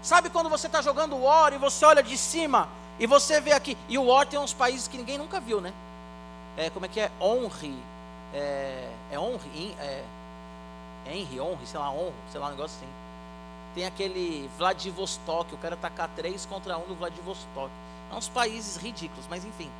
Sabe 0.02 0.30
quando 0.30 0.48
você 0.48 0.66
está 0.66 0.80
jogando 0.80 1.16
o 1.16 1.24
War 1.24 1.52
e 1.52 1.58
você 1.58 1.84
olha 1.84 2.02
de 2.02 2.16
cima 2.16 2.68
e 2.98 3.06
você 3.06 3.40
vê 3.40 3.52
aqui. 3.52 3.76
E 3.88 3.98
o 3.98 4.06
War 4.06 4.26
tem 4.26 4.38
uns 4.38 4.52
países 4.52 4.88
que 4.88 4.96
ninguém 4.96 5.18
nunca 5.18 5.40
viu, 5.40 5.60
né? 5.60 5.72
É, 6.56 6.70
como 6.70 6.86
é 6.86 6.88
que 6.88 7.00
é? 7.00 7.10
Honre. 7.20 7.76
É, 8.32 8.90
é 9.12 9.18
Honre. 9.18 9.74
É, 9.80 10.04
é 11.06 11.16
Henry, 11.16 11.40
Honre, 11.40 11.66
sei 11.66 11.78
lá, 11.78 11.90
Honro, 11.90 12.14
sei 12.30 12.40
lá, 12.40 12.48
um 12.48 12.50
negócio 12.50 12.76
assim. 12.76 12.92
Tem 13.74 13.86
aquele 13.86 14.48
Vladivostok, 14.58 15.54
o 15.54 15.58
cara 15.58 15.76
tacar 15.76 16.08
três 16.16 16.46
contra 16.46 16.76
um 16.78 16.86
no 16.86 16.94
Vladivostok. 16.94 17.70
É 18.10 18.14
uns 18.14 18.28
países 18.28 18.76
ridículos, 18.76 19.26
mas 19.28 19.44
enfim. 19.44 19.70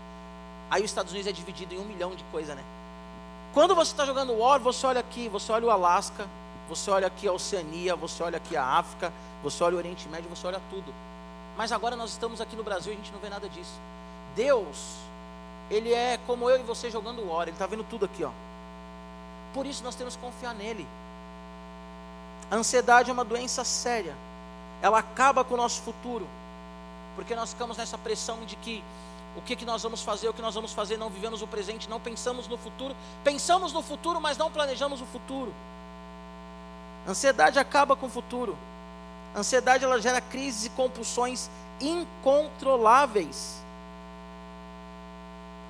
Aí 0.70 0.82
os 0.82 0.90
Estados 0.90 1.12
Unidos 1.12 1.28
é 1.28 1.32
dividido 1.32 1.74
em 1.74 1.78
um 1.78 1.84
milhão 1.84 2.14
de 2.14 2.22
coisa, 2.24 2.54
né? 2.54 2.62
Quando 3.54 3.74
você 3.74 3.92
está 3.92 4.04
jogando 4.04 4.36
War, 4.38 4.60
você 4.60 4.86
olha 4.86 5.00
aqui, 5.00 5.28
você 5.28 5.50
olha 5.50 5.66
o 5.66 5.70
Alasca, 5.70 6.28
você 6.68 6.90
olha 6.90 7.06
aqui 7.06 7.26
a 7.26 7.32
Oceania, 7.32 7.96
você 7.96 8.22
olha 8.22 8.36
aqui 8.36 8.56
a 8.56 8.64
África, 8.64 9.12
você 9.42 9.64
olha 9.64 9.76
o 9.76 9.78
Oriente 9.78 10.08
Médio, 10.08 10.28
você 10.28 10.46
olha 10.46 10.60
tudo. 10.70 10.92
Mas 11.56 11.72
agora 11.72 11.96
nós 11.96 12.10
estamos 12.10 12.40
aqui 12.40 12.54
no 12.54 12.62
Brasil 12.62 12.92
e 12.92 12.94
a 12.94 12.98
gente 12.98 13.12
não 13.12 13.18
vê 13.18 13.28
nada 13.28 13.48
disso. 13.48 13.80
Deus, 14.36 14.96
Ele 15.70 15.92
é 15.92 16.18
como 16.26 16.48
eu 16.48 16.60
e 16.60 16.62
você 16.62 16.90
jogando 16.90 17.26
War, 17.26 17.42
Ele 17.42 17.52
está 17.52 17.66
vendo 17.66 17.84
tudo 17.84 18.04
aqui, 18.04 18.22
ó. 18.22 18.30
Por 19.54 19.66
isso 19.66 19.82
nós 19.82 19.94
temos 19.94 20.14
que 20.14 20.22
confiar 20.22 20.54
nele. 20.54 20.86
A 22.50 22.56
ansiedade 22.56 23.10
é 23.10 23.12
uma 23.12 23.24
doença 23.24 23.64
séria. 23.64 24.14
Ela 24.82 24.98
acaba 24.98 25.42
com 25.42 25.54
o 25.54 25.56
nosso 25.56 25.82
futuro. 25.82 26.26
Porque 27.16 27.34
nós 27.34 27.52
ficamos 27.52 27.76
nessa 27.76 27.98
pressão 27.98 28.44
de 28.44 28.54
que 28.56 28.84
o 29.36 29.42
que, 29.42 29.56
que 29.56 29.64
nós 29.64 29.82
vamos 29.82 30.02
fazer, 30.02 30.28
o 30.28 30.34
que 30.34 30.42
nós 30.42 30.54
vamos 30.54 30.72
fazer, 30.72 30.96
não 30.96 31.10
vivemos 31.10 31.42
o 31.42 31.46
presente, 31.46 31.88
não 31.88 31.98
pensamos 31.98 32.46
no 32.46 32.56
futuro. 32.56 32.94
Pensamos 33.24 33.72
no 33.72 33.82
futuro, 33.82 34.20
mas 34.20 34.36
não 34.36 34.50
planejamos 34.50 35.00
o 35.00 35.06
futuro. 35.06 35.52
Ansiedade 37.08 37.58
acaba 37.58 37.96
com 37.96 38.04
o 38.04 38.10
futuro. 38.10 38.54
Ansiedade 39.34 39.82
ela 39.82 39.98
gera 39.98 40.20
crises 40.20 40.66
e 40.66 40.70
compulsões 40.70 41.48
incontroláveis. 41.80 43.62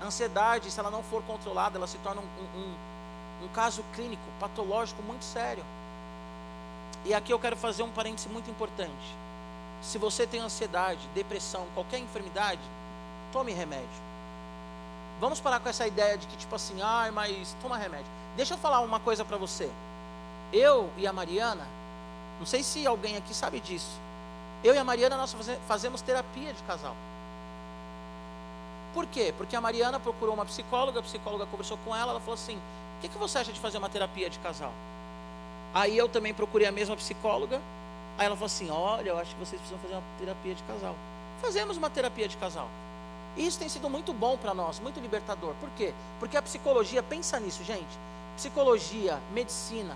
Ansiedade, 0.03 0.68
se 0.68 0.81
ela 0.81 0.90
não 0.90 1.03
for 1.05 1.22
controlada, 1.22 1.79
ela 1.79 1.87
se 1.87 1.96
torna 1.98 2.20
um, 2.20 2.59
um, 2.59 3.44
um 3.44 3.48
caso 3.55 3.85
clínico, 3.94 4.22
patológico 4.40 5.01
muito 5.03 5.24
sério. 5.24 5.64
E 7.05 7.14
aqui 7.14 7.33
eu 7.33 7.38
quero 7.38 7.57
fazer 7.57 7.85
um 7.85 7.90
parêntese 7.90 8.29
muito 8.29 8.51
importante. 8.51 9.16
Se 9.81 9.96
você 9.96 10.27
tem 10.27 10.40
ansiedade, 10.40 11.07
depressão, 11.14 11.66
qualquer 11.72 11.98
enfermidade, 11.98 12.61
tome 13.33 13.53
remédio. 13.53 14.09
Vamos 15.20 15.40
parar 15.40 15.61
com 15.61 15.68
essa 15.68 15.87
ideia 15.87 16.18
de 16.18 16.27
que, 16.27 16.37
tipo 16.37 16.55
assim, 16.57 16.83
ai, 16.83 17.11
ah, 17.11 17.12
mas 17.12 17.57
toma 17.62 17.77
remédio. 17.77 18.11
Deixa 18.37 18.55
eu 18.55 18.59
falar 18.59 18.81
uma 18.81 18.98
coisa 18.98 19.24
para 19.24 19.37
você. 19.37 19.70
Eu 20.52 20.90
e 20.96 21.06
a 21.06 21.12
Mariana, 21.12 21.66
não 22.38 22.46
sei 22.46 22.62
se 22.62 22.87
alguém 22.87 23.16
aqui 23.16 23.34
sabe 23.34 23.61
disso. 23.61 23.98
Eu 24.64 24.74
e 24.74 24.78
a 24.78 24.84
Mariana, 24.84 25.16
nós 25.16 25.34
fazemos 25.66 26.00
terapia 26.00 26.52
de 26.52 26.62
casal. 26.64 26.96
Por 28.94 29.07
quê? 29.07 29.32
Porque 29.36 29.55
a 29.55 29.61
Mariana 29.61 30.01
procurou 30.01 30.34
uma 30.34 30.44
psicóloga, 30.44 31.01
a 31.01 31.03
psicóloga 31.03 31.46
conversou 31.46 31.78
com 31.84 31.94
ela, 31.94 32.12
ela 32.12 32.20
falou 32.20 32.34
assim: 32.34 32.57
o 32.57 33.01
que, 33.01 33.09
que 33.09 33.18
você 33.18 33.38
acha 33.38 33.53
de 33.53 33.61
fazer 33.61 33.78
uma 33.78 33.88
terapia 33.88 34.28
de 34.28 34.38
casal? 34.40 34.72
Aí 35.72 35.96
eu 35.96 36.09
também 36.09 36.34
procurei 36.34 36.66
a 36.66 36.72
mesma 36.72 36.96
psicóloga. 36.96 37.61
Aí 38.18 38.26
ela 38.26 38.34
falou 38.34 38.46
assim: 38.46 38.70
Olha, 38.70 39.11
eu 39.11 39.18
acho 39.18 39.34
que 39.34 39.38
vocês 39.38 39.61
precisam 39.61 39.78
fazer 39.78 39.94
uma 39.94 40.03
terapia 40.18 40.55
de 40.55 40.62
casal. 40.64 40.96
Fazemos 41.40 41.76
uma 41.76 41.90
terapia 41.90 42.26
de 42.26 42.36
casal. 42.36 42.68
E 43.36 43.46
isso 43.46 43.59
tem 43.59 43.68
sido 43.68 43.88
muito 43.88 44.12
bom 44.12 44.36
para 44.36 44.53
nós, 44.53 44.80
muito 44.80 44.99
libertador. 44.99 45.55
Por 45.61 45.70
quê? 45.76 45.94
Porque 46.18 46.36
a 46.36 46.42
psicologia, 46.42 47.03
pensa 47.03 47.38
nisso, 47.38 47.62
gente. 47.62 47.86
Psicologia, 48.34 49.20
medicina, 49.32 49.94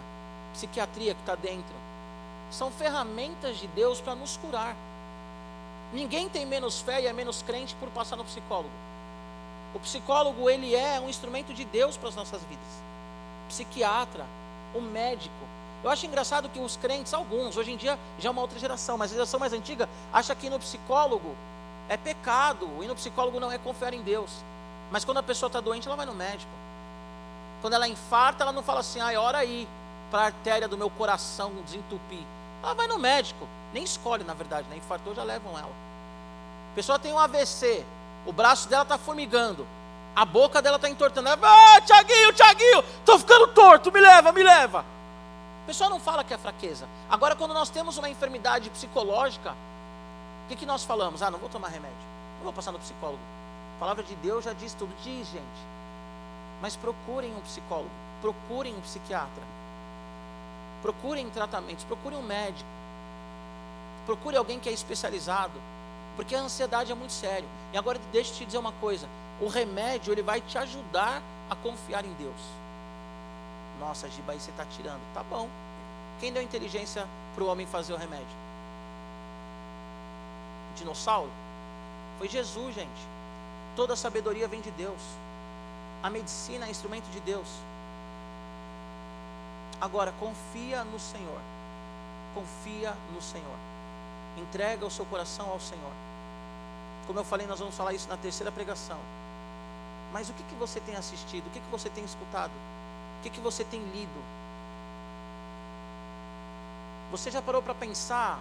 psiquiatria 0.53 1.15
que 1.15 1.21
está 1.21 1.35
dentro, 1.35 1.75
são 2.51 2.71
ferramentas 2.71 3.59
de 3.59 3.67
Deus 3.69 4.01
para 4.01 4.15
nos 4.15 4.37
curar. 4.37 4.77
Ninguém 5.93 6.29
tem 6.29 6.47
menos 6.47 6.81
fé 6.81 7.03
e 7.03 7.07
é 7.07 7.13
menos 7.13 7.43
crente 7.43 7.75
por 7.77 7.89
passar 7.91 8.17
no 8.17 8.25
psicólogo. 8.25 8.75
O 9.75 9.81
psicólogo, 9.81 10.49
ele 10.49 10.75
é 10.75 11.01
um 11.01 11.09
instrumento 11.09 11.53
de 11.55 11.65
Deus 11.65 11.97
para 11.97 12.09
as 12.09 12.15
nossas 12.15 12.43
vidas. 12.43 12.83
Psiquiatra, 13.49 14.25
o 14.75 14.81
médico, 14.81 15.35
eu 15.83 15.91
acho 15.91 16.07
engraçado 16.07 16.49
que 16.49 16.61
os 16.61 16.77
crentes, 16.77 17.13
alguns, 17.13 17.57
hoje 17.57 17.73
em 17.73 17.77
dia 17.77 17.99
já 18.19 18.29
é 18.29 18.33
uma 18.33 18.41
outra 18.41 18.59
geração, 18.59 18.97
mas 18.97 19.11
a 19.11 19.15
geração 19.15 19.41
mais 19.41 19.53
antiga 19.53 19.89
acha 20.13 20.35
que 20.35 20.47
ir 20.47 20.51
no 20.51 20.59
psicólogo 20.59 21.35
é 21.89 21.97
pecado, 21.97 22.69
ir 22.83 22.87
no 22.87 22.95
psicólogo 22.95 23.41
não 23.41 23.51
é 23.51 23.59
confiar 23.59 23.93
em 23.93 24.01
Deus. 24.01 24.31
Mas 24.93 25.05
quando 25.05 25.19
a 25.19 25.23
pessoa 25.23 25.49
está 25.49 25.61
doente, 25.61 25.89
ela 25.89 25.97
vai 25.97 26.07
no 26.07 26.15
médico. 26.15 26.53
Quando 27.61 27.75
ela 27.75 27.89
infarta, 27.89 28.45
ela 28.45 28.53
não 28.53 28.63
fala 28.63 28.81
assim, 28.81 29.01
ai, 29.01 29.17
ora 29.17 29.39
aí, 29.39 29.67
para 30.13 30.25
a 30.25 30.27
artéria 30.27 30.69
do 30.69 30.77
meu 30.77 30.91
coração 30.91 31.51
desentupir. 31.65 32.23
Ela 32.63 32.75
vai 32.75 32.87
no 32.87 32.99
médico. 32.99 33.49
Nem 33.73 33.83
escolhe, 33.83 34.23
na 34.23 34.35
verdade, 34.35 34.69
né? 34.69 34.77
Infartou, 34.77 35.15
já 35.15 35.25
levam 35.25 35.59
ela. 35.59 35.73
A 36.73 36.75
pessoa 36.75 36.99
tem 36.99 37.13
um 37.13 37.19
AVC, 37.19 37.85
o 38.27 38.33
braço 38.33 38.69
dela 38.69 38.83
está 38.83 38.99
formigando, 38.99 39.67
a 40.15 40.25
boca 40.27 40.61
dela 40.61 40.77
está 40.77 40.89
entortando. 40.89 41.31
Ela, 41.31 41.39
ah, 41.43 41.81
Tiaguinho, 41.81 42.33
Tiaguinho, 42.35 42.85
estou 43.01 43.19
ficando 43.19 43.49
torto, 43.49 43.91
me 43.91 44.01
leva, 44.01 44.31
me 44.33 44.43
leva. 44.43 44.81
A 44.81 45.67
pessoa 45.67 45.89
não 45.89 45.99
fala 45.99 46.23
que 46.23 46.35
é 46.35 46.39
fraqueza. 46.39 46.87
Agora, 47.09 47.35
quando 47.35 47.55
nós 47.55 47.71
temos 47.71 47.97
uma 47.97 48.11
enfermidade 48.11 48.69
psicológica, 48.69 49.53
o 50.45 50.49
que, 50.49 50.57
que 50.57 50.67
nós 50.67 50.85
falamos? 50.85 51.23
Ah, 51.23 51.31
não 51.31 51.39
vou 51.39 51.49
tomar 51.49 51.69
remédio, 51.69 51.97
não 52.37 52.45
vou 52.45 52.53
passar 52.53 52.73
no 52.73 52.79
psicólogo. 52.79 53.23
A 53.77 53.81
palavra 53.81 54.03
de 54.03 54.15
Deus 54.17 54.45
já 54.45 54.53
diz 54.53 54.75
tudo, 54.75 54.95
diz, 55.03 55.27
gente. 55.29 55.73
Mas 56.61 56.77
procurem 56.77 57.35
um 57.35 57.41
psicólogo, 57.41 57.91
procurem 58.21 58.75
um 58.75 58.81
psiquiatra, 58.81 59.43
procurem 60.83 61.31
tratamentos, 61.31 61.85
procurem 61.85 62.19
um 62.19 62.23
médico, 62.23 62.69
procure 64.05 64.37
alguém 64.37 64.59
que 64.59 64.69
é 64.69 64.73
especializado, 64.73 65.55
porque 66.17 66.35
a 66.35 66.41
ansiedade 66.41 66.93
é 66.93 66.95
muito 66.95 67.13
sério. 67.13 67.49
E 67.73 67.79
agora 67.79 67.99
deixa 68.11 68.33
eu 68.33 68.37
te 68.37 68.45
dizer 68.45 68.59
uma 68.59 68.73
coisa: 68.73 69.09
o 69.41 69.47
remédio 69.47 70.13
ele 70.13 70.23
vai 70.23 70.41
te 70.41 70.59
ajudar 70.59 71.23
a 71.49 71.57
confiar 71.57 72.05
em 72.05 72.13
Deus. 72.15 72.41
Nossa, 73.81 74.09
Giba, 74.11 74.33
aí 74.33 74.41
você 74.41 74.51
está 74.51 74.65
tirando. 74.67 75.01
Tá 75.15 75.23
bom. 75.23 75.49
Quem 76.21 76.33
deu 76.33 76.43
inteligência 76.43 77.07
para 77.35 77.43
o 77.43 77.47
homem 77.47 77.67
fazer 77.67 77.93
o 77.93 77.97
remédio? 77.97 78.27
O 80.73 80.75
dinossauro? 80.77 81.31
Foi 82.19 82.29
Jesus, 82.29 82.75
gente. 82.75 83.09
Toda 83.75 83.97
sabedoria 83.97 84.47
vem 84.47 84.61
de 84.61 84.71
Deus. 84.73 85.01
A 86.03 86.11
medicina 86.11 86.67
é 86.67 86.71
instrumento 86.71 87.09
de 87.11 87.21
Deus. 87.21 87.49
Agora, 89.83 90.13
confia 90.13 90.85
no 90.85 91.01
Senhor. 91.01 91.41
Confia 92.37 92.95
no 93.13 93.21
Senhor. 93.21 93.59
Entrega 94.39 94.87
o 94.87 94.91
seu 94.91 95.05
coração 95.05 95.51
ao 95.51 95.59
Senhor. 95.59 95.91
Como 97.05 97.19
eu 97.19 97.25
falei, 97.25 97.49
nós 97.49 97.59
vamos 97.59 97.75
falar 97.75 97.93
isso 97.93 98.09
na 98.09 98.17
terceira 98.17 98.53
pregação. 98.53 98.97
Mas 100.13 100.31
o 100.31 100.35
que, 100.35 100.45
que 100.45 100.55
você 100.55 100.79
tem 100.79 100.95
assistido? 100.95 101.49
O 101.49 101.51
que, 101.51 101.59
que 101.59 101.69
você 101.69 101.91
tem 101.91 102.05
escutado? 102.05 102.53
O 103.19 103.23
que, 103.25 103.31
que 103.31 103.41
você 103.41 103.65
tem 103.65 103.83
lido? 103.89 104.23
Você 107.11 107.29
já 107.29 107.43
parou 107.43 107.61
para 107.61 107.75
pensar? 107.75 108.39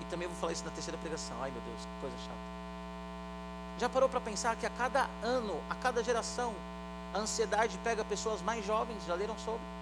E 0.00 0.06
também 0.06 0.26
vou 0.26 0.38
falar 0.38 0.52
isso 0.52 0.64
na 0.64 0.70
terceira 0.70 0.96
pregação. 0.96 1.36
Ai 1.42 1.50
meu 1.50 1.60
Deus, 1.60 1.82
que 1.82 2.00
coisa 2.00 2.16
chata. 2.16 2.48
Já 3.78 3.90
parou 3.90 4.08
para 4.08 4.22
pensar 4.22 4.56
que 4.56 4.64
a 4.64 4.70
cada 4.70 5.06
ano, 5.22 5.60
a 5.68 5.74
cada 5.74 6.02
geração, 6.02 6.54
a 7.12 7.18
ansiedade 7.18 7.76
pega 7.84 8.02
pessoas 8.06 8.40
mais 8.40 8.64
jovens? 8.64 9.04
Já 9.06 9.14
leram 9.14 9.36
sobre? 9.36 9.77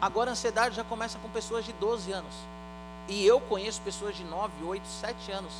Agora 0.00 0.30
a 0.30 0.32
ansiedade 0.32 0.76
já 0.76 0.84
começa 0.84 1.18
com 1.18 1.28
pessoas 1.30 1.64
de 1.64 1.72
12 1.74 2.12
anos. 2.12 2.34
E 3.08 3.24
eu 3.24 3.40
conheço 3.40 3.80
pessoas 3.82 4.16
de 4.16 4.24
9, 4.24 4.52
8, 4.64 4.86
7 4.86 5.32
anos 5.32 5.52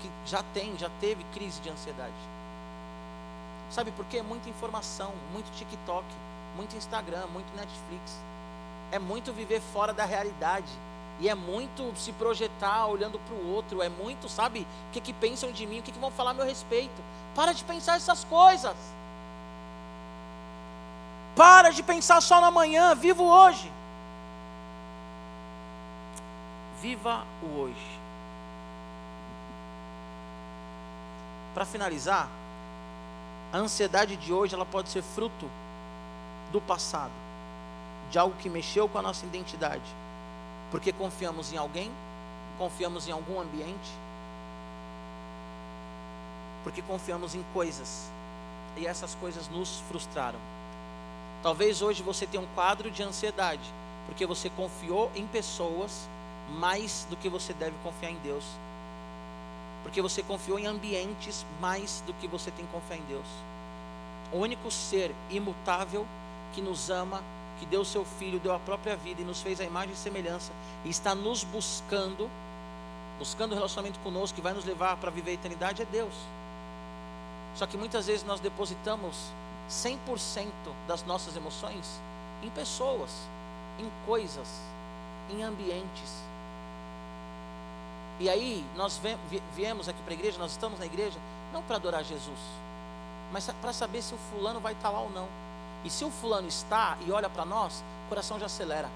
que 0.00 0.10
já 0.24 0.42
tem, 0.54 0.76
já 0.78 0.90
teve 1.00 1.24
crise 1.34 1.60
de 1.60 1.68
ansiedade. 1.68 2.14
Sabe 3.70 3.90
por 3.92 4.04
quê? 4.06 4.22
Muita 4.22 4.48
informação, 4.48 5.12
muito 5.32 5.50
TikTok, 5.56 6.06
muito 6.56 6.76
Instagram, 6.76 7.26
muito 7.26 7.54
Netflix. 7.56 8.20
É 8.92 8.98
muito 8.98 9.32
viver 9.32 9.60
fora 9.72 9.92
da 9.92 10.04
realidade. 10.04 10.70
E 11.18 11.28
é 11.28 11.34
muito 11.34 11.94
se 11.96 12.12
projetar 12.12 12.86
olhando 12.86 13.18
para 13.18 13.34
o 13.34 13.52
outro. 13.52 13.82
É 13.82 13.88
muito, 13.88 14.28
sabe, 14.28 14.66
o 14.88 14.92
que, 14.92 15.00
que 15.00 15.12
pensam 15.12 15.50
de 15.50 15.66
mim, 15.66 15.80
o 15.80 15.82
que, 15.82 15.92
que 15.92 15.98
vão 15.98 16.10
falar 16.10 16.30
a 16.30 16.34
meu 16.34 16.44
respeito. 16.44 17.02
Para 17.34 17.52
de 17.52 17.64
pensar 17.64 17.96
essas 17.96 18.22
coisas. 18.24 18.76
Para 21.36 21.68
de 21.68 21.82
pensar 21.82 22.22
só 22.22 22.40
no 22.40 22.46
amanhã, 22.46 22.94
vivo 22.94 23.22
hoje. 23.22 23.70
Viva 26.80 27.26
o 27.42 27.60
hoje. 27.60 28.00
Para 31.52 31.66
finalizar, 31.66 32.26
a 33.52 33.58
ansiedade 33.58 34.16
de 34.16 34.32
hoje 34.32 34.54
ela 34.54 34.64
pode 34.64 34.88
ser 34.88 35.02
fruto 35.02 35.46
do 36.52 36.60
passado, 36.60 37.12
de 38.10 38.18
algo 38.18 38.34
que 38.36 38.48
mexeu 38.48 38.88
com 38.88 38.98
a 38.98 39.02
nossa 39.02 39.26
identidade, 39.26 39.84
porque 40.70 40.90
confiamos 40.90 41.52
em 41.52 41.58
alguém, 41.58 41.90
confiamos 42.56 43.08
em 43.08 43.12
algum 43.12 43.38
ambiente, 43.40 43.92
porque 46.64 46.80
confiamos 46.80 47.34
em 47.34 47.44
coisas 47.52 48.10
e 48.76 48.86
essas 48.86 49.14
coisas 49.16 49.48
nos 49.48 49.80
frustraram. 49.88 50.55
Talvez 51.42 51.82
hoje 51.82 52.02
você 52.02 52.26
tenha 52.26 52.42
um 52.42 52.46
quadro 52.54 52.90
de 52.90 53.02
ansiedade, 53.02 53.62
porque 54.06 54.26
você 54.26 54.50
confiou 54.50 55.10
em 55.14 55.26
pessoas 55.26 56.08
mais 56.58 57.06
do 57.10 57.16
que 57.16 57.28
você 57.28 57.52
deve 57.52 57.76
confiar 57.82 58.10
em 58.10 58.18
Deus. 58.18 58.44
Porque 59.82 60.02
você 60.02 60.22
confiou 60.22 60.58
em 60.58 60.66
ambientes 60.66 61.44
mais 61.60 62.02
do 62.06 62.12
que 62.14 62.26
você 62.26 62.50
tem 62.50 62.64
que 62.66 62.72
confiar 62.72 62.98
em 62.98 63.04
Deus. 63.08 63.26
O 64.32 64.38
único 64.38 64.70
ser 64.70 65.14
imutável 65.30 66.06
que 66.52 66.60
nos 66.60 66.90
ama, 66.90 67.22
que 67.58 67.66
deu 67.66 67.84
seu 67.84 68.04
filho, 68.04 68.40
deu 68.40 68.54
a 68.54 68.58
própria 68.58 68.96
vida 68.96 69.22
e 69.22 69.24
nos 69.24 69.40
fez 69.40 69.60
a 69.60 69.64
imagem 69.64 69.92
e 69.92 69.96
semelhança 69.96 70.52
e 70.84 70.90
está 70.90 71.14
nos 71.14 71.44
buscando, 71.44 72.28
buscando 73.18 73.52
um 73.52 73.54
relacionamento 73.54 73.98
conosco 74.00 74.34
que 74.34 74.42
vai 74.42 74.52
nos 74.52 74.64
levar 74.64 74.96
para 74.96 75.10
viver 75.10 75.32
a 75.32 75.34
eternidade 75.34 75.82
é 75.82 75.84
Deus. 75.84 76.14
Só 77.54 77.66
que 77.66 77.76
muitas 77.76 78.06
vezes 78.06 78.24
nós 78.24 78.40
depositamos 78.40 79.16
100% 79.68 80.50
das 80.86 81.02
nossas 81.04 81.36
emoções 81.36 82.00
em 82.42 82.50
pessoas, 82.50 83.10
em 83.78 83.90
coisas, 84.06 84.48
em 85.30 85.42
ambientes. 85.42 86.24
E 88.18 88.30
aí, 88.30 88.64
nós 88.76 89.00
viemos 89.54 89.88
aqui 89.88 90.00
para 90.02 90.12
a 90.12 90.16
igreja, 90.16 90.38
nós 90.38 90.52
estamos 90.52 90.78
na 90.78 90.86
igreja, 90.86 91.18
não 91.52 91.62
para 91.62 91.76
adorar 91.76 92.02
Jesus, 92.02 92.38
mas 93.32 93.46
para 93.60 93.72
saber 93.72 94.02
se 94.02 94.14
o 94.14 94.18
fulano 94.30 94.60
vai 94.60 94.72
estar 94.72 94.88
tá 94.88 94.94
lá 94.94 95.00
ou 95.00 95.10
não. 95.10 95.28
E 95.84 95.90
se 95.90 96.04
o 96.04 96.10
fulano 96.10 96.48
está 96.48 96.96
e 97.06 97.12
olha 97.12 97.28
para 97.28 97.44
nós, 97.44 97.84
o 98.06 98.08
coração 98.08 98.38
já 98.38 98.46
acelera, 98.46 98.88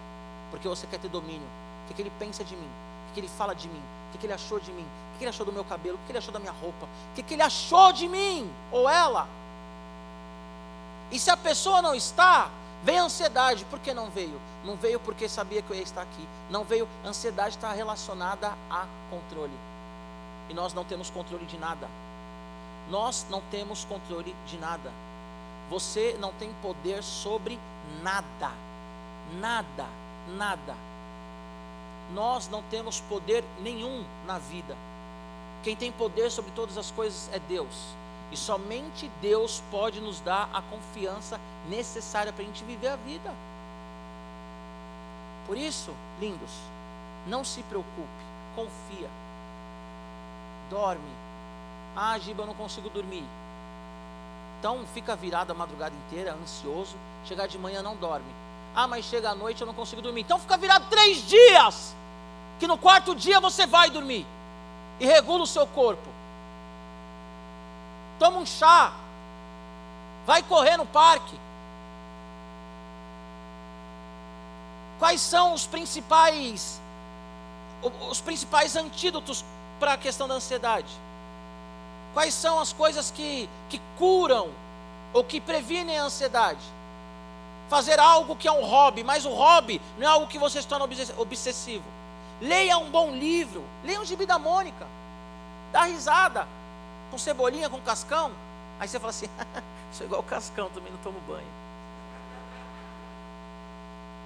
porque 0.51 0.67
você 0.67 0.87
quer 0.87 0.99
ter 0.99 1.09
domínio. 1.09 1.47
O 1.85 1.89
que, 1.89 1.95
que 1.95 2.03
ele 2.03 2.13
pensa 2.19 2.43
de 2.43 2.57
mim? 2.57 2.67
O 2.67 3.09
que, 3.09 3.15
que 3.15 3.21
ele 3.21 3.29
fala 3.29 3.55
de 3.55 3.69
mim? 3.69 3.83
O 4.09 4.13
que, 4.13 4.19
que 4.19 4.27
ele 4.27 4.33
achou 4.33 4.59
de 4.59 4.73
mim? 4.73 4.87
O 5.15 5.19
que, 5.19 5.25
ele 5.25 5.31
achou 5.31 5.45
do 5.45 5.53
meu 5.53 5.65
cabelo? 5.65 5.97
O 5.97 6.07
que 6.07 6.13
ele 6.13 6.19
achou 6.19 6.33
da 6.33 6.39
minha 6.39 6.53
roupa? 6.53 6.87
O 6.87 7.23
que 7.23 7.35
ele 7.35 7.43
achou 7.43 7.93
de 7.93 8.09
mim? 8.09 8.51
Ou 8.73 8.89
ela? 8.89 9.29
E 11.11 11.19
se 11.19 11.31
a 11.31 11.37
pessoa 11.37 11.83
não 11.83 11.95
está, 11.95 12.51
vem 12.85 12.99
a 12.99 13.05
ansiedade. 13.05 13.65
Por 13.65 13.79
que 13.79 13.93
não 13.93 14.11
veio? 14.11 14.41
Não 14.65 14.77
veio 14.77 15.01
porque 15.01 15.29
sabia 15.29 15.63
que 15.63 15.71
eu 15.71 15.77
ia 15.77 15.83
estar 15.83 16.03
aqui. 16.03 16.29
Não 16.51 16.65
veio. 16.65 16.89
A 17.05 17.09
ansiedade 17.09 17.57
está 17.57 17.73
relacionada 17.73 18.53
a 18.71 18.87
controle. 19.11 19.59
E 20.49 20.55
nós 20.55 20.73
não 20.73 20.85
temos 20.85 21.11
controle 21.11 21.47
de 21.47 21.59
nada. 21.59 21.89
Nós 22.89 23.27
não 23.31 23.41
temos 23.51 23.85
controle 23.85 24.35
de 24.47 24.59
nada. 24.59 24.93
Você 25.69 26.17
não 26.21 26.33
tem 26.33 26.53
poder 26.63 27.03
sobre 27.03 27.59
nada. 28.03 28.51
Nada. 29.39 29.87
Nada. 30.29 30.75
Nós 32.13 32.49
não 32.49 32.63
temos 32.65 33.01
poder 33.03 33.45
nenhum 33.61 34.05
na 34.27 34.39
vida. 34.39 34.77
Quem 35.63 35.77
tem 35.77 35.93
poder 35.93 36.31
sobre 36.31 36.51
todas 36.53 36.77
as 36.79 36.91
coisas 36.91 37.31
é 37.33 37.39
Deus. 37.39 37.95
E 38.33 38.37
somente 38.37 39.11
Deus 39.21 39.63
pode 39.71 40.01
nos 40.01 40.21
dar 40.21 40.49
a 40.53 40.63
confiança 40.63 41.41
necessária 41.69 42.33
para 42.33 42.43
a 42.43 42.47
gente 42.47 42.63
viver 42.65 42.89
a 42.89 42.97
vida. 42.97 43.33
Por 45.47 45.57
isso, 45.57 45.93
lindos, 46.21 46.51
não 47.27 47.45
se 47.45 47.63
preocupe, 47.65 48.09
confia. 48.55 49.09
Dorme. 50.71 51.11
Ah, 51.97 52.17
Giba, 52.19 52.43
eu 52.43 52.47
não 52.47 52.55
consigo 52.55 52.89
dormir. 52.89 53.25
Então 54.61 54.85
fica 54.95 55.17
virado 55.17 55.51
a 55.51 55.55
madrugada 55.55 55.95
inteira, 56.07 56.35
ansioso. 56.35 56.95
Chegar 57.25 57.49
de 57.49 57.59
manhã 57.59 57.83
não 57.83 57.97
dorme. 57.97 58.31
Ah, 58.75 58.87
mas 58.87 59.05
chega 59.07 59.31
à 59.31 59.35
noite 59.35 59.61
eu 59.61 59.67
não 59.67 59.75
consigo 59.75 60.01
dormir. 60.01 60.21
Então 60.21 60.39
fica 60.39 60.57
virado 60.57 60.87
três 60.89 61.27
dias. 61.27 61.97
Que 62.59 62.67
no 62.67 62.79
quarto 62.79 63.15
dia 63.15 63.41
você 63.41 63.67
vai 63.67 63.91
dormir. 63.91 64.27
E 65.01 65.07
regula 65.07 65.43
o 65.43 65.47
seu 65.47 65.67
corpo. 65.67 66.20
Toma 68.21 68.39
um 68.39 68.47
chá. 68.47 68.93
Vai 70.27 70.43
correr 70.43 70.77
no 70.77 70.85
parque. 70.85 71.37
Quais 74.99 75.23
são 75.23 75.55
os 75.55 75.67
principais 75.67 76.81
os 78.11 78.21
principais 78.21 78.77
antídotos 78.77 79.43
para 79.81 79.95
a 79.95 79.97
questão 79.97 80.29
da 80.29 80.35
ansiedade? 80.35 80.93
Quais 82.13 82.35
são 82.35 82.61
as 82.61 82.75
coisas 82.75 83.11
que, 83.11 83.49
que 83.71 83.81
curam 83.97 84.51
ou 85.15 85.25
que 85.25 85.41
previnem 85.41 85.99
a 85.99 86.03
ansiedade? 86.05 86.61
Fazer 87.71 87.99
algo 87.99 88.37
que 88.37 88.47
é 88.47 88.53
um 88.53 88.67
hobby, 88.67 89.03
mas 89.03 89.25
o 89.25 89.31
hobby 89.31 89.81
não 89.97 90.07
é 90.07 90.11
algo 90.11 90.27
que 90.27 90.39
você 90.39 90.61
se 90.61 90.69
torna 90.69 90.87
obsessivo. 91.17 91.85
Leia 92.39 92.77
um 92.77 92.91
bom 92.91 93.13
livro, 93.13 93.65
leia 93.83 94.01
um 94.01 94.05
gibi 94.05 94.27
da 94.27 94.39
Mônica, 94.39 94.87
dá 95.73 95.85
risada, 95.85 96.47
com 97.11 97.19
cebolinha, 97.19 97.69
com 97.69 97.81
cascão. 97.81 98.33
Aí 98.79 98.89
você 98.89 98.99
fala 98.99 99.11
assim, 99.11 99.27
sou 99.93 100.07
igual 100.07 100.23
Cascão, 100.23 100.71
também 100.71 100.91
não 100.91 100.99
tomo 101.01 101.21
banho. 101.29 101.47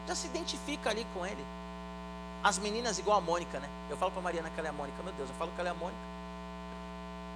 Já 0.07 0.15
se 0.15 0.27
identifica 0.27 0.91
ali 0.91 1.07
com 1.15 1.27
ele. 1.27 1.45
As 2.43 2.59
meninas 2.59 2.99
igual 2.99 3.19
a 3.19 3.21
Mônica, 3.21 3.59
né? 3.59 3.69
Eu 3.89 3.97
falo 3.97 4.13
para 4.13 4.23
Mariana 4.23 4.51
que 4.51 4.61
ela 4.61 4.69
é 4.69 4.71
a 4.71 4.75
Mônica, 4.75 5.03
meu 5.03 5.13
Deus, 5.15 5.29
eu 5.29 5.35
falo 5.37 5.51
que 5.53 5.61
ela 5.61 5.71
é 5.71 5.73
a 5.73 5.75
Mônica. 5.75 5.99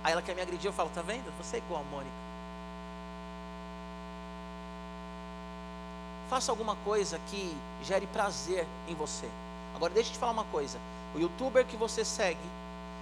Aí 0.04 0.12
ela 0.12 0.22
quer 0.22 0.34
me 0.34 0.42
agredir, 0.42 0.68
eu 0.68 0.72
falo, 0.72 0.90
tá 0.94 1.02
vendo? 1.02 1.24
Você 1.42 1.56
é 1.56 1.58
igual 1.58 1.80
a 1.80 1.84
Mônica. 1.84 2.14
Faça 6.28 6.52
alguma 6.52 6.76
coisa 6.84 7.18
que 7.30 7.56
gere 7.82 8.06
prazer 8.08 8.66
em 8.86 8.94
você. 8.94 9.28
Agora 9.74 9.92
deixa 9.92 10.10
eu 10.10 10.12
te 10.12 10.18
falar 10.18 10.32
uma 10.32 10.44
coisa. 10.44 10.78
O 11.16 11.18
youtuber 11.18 11.64
que 11.64 11.76
você 11.76 12.04
segue, 12.04 12.38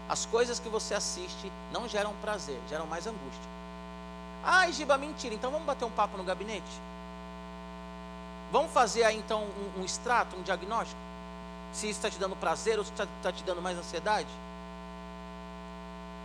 as 0.08 0.24
coisas 0.26 0.60
que 0.60 0.68
você 0.68 0.94
assiste, 0.94 1.50
não 1.72 1.88
geram 1.88 2.12
prazer, 2.22 2.58
geram 2.68 2.86
mais 2.86 3.06
angústia. 3.06 3.56
Ai, 4.44 4.72
Giba, 4.72 4.96
mentira. 4.96 5.34
Então 5.34 5.50
vamos 5.50 5.66
bater 5.66 5.84
um 5.84 5.90
papo 5.90 6.16
no 6.16 6.22
gabinete? 6.22 6.70
Vamos 8.52 8.70
fazer 8.70 9.02
aí 9.02 9.16
então 9.16 9.42
um, 9.42 9.80
um 9.80 9.84
extrato, 9.84 10.36
um 10.36 10.42
diagnóstico? 10.42 11.00
Se 11.72 11.88
isso 11.88 11.98
está 11.98 12.08
te 12.08 12.18
dando 12.18 12.36
prazer 12.36 12.78
ou 12.78 12.84
se 12.84 12.92
está 12.92 13.06
tá 13.22 13.32
te 13.32 13.42
dando 13.42 13.60
mais 13.60 13.76
ansiedade? 13.76 14.28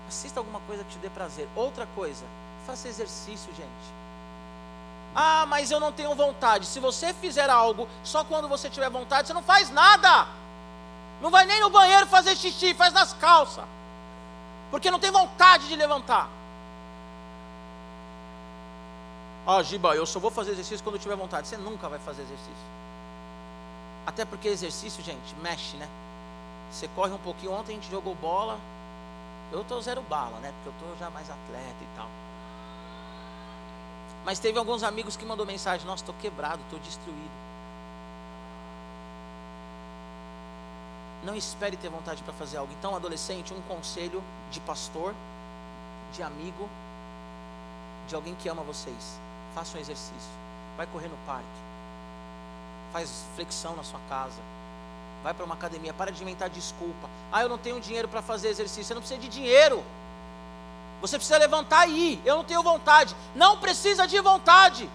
Assista 0.07 0.39
alguma 0.39 0.59
coisa 0.61 0.83
que 0.83 0.91
te 0.91 0.97
dê 0.99 1.09
prazer. 1.09 1.47
Outra 1.55 1.87
coisa, 1.95 2.23
faça 2.67 2.87
exercício, 2.87 3.51
gente. 3.55 4.01
Ah, 5.15 5.45
mas 5.47 5.71
eu 5.71 5.79
não 5.79 5.91
tenho 5.91 6.13
vontade. 6.15 6.65
Se 6.65 6.79
você 6.79 7.13
fizer 7.13 7.49
algo 7.49 7.87
só 8.03 8.23
quando 8.23 8.47
você 8.47 8.69
tiver 8.69 8.89
vontade, 8.89 9.27
você 9.27 9.33
não 9.33 9.41
faz 9.43 9.69
nada. 9.69 10.27
Não 11.21 11.29
vai 11.29 11.45
nem 11.45 11.59
no 11.61 11.69
banheiro 11.69 12.07
fazer 12.07 12.35
xixi, 12.35 12.73
faz 12.73 12.91
nas 12.93 13.13
calças. 13.13 13.63
Porque 14.71 14.89
não 14.89 14.99
tem 14.99 15.11
vontade 15.11 15.67
de 15.67 15.75
levantar. 15.75 16.29
Ah, 19.45 19.61
Giba, 19.61 19.95
eu 19.95 20.05
só 20.05 20.19
vou 20.19 20.31
fazer 20.31 20.51
exercício 20.51 20.83
quando 20.83 20.99
tiver 20.99 21.15
vontade. 21.15 21.47
Você 21.47 21.57
nunca 21.57 21.87
vai 21.89 21.99
fazer 21.99 22.23
exercício. 22.23 22.71
Até 24.05 24.25
porque 24.25 24.47
exercício, 24.47 25.03
gente, 25.03 25.35
mexe, 25.41 25.77
né? 25.77 25.87
Você 26.71 26.87
corre 26.89 27.11
um 27.11 27.17
pouquinho. 27.17 27.51
Ontem 27.51 27.73
a 27.73 27.75
gente 27.75 27.89
jogou 27.91 28.15
bola. 28.15 28.57
Eu 29.51 29.63
tô 29.63 29.79
zero 29.81 30.01
bala, 30.01 30.39
né? 30.39 30.53
Porque 30.63 30.69
eu 30.69 30.89
tô 30.89 30.97
já 30.97 31.09
mais 31.09 31.29
atleta 31.29 31.83
e 31.83 31.97
tal. 31.97 32.07
Mas 34.23 34.39
teve 34.39 34.57
alguns 34.57 34.83
amigos 34.83 35.17
que 35.17 35.25
mandou 35.25 35.45
mensagem: 35.45 35.85
Nossa, 35.85 36.03
estou 36.03 36.15
quebrado, 36.15 36.61
estou 36.63 36.79
destruído. 36.79 37.50
Não 41.23 41.35
espere 41.35 41.77
ter 41.77 41.89
vontade 41.89 42.23
para 42.23 42.33
fazer 42.33 42.57
algo. 42.57 42.73
Então, 42.73 42.95
adolescente, 42.95 43.53
um 43.53 43.61
conselho 43.61 44.23
de 44.49 44.59
pastor, 44.61 45.13
de 46.13 46.23
amigo, 46.23 46.67
de 48.07 48.15
alguém 48.15 48.35
que 48.35 48.49
ama 48.49 48.63
vocês. 48.63 49.19
Faça 49.53 49.77
um 49.77 49.81
exercício. 49.81 50.31
Vai 50.77 50.87
correr 50.87 51.07
no 51.07 51.17
parque. 51.25 51.45
Faz 52.91 53.25
flexão 53.35 53.75
na 53.75 53.83
sua 53.83 53.99
casa. 54.09 54.41
Vai 55.23 55.33
para 55.33 55.45
uma 55.45 55.55
academia. 55.55 55.93
Para 55.93 56.11
de 56.11 56.23
inventar 56.23 56.49
desculpa. 56.49 57.09
Ah, 57.31 57.41
eu 57.41 57.49
não 57.49 57.57
tenho 57.57 57.79
dinheiro 57.79 58.07
para 58.07 58.21
fazer 58.21 58.49
exercício. 58.49 58.85
Você 58.85 58.93
não 58.93 59.01
precisa 59.01 59.19
de 59.19 59.27
dinheiro. 59.27 59.83
Você 61.01 61.17
precisa 61.17 61.37
levantar 61.37 61.87
e 61.87 62.13
ir. 62.13 62.21
Eu 62.25 62.37
não 62.37 62.43
tenho 62.43 62.63
vontade. 62.63 63.15
Não 63.35 63.57
precisa 63.57 64.07
de 64.07 64.19
vontade. 64.19 64.89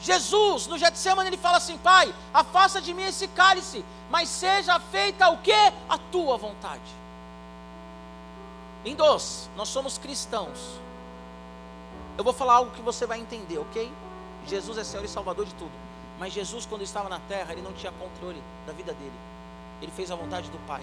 Jesus, 0.00 0.66
no 0.66 0.76
Getsemane, 0.76 1.28
ele 1.28 1.36
fala 1.36 1.56
assim: 1.56 1.78
Pai, 1.78 2.14
afasta 2.32 2.80
de 2.80 2.92
mim 2.92 3.04
esse 3.04 3.28
cálice, 3.28 3.84
mas 4.10 4.28
seja 4.28 4.78
feita 4.78 5.28
o 5.28 5.38
que? 5.38 5.52
A 5.88 5.98
tua 6.10 6.36
vontade. 6.36 6.82
Dois, 8.96 9.50
nós 9.56 9.68
somos 9.68 9.98
cristãos. 9.98 10.80
Eu 12.16 12.24
vou 12.24 12.32
falar 12.32 12.54
algo 12.54 12.70
que 12.70 12.80
você 12.80 13.04
vai 13.04 13.18
entender, 13.18 13.58
ok? 13.58 13.92
Jesus 14.46 14.78
é 14.78 14.84
Senhor 14.84 15.04
e 15.04 15.08
Salvador 15.08 15.44
de 15.44 15.54
tudo. 15.54 15.72
Mas 16.18 16.32
Jesus, 16.32 16.64
quando 16.64 16.82
estava 16.82 17.08
na 17.08 17.18
terra, 17.20 17.52
ele 17.52 17.62
não 17.62 17.72
tinha 17.72 17.92
controle 17.92 18.42
da 18.66 18.72
vida 18.72 18.92
dele. 18.94 19.12
Ele 19.82 19.92
fez 19.92 20.10
a 20.10 20.14
vontade 20.14 20.48
do 20.50 20.58
Pai. 20.66 20.82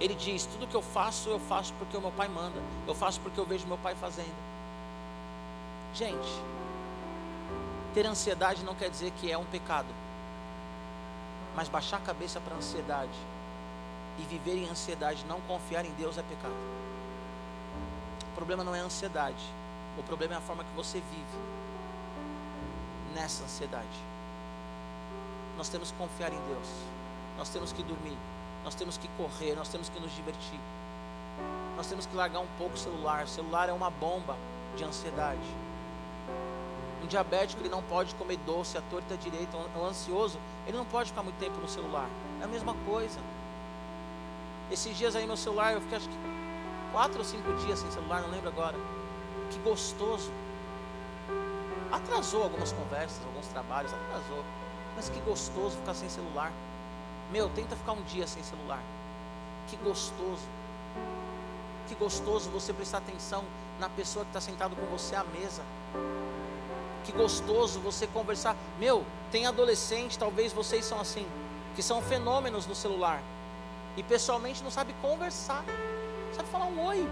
Ele 0.00 0.14
diz: 0.14 0.46
Tudo 0.46 0.66
que 0.66 0.74
eu 0.74 0.82
faço, 0.82 1.28
eu 1.28 1.38
faço 1.38 1.72
porque 1.74 1.96
o 1.96 2.00
meu 2.00 2.12
pai 2.12 2.28
manda. 2.28 2.60
Eu 2.86 2.94
faço 2.94 3.20
porque 3.20 3.38
eu 3.38 3.44
vejo 3.44 3.66
meu 3.66 3.78
pai 3.78 3.94
fazendo. 3.94 4.34
Gente, 5.94 6.28
ter 7.94 8.06
ansiedade 8.06 8.64
não 8.64 8.74
quer 8.74 8.90
dizer 8.90 9.10
que 9.12 9.30
é 9.30 9.38
um 9.38 9.44
pecado. 9.44 9.88
Mas 11.56 11.68
baixar 11.68 11.96
a 11.96 12.00
cabeça 12.00 12.40
para 12.40 12.54
a 12.54 12.58
ansiedade 12.58 13.18
e 14.18 14.22
viver 14.22 14.56
em 14.56 14.68
ansiedade, 14.68 15.24
não 15.26 15.40
confiar 15.40 15.84
em 15.84 15.90
Deus 15.92 16.16
é 16.16 16.22
pecado. 16.22 16.54
O 18.30 18.34
problema 18.36 18.62
não 18.62 18.74
é 18.74 18.80
a 18.80 18.84
ansiedade. 18.84 19.42
O 19.98 20.02
problema 20.04 20.34
é 20.34 20.36
a 20.36 20.40
forma 20.40 20.62
que 20.62 20.76
você 20.76 21.00
vive 21.00 21.38
nessa 23.14 23.42
ansiedade. 23.42 23.98
Nós 25.56 25.68
temos 25.68 25.90
que 25.90 25.96
confiar 25.96 26.32
em 26.32 26.40
Deus. 26.46 26.68
Nós 27.38 27.48
temos 27.48 27.72
que 27.72 27.82
dormir 27.82 28.16
nós 28.66 28.74
temos 28.74 28.98
que 28.98 29.06
correr, 29.16 29.54
nós 29.54 29.68
temos 29.68 29.88
que 29.88 30.00
nos 30.00 30.12
divertir. 30.12 30.58
Nós 31.76 31.86
temos 31.86 32.04
que 32.04 32.16
largar 32.16 32.40
um 32.40 32.48
pouco 32.58 32.74
o 32.74 32.76
celular. 32.76 33.22
O 33.22 33.28
celular 33.28 33.68
é 33.68 33.72
uma 33.72 33.90
bomba 33.90 34.36
de 34.76 34.82
ansiedade. 34.82 35.38
Um 37.06 37.08
diabético 37.08 37.62
ele 37.62 37.68
não 37.68 37.84
pode 37.84 38.12
comer 38.16 38.36
doce 38.38 38.76
à 38.76 38.82
torta 38.90 39.16
direita. 39.16 39.56
Um 39.76 39.84
ansioso 39.84 40.40
ele 40.66 40.76
não 40.76 40.84
pode 40.84 41.10
ficar 41.10 41.22
muito 41.22 41.38
tempo 41.38 41.56
no 41.60 41.68
celular. 41.68 42.08
É 42.40 42.44
a 42.44 42.48
mesma 42.48 42.74
coisa. 42.84 43.20
Esses 44.72 44.96
dias 44.98 45.14
aí 45.14 45.24
meu 45.24 45.36
celular 45.36 45.72
eu 45.72 45.80
fiquei 45.80 45.98
acho 45.98 46.08
que 46.08 46.16
quatro 46.90 47.18
ou 47.18 47.24
cinco 47.24 47.52
dias 47.64 47.78
sem 47.78 47.88
celular, 47.92 48.22
não 48.22 48.30
lembro 48.30 48.48
agora. 48.48 48.76
Que 49.52 49.58
gostoso. 49.60 50.32
Atrasou 51.92 52.42
algumas 52.42 52.72
conversas, 52.72 53.24
alguns 53.24 53.46
trabalhos, 53.46 53.92
atrasou. 53.92 54.44
Mas 54.96 55.08
que 55.08 55.20
gostoso 55.20 55.76
ficar 55.76 55.94
sem 55.94 56.08
celular. 56.08 56.50
Meu, 57.30 57.48
tenta 57.50 57.76
ficar 57.76 57.92
um 57.92 58.02
dia 58.02 58.26
sem 58.26 58.42
celular. 58.42 58.82
Que 59.68 59.76
gostoso. 59.76 60.42
Que 61.86 61.94
gostoso 61.94 62.50
você 62.50 62.72
prestar 62.72 62.98
atenção 62.98 63.44
na 63.78 63.88
pessoa 63.88 64.24
que 64.24 64.30
está 64.30 64.40
sentado 64.40 64.74
com 64.74 64.86
você 64.86 65.14
à 65.14 65.22
mesa. 65.22 65.62
Que 67.06 67.12
gostoso 67.12 67.78
você 67.78 68.06
conversar. 68.08 68.56
Meu, 68.80 69.06
tem 69.30 69.46
adolescente, 69.46 70.18
talvez 70.18 70.52
vocês 70.52 70.84
são 70.84 71.00
assim, 71.00 71.24
que 71.76 71.82
são 71.82 72.02
fenômenos 72.02 72.66
no 72.66 72.74
celular. 72.74 73.22
E 73.96 74.02
pessoalmente 74.02 74.62
não 74.62 74.72
sabe 74.72 74.92
conversar. 75.00 75.64
Sabe 76.34 76.48
falar 76.48 76.66
um 76.66 76.84
oi. 76.84 77.08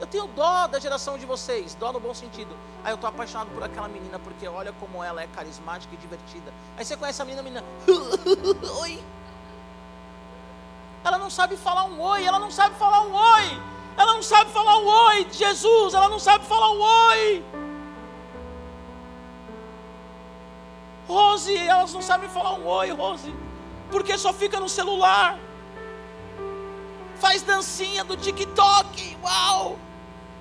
Eu 0.00 0.06
tenho 0.06 0.26
dó 0.28 0.66
da 0.66 0.80
geração 0.80 1.18
de 1.18 1.26
vocês, 1.26 1.74
dó 1.74 1.92
no 1.92 2.00
bom 2.00 2.14
sentido. 2.14 2.56
Aí 2.82 2.90
eu 2.90 2.94
estou 2.94 3.08
apaixonado 3.08 3.50
por 3.50 3.62
aquela 3.62 3.88
menina 3.88 4.18
porque 4.18 4.48
olha 4.48 4.72
como 4.80 5.04
ela 5.04 5.22
é 5.22 5.26
carismática 5.26 5.94
e 5.94 5.98
divertida. 5.98 6.52
Aí 6.76 6.84
você 6.84 6.96
conhece 6.96 7.20
a 7.20 7.24
menina, 7.24 7.40
a 7.40 7.44
menina, 7.44 7.64
oi. 8.80 9.04
Ela 11.04 11.18
não 11.18 11.28
sabe 11.28 11.56
falar 11.56 11.84
um 11.84 12.00
oi, 12.00 12.24
ela 12.24 12.38
não 12.38 12.50
sabe 12.50 12.74
falar 12.76 13.02
um 13.02 13.12
oi. 13.12 13.62
Ela 13.96 14.14
não 14.14 14.22
sabe 14.22 14.50
falar 14.50 14.78
um 14.78 14.86
oi, 14.86 15.28
Jesus, 15.30 15.92
ela 15.92 16.08
não 16.08 16.18
sabe 16.18 16.46
falar 16.46 16.70
um 16.70 16.80
oi. 16.80 17.61
Rose, 21.12 21.54
elas 21.54 21.92
não 21.92 22.00
sabem 22.00 22.28
falar 22.28 22.54
um 22.54 22.66
oi, 22.66 22.90
Rose, 22.90 23.34
porque 23.90 24.16
só 24.16 24.32
fica 24.32 24.58
no 24.58 24.68
celular. 24.68 25.38
Faz 27.16 27.42
dancinha 27.42 28.02
do 28.02 28.16
TikTok, 28.16 29.18
uau! 29.22 29.76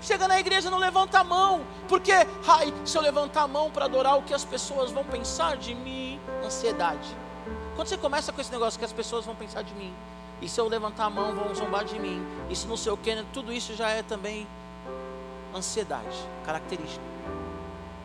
Chega 0.01 0.27
na 0.27 0.39
igreja, 0.39 0.71
não 0.71 0.79
levanta 0.79 1.19
a 1.19 1.23
mão, 1.23 1.61
porque, 1.87 2.13
ai, 2.47 2.73
se 2.85 2.97
eu 2.97 3.01
levantar 3.01 3.43
a 3.43 3.47
mão 3.47 3.69
para 3.69 3.85
adorar, 3.85 4.17
o 4.17 4.23
que 4.23 4.33
as 4.33 4.45
pessoas 4.45 4.91
vão 4.91 5.03
pensar 5.03 5.57
de 5.57 5.75
mim? 5.75 6.19
Ansiedade. 6.43 7.15
Quando 7.75 7.87
você 7.87 7.97
começa 7.97 8.31
com 8.31 8.39
esse 8.39 8.51
negócio 8.51 8.79
que 8.79 8.85
as 8.85 8.93
pessoas 8.93 9.25
vão 9.25 9.35
pensar 9.35 9.63
de 9.63 9.73
mim, 9.75 9.93
e 10.41 10.49
se 10.49 10.59
eu 10.59 10.67
levantar 10.67 11.05
a 11.05 11.09
mão, 11.09 11.35
vão 11.35 11.53
zombar 11.53 11.83
de 11.83 11.99
mim, 11.99 12.25
e 12.49 12.55
se 12.55 12.65
não 12.65 12.77
sei 12.77 12.91
o 12.91 12.97
que, 12.97 13.13
né, 13.13 13.25
tudo 13.33 13.51
isso 13.51 13.75
já 13.75 13.89
é 13.89 14.01
também 14.01 14.47
ansiedade, 15.53 16.17
característica. 16.45 17.03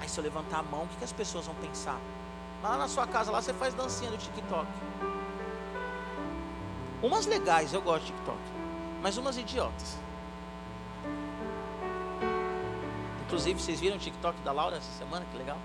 Aí 0.00 0.08
se 0.08 0.18
eu 0.18 0.24
levantar 0.24 0.58
a 0.58 0.62
mão, 0.64 0.82
o 0.82 0.88
que, 0.88 0.96
que 0.96 1.04
as 1.04 1.12
pessoas 1.12 1.46
vão 1.46 1.54
pensar? 1.54 1.98
Lá 2.66 2.76
na 2.76 2.88
sua 2.88 3.06
casa, 3.06 3.30
lá 3.30 3.40
você 3.40 3.52
faz 3.52 3.72
dancinha 3.74 4.10
do 4.10 4.16
TikTok. 4.16 4.66
Umas 7.00 7.24
legais, 7.24 7.72
eu 7.72 7.80
gosto 7.80 8.06
de 8.06 8.12
TikTok, 8.12 8.40
mas 9.00 9.16
umas 9.16 9.38
idiotas. 9.38 9.96
Inclusive, 13.24 13.60
vocês 13.60 13.78
viram 13.78 13.94
o 13.94 14.00
TikTok 14.00 14.40
da 14.40 14.50
Laura 14.50 14.78
essa 14.78 14.90
semana? 14.98 15.24
Que 15.30 15.38
legal. 15.38 15.58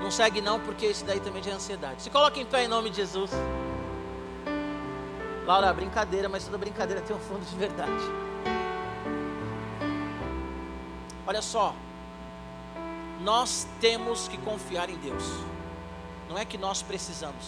Não 0.00 0.12
segue 0.12 0.40
não, 0.40 0.60
porque 0.60 0.86
isso 0.86 1.04
daí 1.04 1.18
também 1.18 1.42
é 1.44 1.50
ansiedade. 1.50 2.02
Se 2.02 2.10
coloca 2.10 2.38
em 2.38 2.46
pé 2.46 2.66
em 2.66 2.68
nome 2.68 2.90
de 2.90 2.98
Jesus. 2.98 3.32
Laura, 5.44 5.72
brincadeira, 5.72 6.28
mas 6.28 6.44
toda 6.44 6.56
brincadeira 6.56 7.02
tem 7.02 7.16
um 7.16 7.18
fundo 7.18 7.44
de 7.44 7.56
verdade. 7.56 8.28
Olha 11.28 11.42
só, 11.42 11.74
nós 13.20 13.68
temos 13.82 14.28
que 14.28 14.38
confiar 14.38 14.88
em 14.88 14.96
Deus. 14.96 15.22
Não 16.26 16.38
é 16.38 16.44
que 16.46 16.56
nós 16.56 16.80
precisamos, 16.80 17.44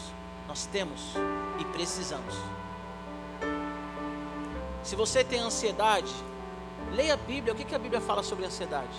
Nós 0.47 0.67
temos 0.67 1.01
e 1.59 1.65
precisamos. 1.65 2.35
Se 4.83 4.95
você 4.95 5.25
tem 5.25 5.41
ansiedade, 5.41 6.13
leia 6.93 7.15
a 7.15 7.17
Bíblia. 7.17 7.55
O 7.55 7.57
que, 7.57 7.75
a 7.75 7.79
Bíblia 7.79 8.03
fala 8.03 8.23
sobre 8.23 8.45
ansiedade? 8.45 8.99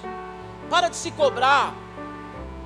Para 0.67 0.89
de 0.89 0.95
se 0.95 1.11
cobrar. 1.11 1.75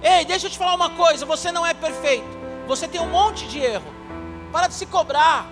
Ei, 0.02 0.24
deixa 0.24 0.46
eu 0.48 0.52
te 0.52 0.58
falar 0.58 0.76
uma 0.76 0.92
coisa: 0.92 1.26
você 1.26 1.52
não 1.52 1.66
é 1.66 1.74
perfeito. 1.74 2.30
Você 2.66 2.88
tem 2.88 3.02
um 3.02 3.10
monte 3.10 3.46
de 3.50 3.60
erro. 3.60 3.94
Para 4.54 4.68
de 4.68 4.76
se 4.76 4.86
cobrar. 4.86 5.46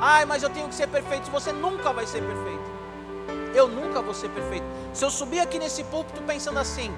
Ai, 0.00 0.24
mas 0.24 0.42
eu 0.42 0.50
tenho 0.50 0.68
que 0.68 0.74
ser 0.74 0.88
perfeito. 0.88 1.30
Você 1.30 1.52
nunca 1.52 1.92
vai 1.92 2.08
ser 2.08 2.22
perfeito. 2.22 2.59
Eu 3.54 3.68
nunca 3.68 4.00
vou 4.00 4.14
ser 4.14 4.28
perfeito. 4.30 4.64
Se 4.92 5.04
eu 5.04 5.10
subir 5.10 5.40
aqui 5.40 5.58
nesse 5.58 5.84
púlpito 5.84 6.22
pensando 6.22 6.58
assim, 6.58 6.94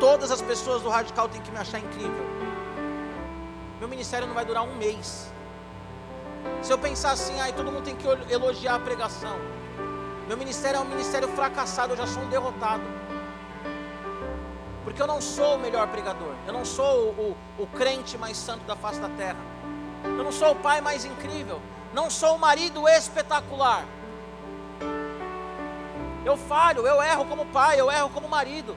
todas 0.00 0.30
as 0.30 0.40
pessoas 0.40 0.82
do 0.82 0.88
radical 0.88 1.28
têm 1.28 1.40
que 1.40 1.50
me 1.50 1.58
achar 1.58 1.78
incrível. 1.78 2.26
Meu 3.78 3.88
ministério 3.88 4.26
não 4.26 4.34
vai 4.34 4.44
durar 4.44 4.64
um 4.64 4.74
mês. 4.76 5.30
Se 6.62 6.72
eu 6.72 6.78
pensar 6.78 7.12
assim, 7.12 7.38
ai, 7.40 7.52
todo 7.52 7.70
mundo 7.70 7.84
tem 7.84 7.94
que 7.94 8.06
elogiar 8.32 8.76
a 8.76 8.78
pregação. 8.78 9.36
Meu 10.26 10.36
ministério 10.36 10.78
é 10.78 10.80
um 10.80 10.84
ministério 10.84 11.28
fracassado, 11.28 11.92
eu 11.92 11.96
já 11.96 12.06
sou 12.06 12.22
um 12.22 12.28
derrotado. 12.28 12.82
Porque 14.84 15.00
eu 15.00 15.06
não 15.06 15.20
sou 15.20 15.56
o 15.56 15.58
melhor 15.58 15.86
pregador. 15.88 16.34
Eu 16.46 16.52
não 16.52 16.64
sou 16.64 17.10
o, 17.10 17.36
o, 17.58 17.62
o 17.62 17.66
crente 17.66 18.16
mais 18.16 18.36
santo 18.36 18.64
da 18.64 18.74
face 18.74 18.98
da 18.98 19.08
terra. 19.10 19.38
Eu 20.04 20.24
não 20.24 20.32
sou 20.32 20.52
o 20.52 20.56
pai 20.56 20.80
mais 20.80 21.04
incrível. 21.04 21.60
Não 21.92 22.10
sou 22.10 22.36
o 22.36 22.38
marido 22.38 22.88
espetacular. 22.88 23.84
Eu 26.24 26.36
falho, 26.36 26.86
eu 26.86 27.02
erro 27.02 27.24
como 27.24 27.46
pai, 27.46 27.80
eu 27.80 27.90
erro 27.90 28.10
como 28.10 28.28
marido, 28.28 28.76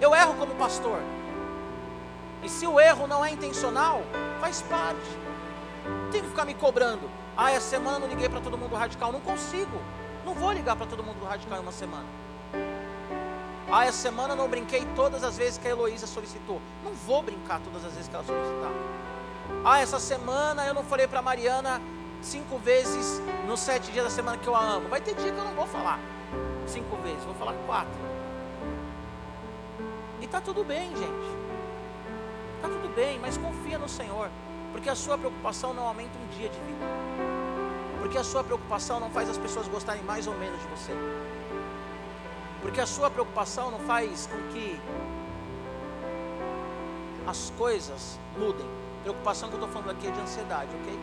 eu 0.00 0.14
erro 0.14 0.34
como 0.34 0.54
pastor. 0.54 1.00
E 2.42 2.48
se 2.48 2.66
o 2.66 2.78
erro 2.78 3.06
não 3.06 3.24
é 3.24 3.30
intencional, 3.30 4.02
faz 4.40 4.62
parte. 4.62 5.10
Não 5.84 6.10
tem 6.10 6.22
que 6.22 6.28
ficar 6.28 6.44
me 6.44 6.54
cobrando. 6.54 7.10
Ah, 7.36 7.50
essa 7.50 7.70
semana 7.70 7.98
não 7.98 8.08
liguei 8.08 8.28
para 8.28 8.40
todo 8.40 8.56
mundo 8.56 8.70
do 8.70 8.76
radical. 8.76 9.10
Não 9.10 9.20
consigo. 9.20 9.80
Não 10.24 10.34
vou 10.34 10.52
ligar 10.52 10.76
para 10.76 10.86
todo 10.86 11.02
mundo 11.02 11.18
do 11.18 11.26
radical 11.26 11.58
em 11.58 11.62
uma 11.62 11.72
semana. 11.72 12.06
Ah, 13.70 13.84
essa 13.84 13.98
semana 13.98 14.36
não 14.36 14.48
brinquei 14.48 14.86
todas 14.94 15.24
as 15.24 15.36
vezes 15.36 15.58
que 15.58 15.66
a 15.66 15.70
Heloísa 15.70 16.06
solicitou. 16.06 16.60
Não 16.84 16.92
vou 16.92 17.22
brincar 17.22 17.60
todas 17.60 17.84
as 17.84 17.92
vezes 17.92 18.08
que 18.08 18.14
ela 18.14 18.24
solicitar. 18.24 18.70
Ah, 19.64 19.80
essa 19.80 19.98
semana 19.98 20.64
eu 20.66 20.74
não 20.74 20.84
falei 20.84 21.06
para 21.06 21.20
Mariana 21.20 21.80
cinco 22.22 22.58
vezes 22.58 23.20
nos 23.46 23.60
sete 23.60 23.90
dias 23.90 24.04
da 24.04 24.10
semana 24.10 24.38
que 24.38 24.46
eu 24.46 24.54
a 24.54 24.60
amo. 24.60 24.88
Vai 24.88 25.00
ter 25.00 25.14
dia 25.14 25.32
que 25.32 25.38
eu 25.38 25.44
não 25.44 25.54
vou 25.54 25.66
falar 25.66 25.98
cinco 26.66 26.96
vezes, 26.96 27.24
vou 27.24 27.34
falar 27.34 27.54
quatro. 27.66 27.98
E 30.20 30.24
está 30.24 30.40
tudo 30.40 30.64
bem, 30.64 30.88
gente. 30.90 31.28
Está 32.56 32.68
tudo 32.68 32.94
bem, 32.94 33.18
mas 33.18 33.36
confia 33.36 33.78
no 33.78 33.88
Senhor. 33.88 34.30
Porque 34.72 34.88
a 34.90 34.94
sua 34.94 35.16
preocupação 35.16 35.72
não 35.72 35.86
aumenta 35.86 36.18
um 36.18 36.26
dia 36.36 36.48
de 36.48 36.58
vida. 36.60 36.86
Porque 38.00 38.18
a 38.18 38.24
sua 38.24 38.44
preocupação 38.44 39.00
não 39.00 39.10
faz 39.10 39.28
as 39.28 39.38
pessoas 39.38 39.68
gostarem 39.68 40.02
mais 40.02 40.26
ou 40.26 40.34
menos 40.34 40.60
de 40.60 40.66
você. 40.68 40.92
Porque 42.62 42.80
a 42.80 42.86
sua 42.86 43.10
preocupação 43.10 43.70
não 43.70 43.78
faz 43.80 44.26
com 44.26 44.52
que 44.52 44.80
as 47.26 47.52
coisas 47.56 48.18
mudem. 48.38 48.66
Preocupação 49.02 49.48
que 49.48 49.54
eu 49.54 49.60
estou 49.60 49.72
falando 49.72 49.96
aqui 49.96 50.08
é 50.08 50.10
de 50.10 50.20
ansiedade, 50.20 50.70
ok? 50.80 50.98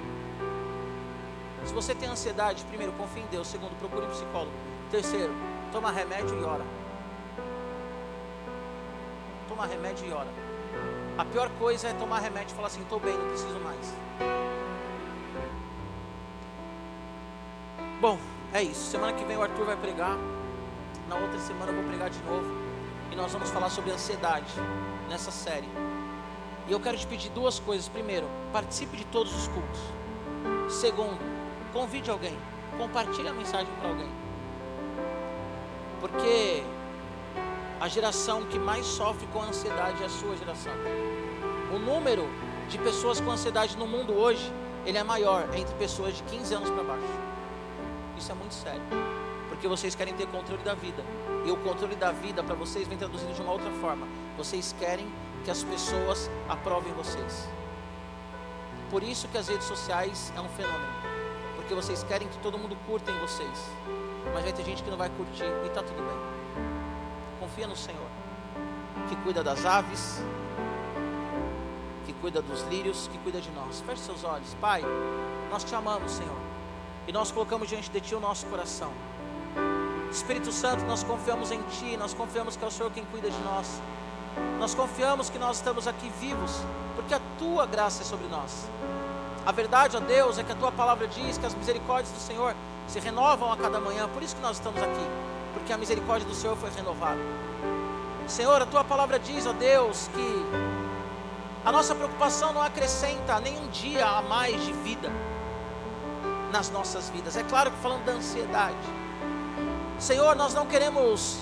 Se 1.66 1.74
você 1.74 1.95
tem 1.95 2.09
ansiedade, 2.09 2.64
primeiro, 2.66 2.91
confie 2.93 3.22
em 3.22 3.28
Deus. 3.28 3.47
Segundo, 3.47 3.78
procure 3.80 4.05
um 4.05 4.09
psicólogo. 4.09 4.73
Terceiro, 4.94 5.34
toma 5.72 5.91
remédio 5.91 6.39
e 6.39 6.44
ora. 6.44 6.64
Toma 9.48 9.66
remédio 9.66 10.08
e 10.08 10.14
ora. 10.14 10.28
A 11.18 11.26
pior 11.26 11.50
coisa 11.58 11.88
é 11.88 11.94
tomar 11.94 12.20
remédio 12.20 12.54
e 12.54 12.56
falar 12.56 12.68
assim: 12.68 12.84
estou 12.84 13.00
bem, 13.00 13.18
não 13.18 13.28
preciso 13.30 13.60
mais. 13.60 13.96
Bom, 18.00 18.20
é 18.54 18.62
isso. 18.62 18.91
Semana 18.91 19.14
que 19.14 19.26
vem 19.26 19.36
o 19.36 19.41
Arthur 19.41 19.66
vai 19.66 19.78
pregar. 19.78 20.16
Na 21.10 21.16
outra 21.16 21.39
semana 21.39 21.72
eu 21.72 21.76
vou 21.76 21.86
pregar 21.86 22.12
de 22.12 22.22
novo. 22.26 22.54
E 23.12 23.16
nós 23.16 23.34
vamos 23.34 23.50
falar 23.50 23.72
sobre 23.72 23.89
ansiedade 23.89 24.54
nessa 25.10 25.32
série. 25.32 25.70
E 26.68 26.72
eu 26.72 26.80
quero 26.80 27.00
te 27.00 27.08
pedir 27.08 27.32
duas 27.32 27.58
coisas. 27.58 27.89
Primeiro, 27.89 28.28
participe 28.52 28.96
de 28.96 29.06
todos 29.06 29.36
os 29.36 29.48
cultos. 29.48 29.82
Segundo, 30.70 31.18
convide 31.74 32.12
alguém. 32.12 32.38
Compartilhe 32.78 33.28
a 33.28 33.34
mensagem 33.34 33.74
para 33.80 33.89
alguém. 33.89 34.23
Porque 36.04 36.62
a 37.80 37.88
geração 37.88 38.43
que 38.43 38.60
mais 38.60 38.86
sofre 38.86 39.26
com 39.28 39.41
ansiedade 39.41 40.04
é 40.04 40.06
a 40.06 40.10
sua 40.10 40.36
geração. 40.36 40.74
O 41.74 41.80
número 41.80 42.28
de 42.68 42.78
pessoas 42.78 43.22
com 43.22 43.32
ansiedade 43.32 43.78
no 43.78 43.88
mundo 43.88 44.12
hoje, 44.12 44.51
ele 44.86 44.97
é 44.97 45.04
maior 45.04 45.47
entre 45.56 45.74
pessoas 45.76 46.18
de 46.18 46.24
15 46.24 46.56
anos 46.56 46.70
para 46.72 46.84
baixo. 46.84 47.08
Isso 48.18 48.30
é 48.30 48.36
muito 48.36 48.54
sério. 48.54 48.82
Porque 49.47 49.66
vocês 49.66 49.95
querem 49.95 50.14
ter 50.14 50.28
controle 50.28 50.62
da 50.62 50.74
vida. 50.74 51.01
E 51.45 51.51
o 51.51 51.56
controle 51.56 51.95
da 51.95 52.12
vida 52.12 52.43
para 52.43 52.54
vocês 52.54 52.86
vem 52.86 52.97
traduzido 52.97 53.32
de 53.32 53.41
uma 53.41 53.54
outra 53.54 53.72
forma. 53.72 54.06
Vocês 54.36 54.76
querem 54.78 55.08
que 55.45 55.51
as 55.51 55.64
pessoas 55.64 56.30
aprovem 56.49 56.91
vocês. 56.95 57.47
Por 58.91 59.04
isso 59.04 59.30
que 59.30 59.38
as 59.38 59.47
redes 59.47 59.68
sociais 59.68 60.34
é 60.36 60.41
um 60.41 60.49
fenômeno. 60.49 60.93
Porque 61.56 61.74
vocês 61.74 62.04
querem 62.04 62.28
que 62.28 62.39
todo 62.39 62.58
mundo 62.58 62.78
curta 62.86 63.10
em 63.10 63.20
vocês. 63.20 63.72
Mas 64.32 64.44
vai 64.44 64.54
ter 64.54 64.64
gente 64.64 64.84
que 64.84 64.90
não 64.90 64.98
vai 64.98 65.10
curtir 65.10 65.46
e 65.64 65.68
está 65.68 65.82
tudo 65.82 66.02
bem. 66.02 66.68
Confia 67.40 67.68
no 67.68 67.76
Senhor. 67.76 68.08
Que 69.10 69.16
cuida 69.18 69.44
das 69.44 69.66
aves, 69.66 70.22
que 72.06 72.14
cuida 72.14 72.42
dos 72.42 72.62
lírios, 72.64 73.08
que 73.12 73.18
cuida 73.18 73.42
de 73.42 73.50
nós. 73.52 73.82
Feche 73.82 74.02
seus 74.04 74.24
olhos. 74.24 74.54
Pai, 74.62 74.82
nós 75.50 75.64
te 75.64 75.76
amamos, 75.76 76.12
Senhor. 76.12 76.38
E 77.08 77.12
nós 77.12 77.32
colocamos 77.32 77.68
diante 77.68 77.90
de 77.90 78.00
Ti 78.00 78.16
o 78.16 78.20
nosso 78.20 78.46
coração. 78.46 78.92
Espírito 80.12 80.52
Santo, 80.52 80.86
nós 80.86 81.04
confiamos 81.04 81.52
em 81.52 81.62
Ti, 81.64 81.98
nós 81.98 82.14
confiamos 82.14 82.56
que 82.56 82.64
é 82.64 82.68
o 82.68 82.72
Senhor 82.72 82.92
quem 82.92 83.04
cuida 83.06 83.30
de 83.30 83.40
nós. 83.40 83.82
Nós 84.60 84.74
confiamos 84.74 85.30
que 85.30 85.38
nós 85.38 85.58
estamos 85.58 85.88
aqui 85.88 86.10
vivos, 86.20 86.62
porque 86.96 87.14
a 87.14 87.22
Tua 87.38 87.66
graça 87.66 88.04
é 88.04 88.06
sobre 88.06 88.28
nós. 88.28 88.68
A 89.46 89.52
verdade, 89.52 89.98
ó 89.98 90.00
Deus, 90.00 90.38
é 90.38 90.44
que 90.44 90.54
a 90.54 90.56
Tua 90.56 90.72
palavra 90.72 91.06
diz 91.06 91.38
que 91.38 91.46
as 91.46 91.54
misericórdias 91.54 92.10
do 92.12 92.20
Senhor 92.20 92.56
se 92.88 93.00
renovam 93.00 93.52
a 93.52 93.58
cada 93.58 93.78
manhã, 93.80 94.08
por 94.08 94.24
isso 94.24 94.36
que 94.36 94.41
nós 94.41 94.56
estamos 94.56 94.82
aqui, 94.82 95.06
porque 95.54 95.74
a 95.74 95.78
misericórdia 95.78 96.26
do 96.28 96.34
Senhor 96.34 96.56
foi 96.56 96.70
renovada. 96.70 97.20
Senhor, 98.26 98.62
a 98.62 98.66
Tua 98.66 98.86
palavra 98.86 99.20
diz, 99.20 99.46
ó 99.46 99.52
Deus, 99.52 100.10
que 100.14 100.46
a 101.66 101.72
nossa 101.74 101.94
preocupação 101.94 102.54
não 102.54 102.62
acrescenta 102.62 103.38
nenhum 103.41 103.68
dia 103.68 104.06
a 104.06 104.22
mais 104.22 104.64
de 104.64 104.72
vida 104.72 105.12
nas 106.50 106.70
nossas 106.70 107.10
vidas. 107.10 107.36
É 107.36 107.44
claro 107.44 107.70
que 107.70 107.78
falando 107.78 108.06
da 108.06 108.14
ansiedade. 108.14 108.78
Senhor, 110.00 110.38
nós 110.38 110.54
não 110.54 110.66
queremos 110.66 111.39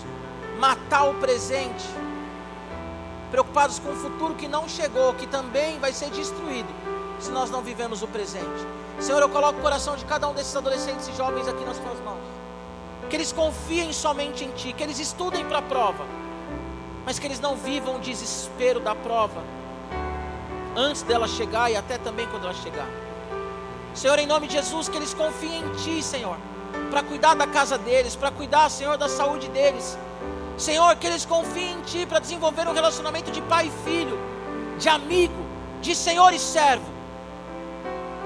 matar 0.59 1.03
o 1.03 1.13
presente, 1.15 1.85
preocupados 3.29 3.77
com 3.77 3.91
o 3.91 3.95
futuro 3.95 4.33
que 4.33 4.47
não 4.47 4.67
chegou, 4.67 5.13
que 5.13 5.27
também 5.27 5.77
vai 5.79 5.93
ser 5.93 6.09
destruído 6.09 6.69
se 7.21 7.31
nós 7.31 7.49
não 7.49 7.61
vivemos 7.61 8.01
o 8.01 8.07
presente. 8.07 8.45
Senhor, 8.99 9.21
eu 9.21 9.29
coloco 9.29 9.59
o 9.59 9.61
coração 9.61 9.95
de 9.95 10.05
cada 10.05 10.27
um 10.27 10.33
desses 10.33 10.55
adolescentes 10.55 11.07
e 11.07 11.13
jovens 11.13 11.47
aqui 11.47 11.63
nas 11.63 11.77
tuas 11.77 11.99
mãos. 12.01 12.19
Que 13.09 13.15
eles 13.15 13.31
confiem 13.31 13.93
somente 13.93 14.43
em 14.43 14.51
Ti, 14.51 14.73
que 14.73 14.83
eles 14.83 14.99
estudem 14.99 15.45
para 15.45 15.59
a 15.59 15.61
prova, 15.61 16.05
mas 17.05 17.19
que 17.19 17.27
eles 17.27 17.39
não 17.39 17.55
vivam 17.55 17.97
o 17.97 17.99
desespero 17.99 18.79
da 18.79 18.95
prova 18.95 19.43
antes 20.75 21.01
dela 21.01 21.27
chegar 21.27 21.71
e 21.71 21.75
até 21.75 21.97
também 21.97 22.27
quando 22.27 22.45
ela 22.45 22.53
chegar. 22.53 22.87
Senhor, 23.93 24.17
em 24.19 24.25
nome 24.25 24.47
de 24.47 24.53
Jesus, 24.53 24.87
que 24.87 24.97
eles 24.97 25.13
confiem 25.13 25.61
em 25.61 25.71
Ti, 25.73 26.01
Senhor, 26.01 26.37
para 26.89 27.03
cuidar 27.03 27.35
da 27.35 27.45
casa 27.45 27.77
deles, 27.77 28.15
para 28.15 28.31
cuidar, 28.31 28.69
Senhor, 28.69 28.97
da 28.97 29.09
saúde 29.09 29.49
deles. 29.49 29.97
Senhor, 30.57 30.95
que 30.95 31.07
eles 31.07 31.25
confiem 31.25 31.73
em 31.73 31.81
Ti 31.81 32.05
para 32.05 32.19
desenvolver 32.19 32.67
um 32.67 32.73
relacionamento 32.73 33.31
de 33.31 33.41
pai 33.41 33.67
e 33.67 33.89
filho, 33.89 34.17
de 34.77 34.87
amigo, 34.87 35.45
de 35.81 35.93
Senhor 35.93 36.33
e 36.33 36.39
servo. 36.39 36.90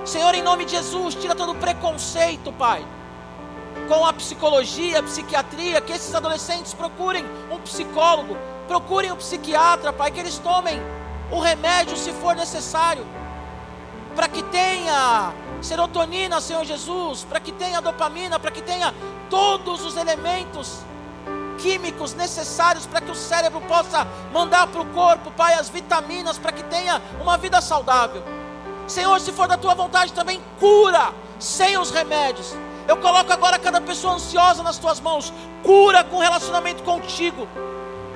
Senhor, 0.05 0.35
em 0.35 0.43
nome 0.43 0.65
de 0.65 0.71
Jesus, 0.71 1.15
tira 1.15 1.33
todo 1.33 1.51
o 1.51 1.55
preconceito, 1.55 2.51
Pai, 2.53 2.85
com 3.87 4.05
a 4.05 4.13
psicologia, 4.13 4.99
a 4.99 5.03
psiquiatria, 5.03 5.81
que 5.81 5.91
esses 5.91 6.13
adolescentes 6.13 6.75
procurem 6.75 7.25
um 7.51 7.59
psicólogo, 7.61 8.37
procurem 8.67 9.11
um 9.11 9.15
psiquiatra, 9.15 9.91
Pai, 9.91 10.11
que 10.11 10.19
eles 10.19 10.37
tomem 10.37 10.79
o 11.31 11.39
remédio 11.39 11.97
se 11.97 12.11
for 12.13 12.35
necessário, 12.35 13.03
para 14.15 14.27
que 14.27 14.43
tenha 14.43 15.33
serotonina, 15.59 16.39
Senhor 16.39 16.63
Jesus, 16.63 17.23
para 17.23 17.39
que 17.39 17.51
tenha 17.51 17.81
dopamina, 17.81 18.39
para 18.39 18.51
que 18.51 18.61
tenha 18.61 18.93
todos 19.27 19.83
os 19.83 19.97
elementos 19.97 20.81
químicos 21.57 22.13
necessários 22.13 22.85
para 22.85 23.01
que 23.01 23.09
o 23.09 23.15
cérebro 23.15 23.59
possa 23.61 24.05
mandar 24.31 24.67
para 24.67 24.81
o 24.81 24.85
corpo, 24.87 25.31
Pai, 25.31 25.55
as 25.55 25.67
vitaminas 25.67 26.37
para 26.37 26.51
que 26.51 26.63
tenha 26.63 27.01
uma 27.19 27.37
vida 27.37 27.59
saudável. 27.59 28.44
Senhor, 28.87 29.19
se 29.19 29.31
for 29.31 29.47
da 29.47 29.57
tua 29.57 29.73
vontade, 29.73 30.13
também 30.13 30.41
cura 30.59 31.13
sem 31.39 31.77
os 31.77 31.89
remédios. 31.89 32.55
Eu 32.87 32.97
coloco 32.97 33.31
agora 33.33 33.57
cada 33.57 33.81
pessoa 33.81 34.13
ansiosa 34.13 34.61
nas 34.61 34.77
tuas 34.77 34.99
mãos. 34.99 35.33
Cura 35.63 36.03
com 36.03 36.19
relacionamento 36.19 36.83
contigo. 36.83 37.47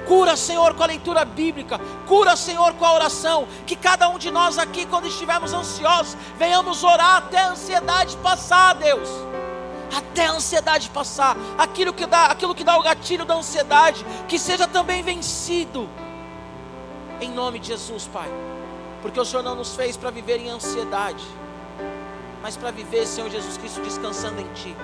Cura, 0.08 0.36
Senhor, 0.36 0.74
com 0.76 0.84
a 0.84 0.88
leitura 0.88 1.26
bíblica. 1.26 1.80
Cura, 2.08 2.36
Senhor, 2.36 2.74
com 2.74 2.86
a 2.86 2.94
oração. 2.94 3.48
Que 3.66 3.76
cada 3.76 4.10
um 4.10 4.18
de 4.18 4.30
nós 4.32 4.58
aqui, 4.58 4.86
quando 4.86 5.08
estivermos 5.08 5.54
ansiosos, 5.54 6.16
venhamos 6.38 6.84
orar 6.84 7.18
até 7.18 7.40
a 7.40 7.50
ansiedade 7.50 8.16
passar, 8.18 8.76
Deus. 8.76 9.10
Até 9.96 10.28
a 10.28 10.34
ansiedade 10.34 10.90
passar. 10.92 11.36
Aquilo 11.58 11.94
que 11.94 12.06
dá, 12.06 12.26
aquilo 12.26 12.54
que 12.54 12.64
dá 12.64 12.78
o 12.78 12.84
gatilho 12.84 13.26
da 13.26 13.36
ansiedade, 13.36 14.06
que 14.28 14.38
seja 14.38 14.68
também 14.68 15.02
vencido. 15.02 15.90
Em 17.20 17.32
nome 17.32 17.60
de 17.60 17.70
Jesus, 17.70 18.08
Pai. 18.12 18.30
Porque 19.02 19.20
o 19.20 19.26
Senhor 19.26 19.44
não 19.44 19.56
nos 19.56 19.76
fez 19.76 19.96
para 19.96 20.10
viver 20.10 20.40
em 20.40 20.50
ansiedade, 20.50 21.26
mas 22.42 22.58
para 22.58 22.72
viver, 22.72 23.06
Senhor 23.06 23.30
Jesus 23.30 23.58
Cristo, 23.58 23.82
descansando 23.82 24.42
em 24.42 24.48
Ti. 24.54 24.76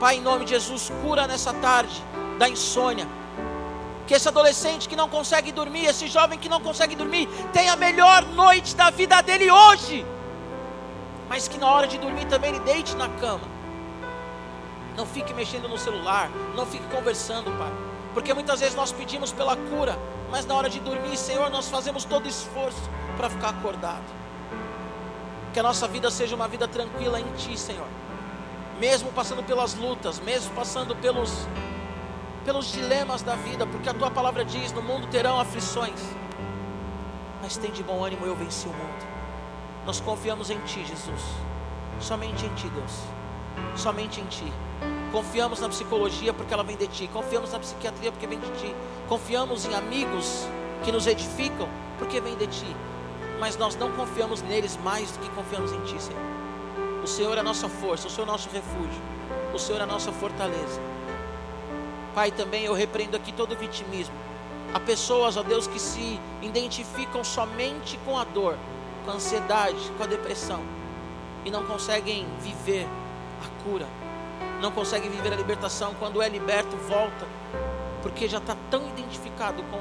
Pai, 0.00 0.16
em 0.16 0.20
nome 0.20 0.44
de 0.44 0.52
Jesus, 0.52 0.90
cura 1.02 1.26
nessa 1.26 1.52
tarde 1.52 2.02
da 2.38 2.48
insônia 2.48 3.06
que 4.08 4.14
esse 4.14 4.26
adolescente 4.26 4.88
que 4.88 4.96
não 4.96 5.06
consegue 5.06 5.52
dormir, 5.52 5.84
esse 5.84 6.06
jovem 6.08 6.38
que 6.38 6.48
não 6.48 6.62
consegue 6.62 6.96
dormir, 6.96 7.28
tenha 7.52 7.74
a 7.74 7.76
melhor 7.76 8.24
noite 8.24 8.74
da 8.74 8.88
vida 8.88 9.20
dele 9.20 9.50
hoje, 9.50 10.04
mas 11.28 11.46
que 11.46 11.58
na 11.58 11.70
hora 11.70 11.86
de 11.86 11.98
dormir 11.98 12.24
também 12.26 12.54
ele 12.54 12.60
deite 12.60 12.96
na 12.96 13.06
cama. 13.06 13.46
Não 14.96 15.04
fique 15.04 15.34
mexendo 15.34 15.68
no 15.68 15.76
celular, 15.76 16.30
não 16.56 16.64
fique 16.64 16.86
conversando, 16.86 17.50
Pai, 17.58 17.70
porque 18.14 18.32
muitas 18.32 18.60
vezes 18.60 18.74
nós 18.74 18.90
pedimos 18.90 19.30
pela 19.30 19.54
cura, 19.54 19.98
mas 20.30 20.46
na 20.46 20.54
hora 20.54 20.70
de 20.70 20.80
dormir, 20.80 21.14
Senhor, 21.14 21.50
nós 21.50 21.68
fazemos 21.68 22.02
todo 22.06 22.26
esforço 22.26 22.80
para 23.18 23.28
ficar 23.28 23.50
acordado. 23.50 24.04
Que 25.52 25.58
a 25.58 25.62
nossa 25.62 25.88
vida 25.88 26.10
seja 26.10 26.36
uma 26.36 26.46
vida 26.46 26.68
tranquila 26.68 27.20
em 27.20 27.30
Ti, 27.32 27.58
Senhor, 27.58 27.88
mesmo 28.78 29.12
passando 29.12 29.42
pelas 29.42 29.74
lutas, 29.74 30.20
mesmo 30.20 30.54
passando 30.54 30.94
pelos 30.96 31.46
pelos 32.44 32.72
dilemas 32.72 33.20
da 33.20 33.34
vida, 33.34 33.66
porque 33.66 33.90
a 33.90 33.92
tua 33.92 34.10
palavra 34.10 34.42
diz: 34.42 34.72
no 34.72 34.80
mundo 34.80 35.06
terão 35.08 35.38
aflições, 35.38 36.00
mas 37.42 37.58
tem 37.58 37.70
de 37.70 37.82
bom 37.82 38.02
ânimo, 38.02 38.24
eu 38.24 38.34
venci 38.34 38.66
o 38.66 38.70
mundo. 38.70 39.06
Nós 39.84 40.00
confiamos 40.00 40.48
em 40.48 40.58
ti, 40.60 40.84
Jesus, 40.86 41.20
somente 42.00 42.46
em 42.46 42.54
ti, 42.54 42.68
Deus, 42.68 43.02
somente 43.76 44.20
em 44.20 44.26
ti. 44.26 44.50
Confiamos 45.10 45.60
na 45.60 45.68
psicologia 45.68 46.32
porque 46.32 46.54
ela 46.54 46.62
vem 46.62 46.76
de 46.76 46.86
ti, 46.86 47.08
confiamos 47.12 47.52
na 47.52 47.58
psiquiatria 47.58 48.12
porque 48.12 48.26
vem 48.26 48.38
de 48.38 48.50
ti, 48.52 48.74
confiamos 49.08 49.66
em 49.66 49.74
amigos 49.74 50.46
que 50.84 50.92
nos 50.92 51.06
edificam 51.06 51.68
porque 51.98 52.20
vem 52.20 52.36
de 52.36 52.46
ti, 52.46 52.76
mas 53.38 53.56
nós 53.56 53.76
não 53.76 53.92
confiamos 53.92 54.42
neles 54.42 54.76
mais 54.76 55.10
do 55.12 55.18
que 55.20 55.28
confiamos 55.30 55.72
em 55.72 55.80
ti, 55.82 56.00
Senhor. 56.02 56.22
O 57.02 57.06
Senhor 57.06 57.36
é 57.36 57.40
a 57.40 57.42
nossa 57.42 57.68
força, 57.68 58.08
o 58.08 58.10
Senhor 58.10 58.26
é 58.26 58.28
o 58.28 58.32
nosso 58.32 58.48
refúgio, 58.50 59.02
o 59.54 59.58
Senhor 59.58 59.80
é 59.80 59.84
a 59.84 59.86
nossa 59.86 60.12
fortaleza. 60.12 60.80
Pai, 62.14 62.30
também 62.30 62.64
eu 62.64 62.74
repreendo 62.74 63.16
aqui 63.16 63.32
todo 63.32 63.56
vitimismo. 63.56 64.14
Há 64.74 64.80
pessoas, 64.80 65.36
ó 65.36 65.42
Deus, 65.42 65.66
que 65.66 65.78
se 65.78 66.20
identificam 66.42 67.22
somente 67.22 67.98
com 68.04 68.18
a 68.18 68.24
dor, 68.24 68.56
com 69.04 69.10
a 69.12 69.14
ansiedade, 69.14 69.78
com 69.96 70.02
a 70.02 70.06
depressão 70.06 70.62
e 71.44 71.50
não 71.50 71.64
conseguem 71.64 72.26
viver 72.40 72.86
a 73.42 73.64
cura, 73.64 73.86
não 74.60 74.70
conseguem 74.70 75.08
viver 75.08 75.32
a 75.32 75.36
libertação. 75.36 75.94
Quando 75.98 76.20
é 76.20 76.28
liberto, 76.28 76.76
volta, 76.76 77.26
porque 78.02 78.28
já 78.28 78.38
está 78.38 78.56
tão 78.70 78.86
identificado 78.88 79.62
com 79.64 79.80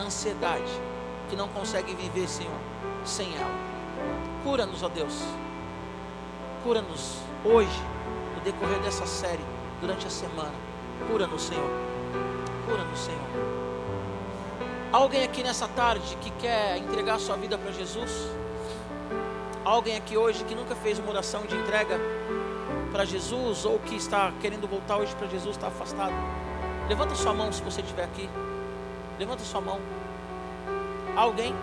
a 0.00 0.04
ansiedade 0.04 0.91
que 1.32 1.36
não 1.36 1.48
consegue 1.48 1.94
viver, 1.94 2.28
Senhor, 2.28 2.52
sem 3.06 3.34
ela. 3.34 3.54
Cura-nos, 4.44 4.82
ó 4.82 4.88
Deus, 4.90 5.22
cura-nos 6.62 7.20
hoje, 7.42 7.80
no 8.34 8.42
decorrer 8.42 8.78
dessa 8.80 9.06
série, 9.06 9.42
durante 9.80 10.06
a 10.06 10.10
semana 10.10 10.52
Cura 11.08 11.26
no 11.26 11.38
Senhor. 11.38 11.70
Cura 12.66 12.84
no 12.84 12.96
Senhor. 12.96 13.18
Alguém 14.92 15.24
aqui 15.24 15.42
nessa 15.42 15.66
tarde 15.68 16.16
que 16.20 16.30
quer 16.32 16.76
entregar 16.76 17.18
sua 17.18 17.36
vida 17.36 17.56
para 17.56 17.72
Jesus? 17.72 18.10
Alguém 19.64 19.96
aqui 19.96 20.18
hoje 20.18 20.44
que 20.44 20.54
nunca 20.54 20.74
fez 20.76 20.98
uma 20.98 21.08
oração 21.10 21.46
de 21.46 21.56
entrega 21.56 21.98
para 22.92 23.06
Jesus 23.06 23.64
ou 23.64 23.78
que 23.78 23.96
está 23.96 24.32
querendo 24.38 24.68
voltar 24.68 24.98
hoje 24.98 25.14
para 25.16 25.28
Jesus, 25.28 25.56
está 25.56 25.68
afastado? 25.68 26.12
Levanta 26.90 27.14
sua 27.14 27.32
mão 27.32 27.50
se 27.50 27.62
você 27.62 27.80
estiver 27.80 28.04
aqui. 28.04 28.28
Levanta 29.18 29.42
sua 29.44 29.62
mão. 29.62 29.80
Alguém? 31.14 31.54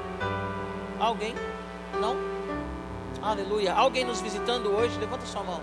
Alguém? 1.00 1.34
Não? 2.00 2.16
Aleluia. 3.20 3.74
Alguém 3.74 4.06
nos 4.06 4.22
visitando 4.22 4.70
hoje? 4.70 5.00
Levanta 5.00 5.26
sua 5.26 5.44
mão. 5.44 5.60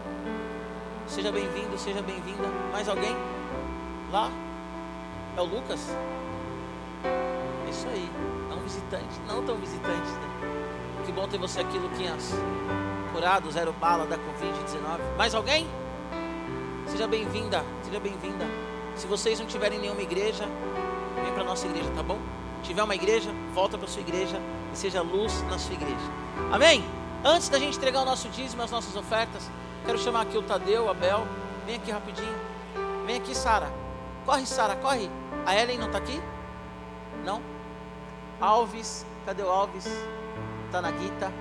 Seja 1.07 1.31
bem-vindo, 1.31 1.79
seja 1.79 2.03
bem-vinda. 2.03 2.49
Mais 2.73 2.89
alguém? 2.89 3.15
Lá? 4.11 4.29
É 5.37 5.41
o 5.41 5.45
Lucas? 5.45 5.89
É 7.05 7.71
isso 7.71 7.87
aí. 7.87 8.11
Um 8.53 8.61
visitante. 8.65 9.21
Não 9.29 9.45
tão 9.45 9.57
visitante, 9.57 10.11
né? 10.11 11.05
Que 11.05 11.13
bom 11.13 11.29
ter 11.29 11.39
você 11.39 11.61
aqui, 11.61 11.79
Luquinhas. 11.79 12.33
Curado, 13.13 13.51
zero 13.53 13.73
bala 13.75 14.05
da 14.05 14.17
Covid-19. 14.17 15.17
Mais 15.17 15.33
alguém? 15.33 15.69
Seja 16.89 17.07
bem-vinda. 17.07 17.65
Seja 17.85 18.01
bem-vinda. 18.01 18.47
Se 18.97 19.07
vocês 19.07 19.39
não 19.39 19.47
tiverem 19.47 19.79
nenhuma 19.79 20.03
igreja, 20.03 20.45
vem 21.23 21.33
para 21.33 21.45
nossa 21.45 21.67
igreja, 21.69 21.89
tá 21.95 22.03
bom? 22.03 22.19
Tiver 22.67 22.83
uma 22.83 22.97
igreja, 22.97 23.31
volta 23.55 23.79
para 23.79 23.87
sua 23.87 24.01
igreja 24.01 24.41
e 24.73 24.77
seja 24.77 25.01
luz 25.01 25.41
na 25.43 25.57
sua 25.57 25.75
igreja. 25.75 25.95
Amém? 26.51 26.85
Antes 27.25 27.49
da 27.49 27.61
gente 27.61 27.77
entregar 27.77 28.03
o 28.03 28.05
nosso 28.05 28.29
dízimo, 28.29 28.61
as 28.61 28.73
nossas 28.73 28.97
ofertas, 28.97 29.49
quero 29.85 29.97
chamar 29.97 30.23
aqui 30.23 30.37
o 30.37 30.43
Tadeu, 30.43 30.91
Abel. 30.91 31.25
Vem 31.65 31.77
aqui 31.77 31.93
rapidinho. 31.93 32.35
Vem 33.07 33.19
aqui, 33.19 33.37
Sara. 33.37 33.71
Corre, 34.25 34.45
Sara, 34.47 34.75
corre. 34.75 35.09
A 35.47 35.55
Ellen 35.55 35.79
não 35.79 35.87
está 35.87 35.99
aqui? 35.99 36.21
Não? 37.25 37.41
Alves, 38.41 39.07
cadê 39.25 39.45
o 39.45 39.49
Alves? 39.49 39.87
Está 40.67 40.83
na 40.83 40.91
guita. 40.91 41.33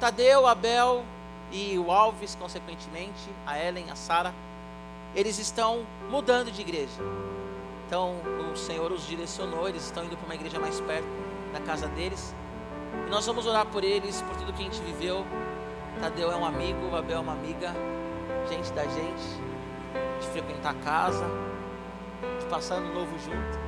Tadeu, 0.00 0.44
Abel 0.44 1.04
e 1.52 1.78
o 1.78 1.92
Alves, 1.92 2.34
consequentemente, 2.34 3.30
a 3.46 3.56
Ellen, 3.56 3.92
a 3.92 3.94
Sara, 3.94 4.34
eles 5.14 5.38
estão 5.38 5.86
mudando 6.10 6.50
de 6.50 6.60
igreja. 6.62 7.00
Então, 7.88 8.16
o 8.52 8.54
Senhor 8.54 8.92
os 8.92 9.06
direcionou, 9.06 9.66
eles 9.66 9.82
estão 9.82 10.04
indo 10.04 10.14
para 10.14 10.26
uma 10.26 10.34
igreja 10.34 10.60
mais 10.60 10.78
perto 10.78 11.08
da 11.54 11.60
casa 11.60 11.88
deles. 11.88 12.34
E 13.06 13.10
nós 13.10 13.24
vamos 13.24 13.46
orar 13.46 13.64
por 13.64 13.82
eles, 13.82 14.20
por 14.20 14.36
tudo 14.36 14.52
que 14.52 14.60
a 14.60 14.64
gente 14.64 14.78
viveu. 14.82 15.24
Tadeu 15.98 16.30
é 16.30 16.36
um 16.36 16.44
amigo, 16.44 16.94
Abel 16.94 17.16
é 17.16 17.20
uma 17.20 17.32
amiga, 17.32 17.74
gente 18.46 18.70
da 18.74 18.84
gente 18.84 19.48
de 20.20 20.26
frequentar 20.28 20.72
a 20.72 20.74
casa, 20.74 21.24
de 22.38 22.44
passar 22.46 22.74
ano 22.74 22.92
novo 22.92 23.18
junto, 23.18 23.58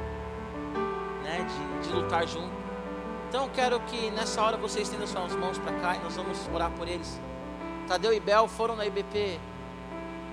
né? 1.23 1.47
de, 1.81 1.89
de 1.89 1.95
lutar 1.95 2.27
junto. 2.29 2.53
Então 3.27 3.45
eu 3.45 3.51
quero 3.55 3.81
que 3.81 4.11
nessa 4.11 4.43
hora 4.43 4.59
vocês 4.59 4.87
estendam 4.87 5.07
suas 5.07 5.35
mãos 5.35 5.59
para 5.59 5.73
cá 5.81 5.97
e 5.97 6.01
nós 6.01 6.15
vamos 6.15 6.47
orar 6.53 6.71
por 6.73 6.87
eles. 6.87 7.19
Tadeu 7.89 8.13
e 8.13 8.21
Bel 8.21 8.47
foram 8.49 8.77
na 8.77 8.85
IBP 8.85 9.41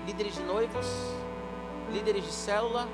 líderes 0.06 0.34
de 0.34 0.42
noivos, 0.42 0.86
líderes 1.90 2.24
de 2.24 2.32
célula, 2.32 2.86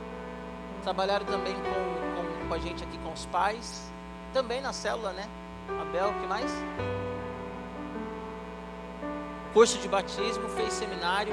trabalharam 0.84 1.24
também 1.24 1.54
com, 1.54 1.62
com, 1.62 2.48
com 2.48 2.54
a 2.54 2.58
gente 2.58 2.84
aqui 2.84 2.98
com 2.98 3.12
os 3.12 3.26
pais, 3.26 3.90
também 4.32 4.60
na 4.60 4.72
célula, 4.72 5.12
né? 5.12 5.26
Abel, 5.80 6.10
o 6.10 6.20
que 6.20 6.26
mais? 6.26 6.50
Curso 9.54 9.78
de 9.78 9.88
batismo, 9.88 10.48
fez 10.50 10.74
seminário. 10.74 11.32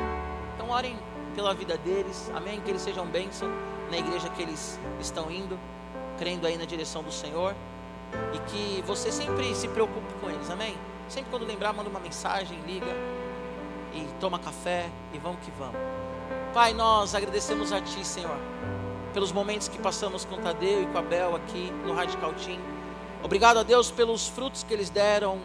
Então 0.56 0.70
orem 0.70 0.98
pela 1.36 1.54
vida 1.54 1.78
deles, 1.78 2.32
amém? 2.34 2.62
Que 2.62 2.70
eles 2.70 2.82
sejam 2.82 3.06
bênção 3.06 3.50
na 3.90 3.98
igreja 3.98 4.30
que 4.30 4.42
eles 4.42 4.80
estão 5.00 5.30
indo, 5.30 5.60
crendo 6.18 6.48
aí 6.48 6.58
na 6.58 6.66
direção 6.66 7.04
do 7.04 7.12
Senhor, 7.12 7.54
e 8.34 8.40
que 8.50 8.84
você 8.88 9.12
sempre 9.12 9.54
se 9.54 9.68
preocupe 9.68 10.14
com 10.22 10.30
eles, 10.30 10.50
amém? 10.50 10.78
Sempre 11.10 11.30
quando 11.30 11.46
lembrar, 11.46 11.74
manda 11.74 11.90
uma 11.90 12.00
mensagem, 12.00 12.58
liga 12.62 12.96
e 13.94 14.08
toma 14.20 14.40
café 14.40 14.90
e 15.14 15.18
vamos 15.18 15.42
que 15.42 15.52
vamos. 15.52 15.76
Pai, 16.54 16.74
nós 16.74 17.14
agradecemos 17.16 17.74
a 17.74 17.82
Ti, 17.82 18.06
Senhor, 18.06 18.38
pelos 19.14 19.32
momentos 19.32 19.68
que 19.68 19.78
passamos 19.78 20.26
com 20.26 20.38
Tadeu 20.38 20.84
e 20.84 20.88
com 20.88 20.98
a 20.98 21.02
Bel 21.02 21.36
aqui 21.36 21.72
no 21.86 21.94
Radical 21.94 22.34
Team. 22.34 22.60
Obrigado 23.24 23.60
a 23.60 23.64
Deus 23.64 23.92
pelos 23.92 24.28
frutos 24.28 24.64
que 24.64 24.74
eles 24.74 24.90
deram 24.90 25.40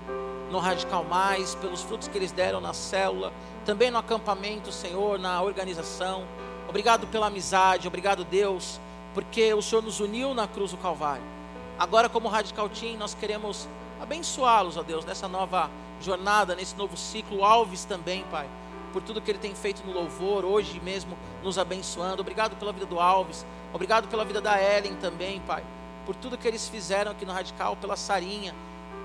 no 0.51 0.59
Radical 0.59 1.05
Mais, 1.05 1.55
pelos 1.57 1.83
frutos 1.83 2.09
que 2.09 2.17
eles 2.17 2.33
deram 2.33 2.61
na 2.61 2.73
célula, 2.73 3.33
também 3.65 3.91
no 3.91 3.99
acampamento, 3.99 4.71
Senhor, 4.71 5.19
na 5.19 5.43
organização. 5.43 6.25
Obrigado 6.69 7.07
pela 7.09 7.27
amizade, 7.27 7.89
obrigado, 7.89 8.25
Deus, 8.25 8.81
porque 9.13 9.53
o 9.53 9.61
Senhor 9.61 9.83
nos 9.83 10.01
uniu 10.01 10.33
na 10.35 10.47
cruz 10.47 10.71
do 10.71 10.77
Calvário. 10.77 11.25
Agora, 11.79 12.09
como 12.09 12.29
Radical 12.29 12.69
Team, 12.69 12.97
nós 12.97 13.15
queremos 13.15 13.69
abençoá-los, 14.01 14.77
ó 14.77 14.83
Deus, 14.83 15.05
nessa 15.05 15.29
nova 15.29 15.71
jornada, 16.01 16.55
nesse 16.55 16.77
novo 16.77 16.97
ciclo. 16.97 17.45
Alves 17.45 17.85
também, 17.85 18.25
Pai, 18.31 18.49
por 18.97 19.03
tudo 19.03 19.21
que 19.21 19.31
ele 19.31 19.39
tem 19.39 19.55
feito 19.55 19.87
no 19.87 19.93
louvor, 19.93 20.43
hoje 20.43 20.81
mesmo 20.81 21.19
nos 21.43 21.59
abençoando. 21.59 22.23
Obrigado 22.23 22.57
pela 22.57 22.73
vida 22.73 22.87
do 22.87 22.99
Alves, 22.99 23.45
obrigado 23.71 24.09
pela 24.09 24.25
vida 24.25 24.41
da 24.41 24.59
Ellen 24.59 24.97
também, 24.97 25.39
Pai, 25.41 25.63
por 26.07 26.17
tudo 26.17 26.39
que 26.39 26.49
eles 26.49 26.67
fizeram 26.67 27.13
aqui 27.13 27.27
no 27.27 27.33
Radical, 27.35 27.77
pela 27.77 27.95
Sarinha, 27.95 28.55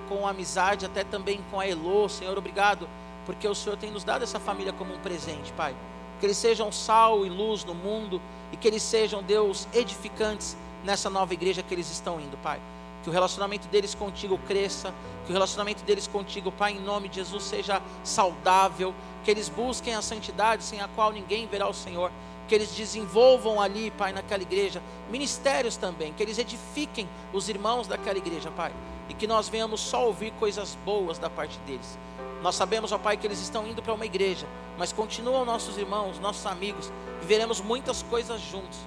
com 0.07 0.25
amizade, 0.25 0.85
até 0.85 1.03
também 1.03 1.43
com 1.51 1.59
a 1.59 1.67
Elô, 1.67 2.07
Senhor, 2.07 2.37
obrigado 2.37 2.87
porque 3.25 3.45
o 3.45 3.53
Senhor 3.53 3.75
tem 3.75 3.91
nos 3.91 4.05
dado 4.05 4.23
essa 4.23 4.39
família 4.39 4.71
como 4.71 4.93
um 4.93 4.99
presente, 4.99 5.51
Pai. 5.51 5.75
Que 6.21 6.25
eles 6.25 6.37
sejam 6.37 6.71
sal 6.71 7.25
e 7.25 7.29
luz 7.29 7.65
no 7.65 7.75
mundo, 7.75 8.21
e 8.53 8.55
que 8.55 8.69
eles 8.69 8.83
sejam, 8.83 9.21
Deus, 9.21 9.67
edificantes 9.73 10.55
nessa 10.85 11.09
nova 11.09 11.33
igreja 11.33 11.61
que 11.61 11.73
eles 11.73 11.91
estão 11.91 12.17
indo, 12.17 12.37
Pai. 12.37 12.61
Que 13.03 13.09
o 13.09 13.11
relacionamento 13.11 13.67
deles 13.67 13.95
contigo 13.95 14.37
cresça, 14.47 14.93
que 15.25 15.31
o 15.31 15.33
relacionamento 15.33 15.83
deles 15.83 16.07
contigo, 16.07 16.51
Pai, 16.51 16.73
em 16.73 16.79
nome 16.79 17.09
de 17.09 17.15
Jesus, 17.15 17.43
seja 17.43 17.81
saudável, 18.03 18.93
que 19.23 19.31
eles 19.31 19.49
busquem 19.49 19.95
a 19.95 20.01
santidade 20.01 20.63
sem 20.63 20.81
a 20.81 20.87
qual 20.87 21.11
ninguém 21.11 21.47
verá 21.47 21.67
o 21.67 21.73
Senhor, 21.73 22.11
que 22.47 22.55
eles 22.55 22.75
desenvolvam 22.75 23.61
ali, 23.61 23.91
Pai, 23.91 24.11
naquela 24.11 24.43
igreja, 24.43 24.81
ministérios 25.09 25.77
também, 25.77 26.13
que 26.13 26.21
eles 26.21 26.37
edifiquem 26.37 27.07
os 27.33 27.47
irmãos 27.47 27.87
daquela 27.87 28.17
igreja, 28.17 28.51
Pai, 28.51 28.73
e 29.07 29.13
que 29.13 29.25
nós 29.25 29.47
venhamos 29.47 29.79
só 29.79 30.05
ouvir 30.05 30.31
coisas 30.33 30.77
boas 30.83 31.17
da 31.17 31.29
parte 31.29 31.57
deles. 31.59 31.97
Nós 32.41 32.55
sabemos, 32.55 32.91
ó 32.91 32.97
Pai, 32.97 33.17
que 33.17 33.27
eles 33.27 33.39
estão 33.39 33.67
indo 33.67 33.81
para 33.81 33.93
uma 33.93 34.05
igreja, 34.05 34.47
mas 34.77 34.91
continuam 34.91 35.45
nossos 35.45 35.77
irmãos, 35.77 36.19
nossos 36.19 36.45
amigos, 36.45 36.91
viveremos 37.19 37.61
muitas 37.61 38.03
coisas 38.03 38.41
juntos, 38.41 38.79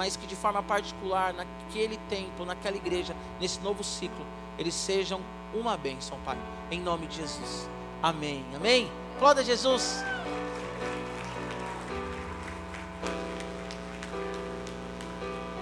mas 0.00 0.16
que 0.16 0.26
de 0.26 0.34
forma 0.34 0.62
particular, 0.62 1.34
naquele 1.34 1.98
tempo, 2.08 2.46
naquela 2.46 2.74
igreja, 2.74 3.14
nesse 3.38 3.60
novo 3.60 3.84
ciclo, 3.84 4.24
eles 4.58 4.72
sejam 4.72 5.20
uma 5.52 5.76
bênção, 5.76 6.18
Pai, 6.24 6.38
em 6.70 6.80
nome 6.80 7.06
de 7.06 7.16
Jesus. 7.16 7.68
Amém. 8.02 8.42
Amém. 8.56 8.90
Aplauda 9.16 9.44
Jesus. 9.44 10.02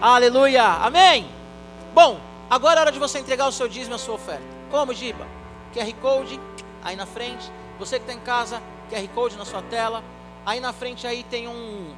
Aleluia. 0.00 0.62
Amém. 0.62 1.28
Bom, 1.92 2.20
agora 2.48 2.78
é 2.78 2.82
hora 2.82 2.92
de 2.92 2.98
você 3.00 3.18
entregar 3.18 3.48
o 3.48 3.52
seu 3.52 3.68
dízimo 3.68 3.94
e 3.94 3.96
a 3.96 3.98
sua 3.98 4.14
oferta. 4.14 4.44
Como, 4.70 4.94
Giba? 4.94 5.26
QR 5.74 5.92
Code 5.94 6.40
aí 6.84 6.94
na 6.94 7.06
frente. 7.06 7.50
Você 7.80 7.98
que 7.98 8.04
está 8.04 8.12
em 8.14 8.22
casa, 8.24 8.62
QR 8.88 9.08
Code 9.08 9.36
na 9.36 9.44
sua 9.44 9.62
tela. 9.62 10.04
Aí 10.46 10.60
na 10.60 10.72
frente 10.72 11.08
aí 11.08 11.24
tem 11.24 11.48
um 11.48 11.92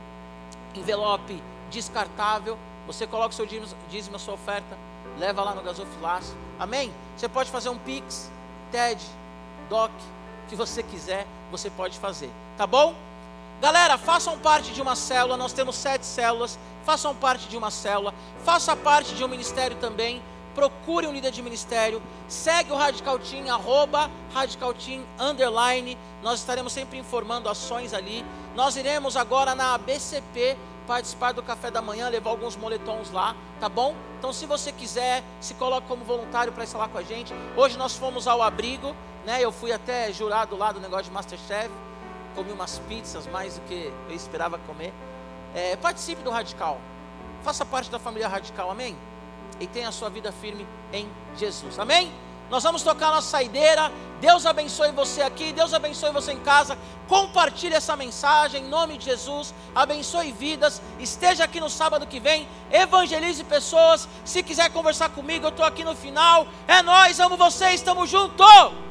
envelope 0.75 1.51
descartável. 1.71 2.59
Você 2.87 3.07
coloca 3.07 3.31
o 3.31 3.33
seu 3.33 3.47
dízimo, 3.89 4.17
a 4.17 4.19
sua 4.19 4.35
oferta, 4.35 4.77
leva 5.19 5.43
lá 5.43 5.55
no 5.55 5.63
gasofilácio. 5.63 6.37
Amém? 6.59 6.93
Você 7.17 7.29
pode 7.29 7.51
fazer 7.51 7.69
um 7.69 7.79
Pix, 7.79 8.31
TED, 8.71 9.03
DOC, 9.69 9.93
que 10.49 10.57
você 10.57 10.83
quiser, 10.83 11.27
você 11.51 11.71
pode 11.71 11.99
fazer. 11.99 12.31
Tá 12.57 12.67
bom? 12.67 12.95
Galera, 13.61 13.97
façam 13.97 14.39
parte 14.39 14.73
de 14.73 14.83
uma 14.83 14.97
célula. 14.97 15.37
Nós 15.37 15.53
temos 15.53 15.77
sete 15.77 16.05
células. 16.05 16.59
Façam 16.85 17.15
parte 17.15 17.49
de 17.49 17.57
uma 17.57 17.71
célula. 17.71 18.15
Faça 18.45 18.75
parte 18.75 19.15
de 19.15 19.23
um 19.23 19.29
ministério 19.29 19.77
também 19.77 20.23
procure 20.55 21.07
um 21.07 21.13
líder 21.13 21.31
de 21.31 21.43
ministério, 21.43 22.03
segue 22.29 22.73
o 22.73 22.77
Radical 22.77 23.19
Team, 23.19 23.49
arroba 23.53 24.11
Radical 24.35 24.75
Team, 24.75 25.03
underline, 25.19 25.97
nós 26.23 26.41
estaremos 26.41 26.73
sempre 26.73 26.99
informando 26.99 27.49
ações 27.49 27.95
ali, 27.95 28.25
nós 28.55 28.77
iremos 28.77 29.17
agora 29.17 29.55
na 29.55 29.75
ABCP 29.75 30.57
participar 30.91 31.31
do 31.31 31.41
café 31.41 31.71
da 31.71 31.81
manhã, 31.81 32.09
levar 32.09 32.31
alguns 32.31 32.57
moletons 32.57 33.13
lá, 33.13 33.37
tá 33.61 33.69
bom? 33.69 33.95
Então 34.19 34.33
se 34.33 34.45
você 34.45 34.73
quiser, 34.73 35.23
se 35.41 35.55
coloque 35.55 35.87
como 35.87 36.05
voluntário 36.05 36.53
para 36.53 36.65
estar 36.65 36.79
lá 36.79 36.89
com 36.89 36.99
a 36.99 37.03
gente, 37.03 37.33
hoje 37.57 37.79
nós 37.79 37.95
fomos 37.95 38.27
ao 38.27 38.43
abrigo, 38.43 38.97
né, 39.25 39.41
eu 39.41 39.53
fui 39.53 39.71
até 39.71 40.13
jurado 40.13 40.57
lá 40.57 40.73
do 40.73 40.81
negócio 40.81 41.05
de 41.05 41.13
Masterchef, 41.13 41.71
comi 42.35 42.51
umas 42.51 42.81
pizzas 42.81 43.25
mais 43.29 43.55
do 43.55 43.61
que 43.67 43.93
eu 44.09 44.17
esperava 44.17 44.59
comer, 44.59 44.93
é, 45.55 45.77
participe 45.77 46.23
do 46.23 46.31
Radical, 46.31 46.81
faça 47.45 47.65
parte 47.65 47.89
da 47.89 48.01
família 48.01 48.27
Radical, 48.27 48.69
amém? 48.69 48.97
e 49.61 49.67
tenha 49.67 49.89
a 49.89 49.93
sua 49.93 50.09
vida 50.09 50.33
firme 50.33 50.67
em 50.93 51.07
Jesus. 51.37 51.79
Amém? 51.79 52.11
Nós 52.51 52.63
vamos 52.63 52.83
tocar 52.83 53.11
nossa 53.11 53.31
saideira. 53.31 53.91
Deus 54.21 54.45
abençoe 54.45 54.93
você 54.93 55.23
aqui, 55.23 55.53
Deus 55.53 55.73
abençoe 55.73 56.13
você 56.13 56.33
em 56.33 56.41
casa. 56.41 56.77
Compartilhe 57.09 57.75
essa 57.75 57.97
mensagem 57.97 58.65
em 58.65 58.69
nome 58.69 58.99
de 58.99 59.07
Jesus. 59.07 59.55
Abençoe 59.75 60.33
vidas. 60.33 60.83
Esteja 60.99 61.45
aqui 61.45 61.61
no 61.61 61.71
sábado 61.71 62.07
que 62.07 62.21
vem. 62.21 62.47
Evangelize 62.71 63.43
pessoas. 63.45 64.09
Se 64.25 64.43
quiser 64.43 64.71
conversar 64.71 65.09
comigo, 65.11 65.47
eu 65.47 65.51
estou 65.51 65.65
aqui 65.65 65.85
no 65.85 65.95
final. 65.95 66.47
É 66.69 66.83
nós, 66.83 67.19
amo 67.21 67.37
vocês, 67.37 67.77
estamos 67.77 68.11
juntos. 68.11 68.90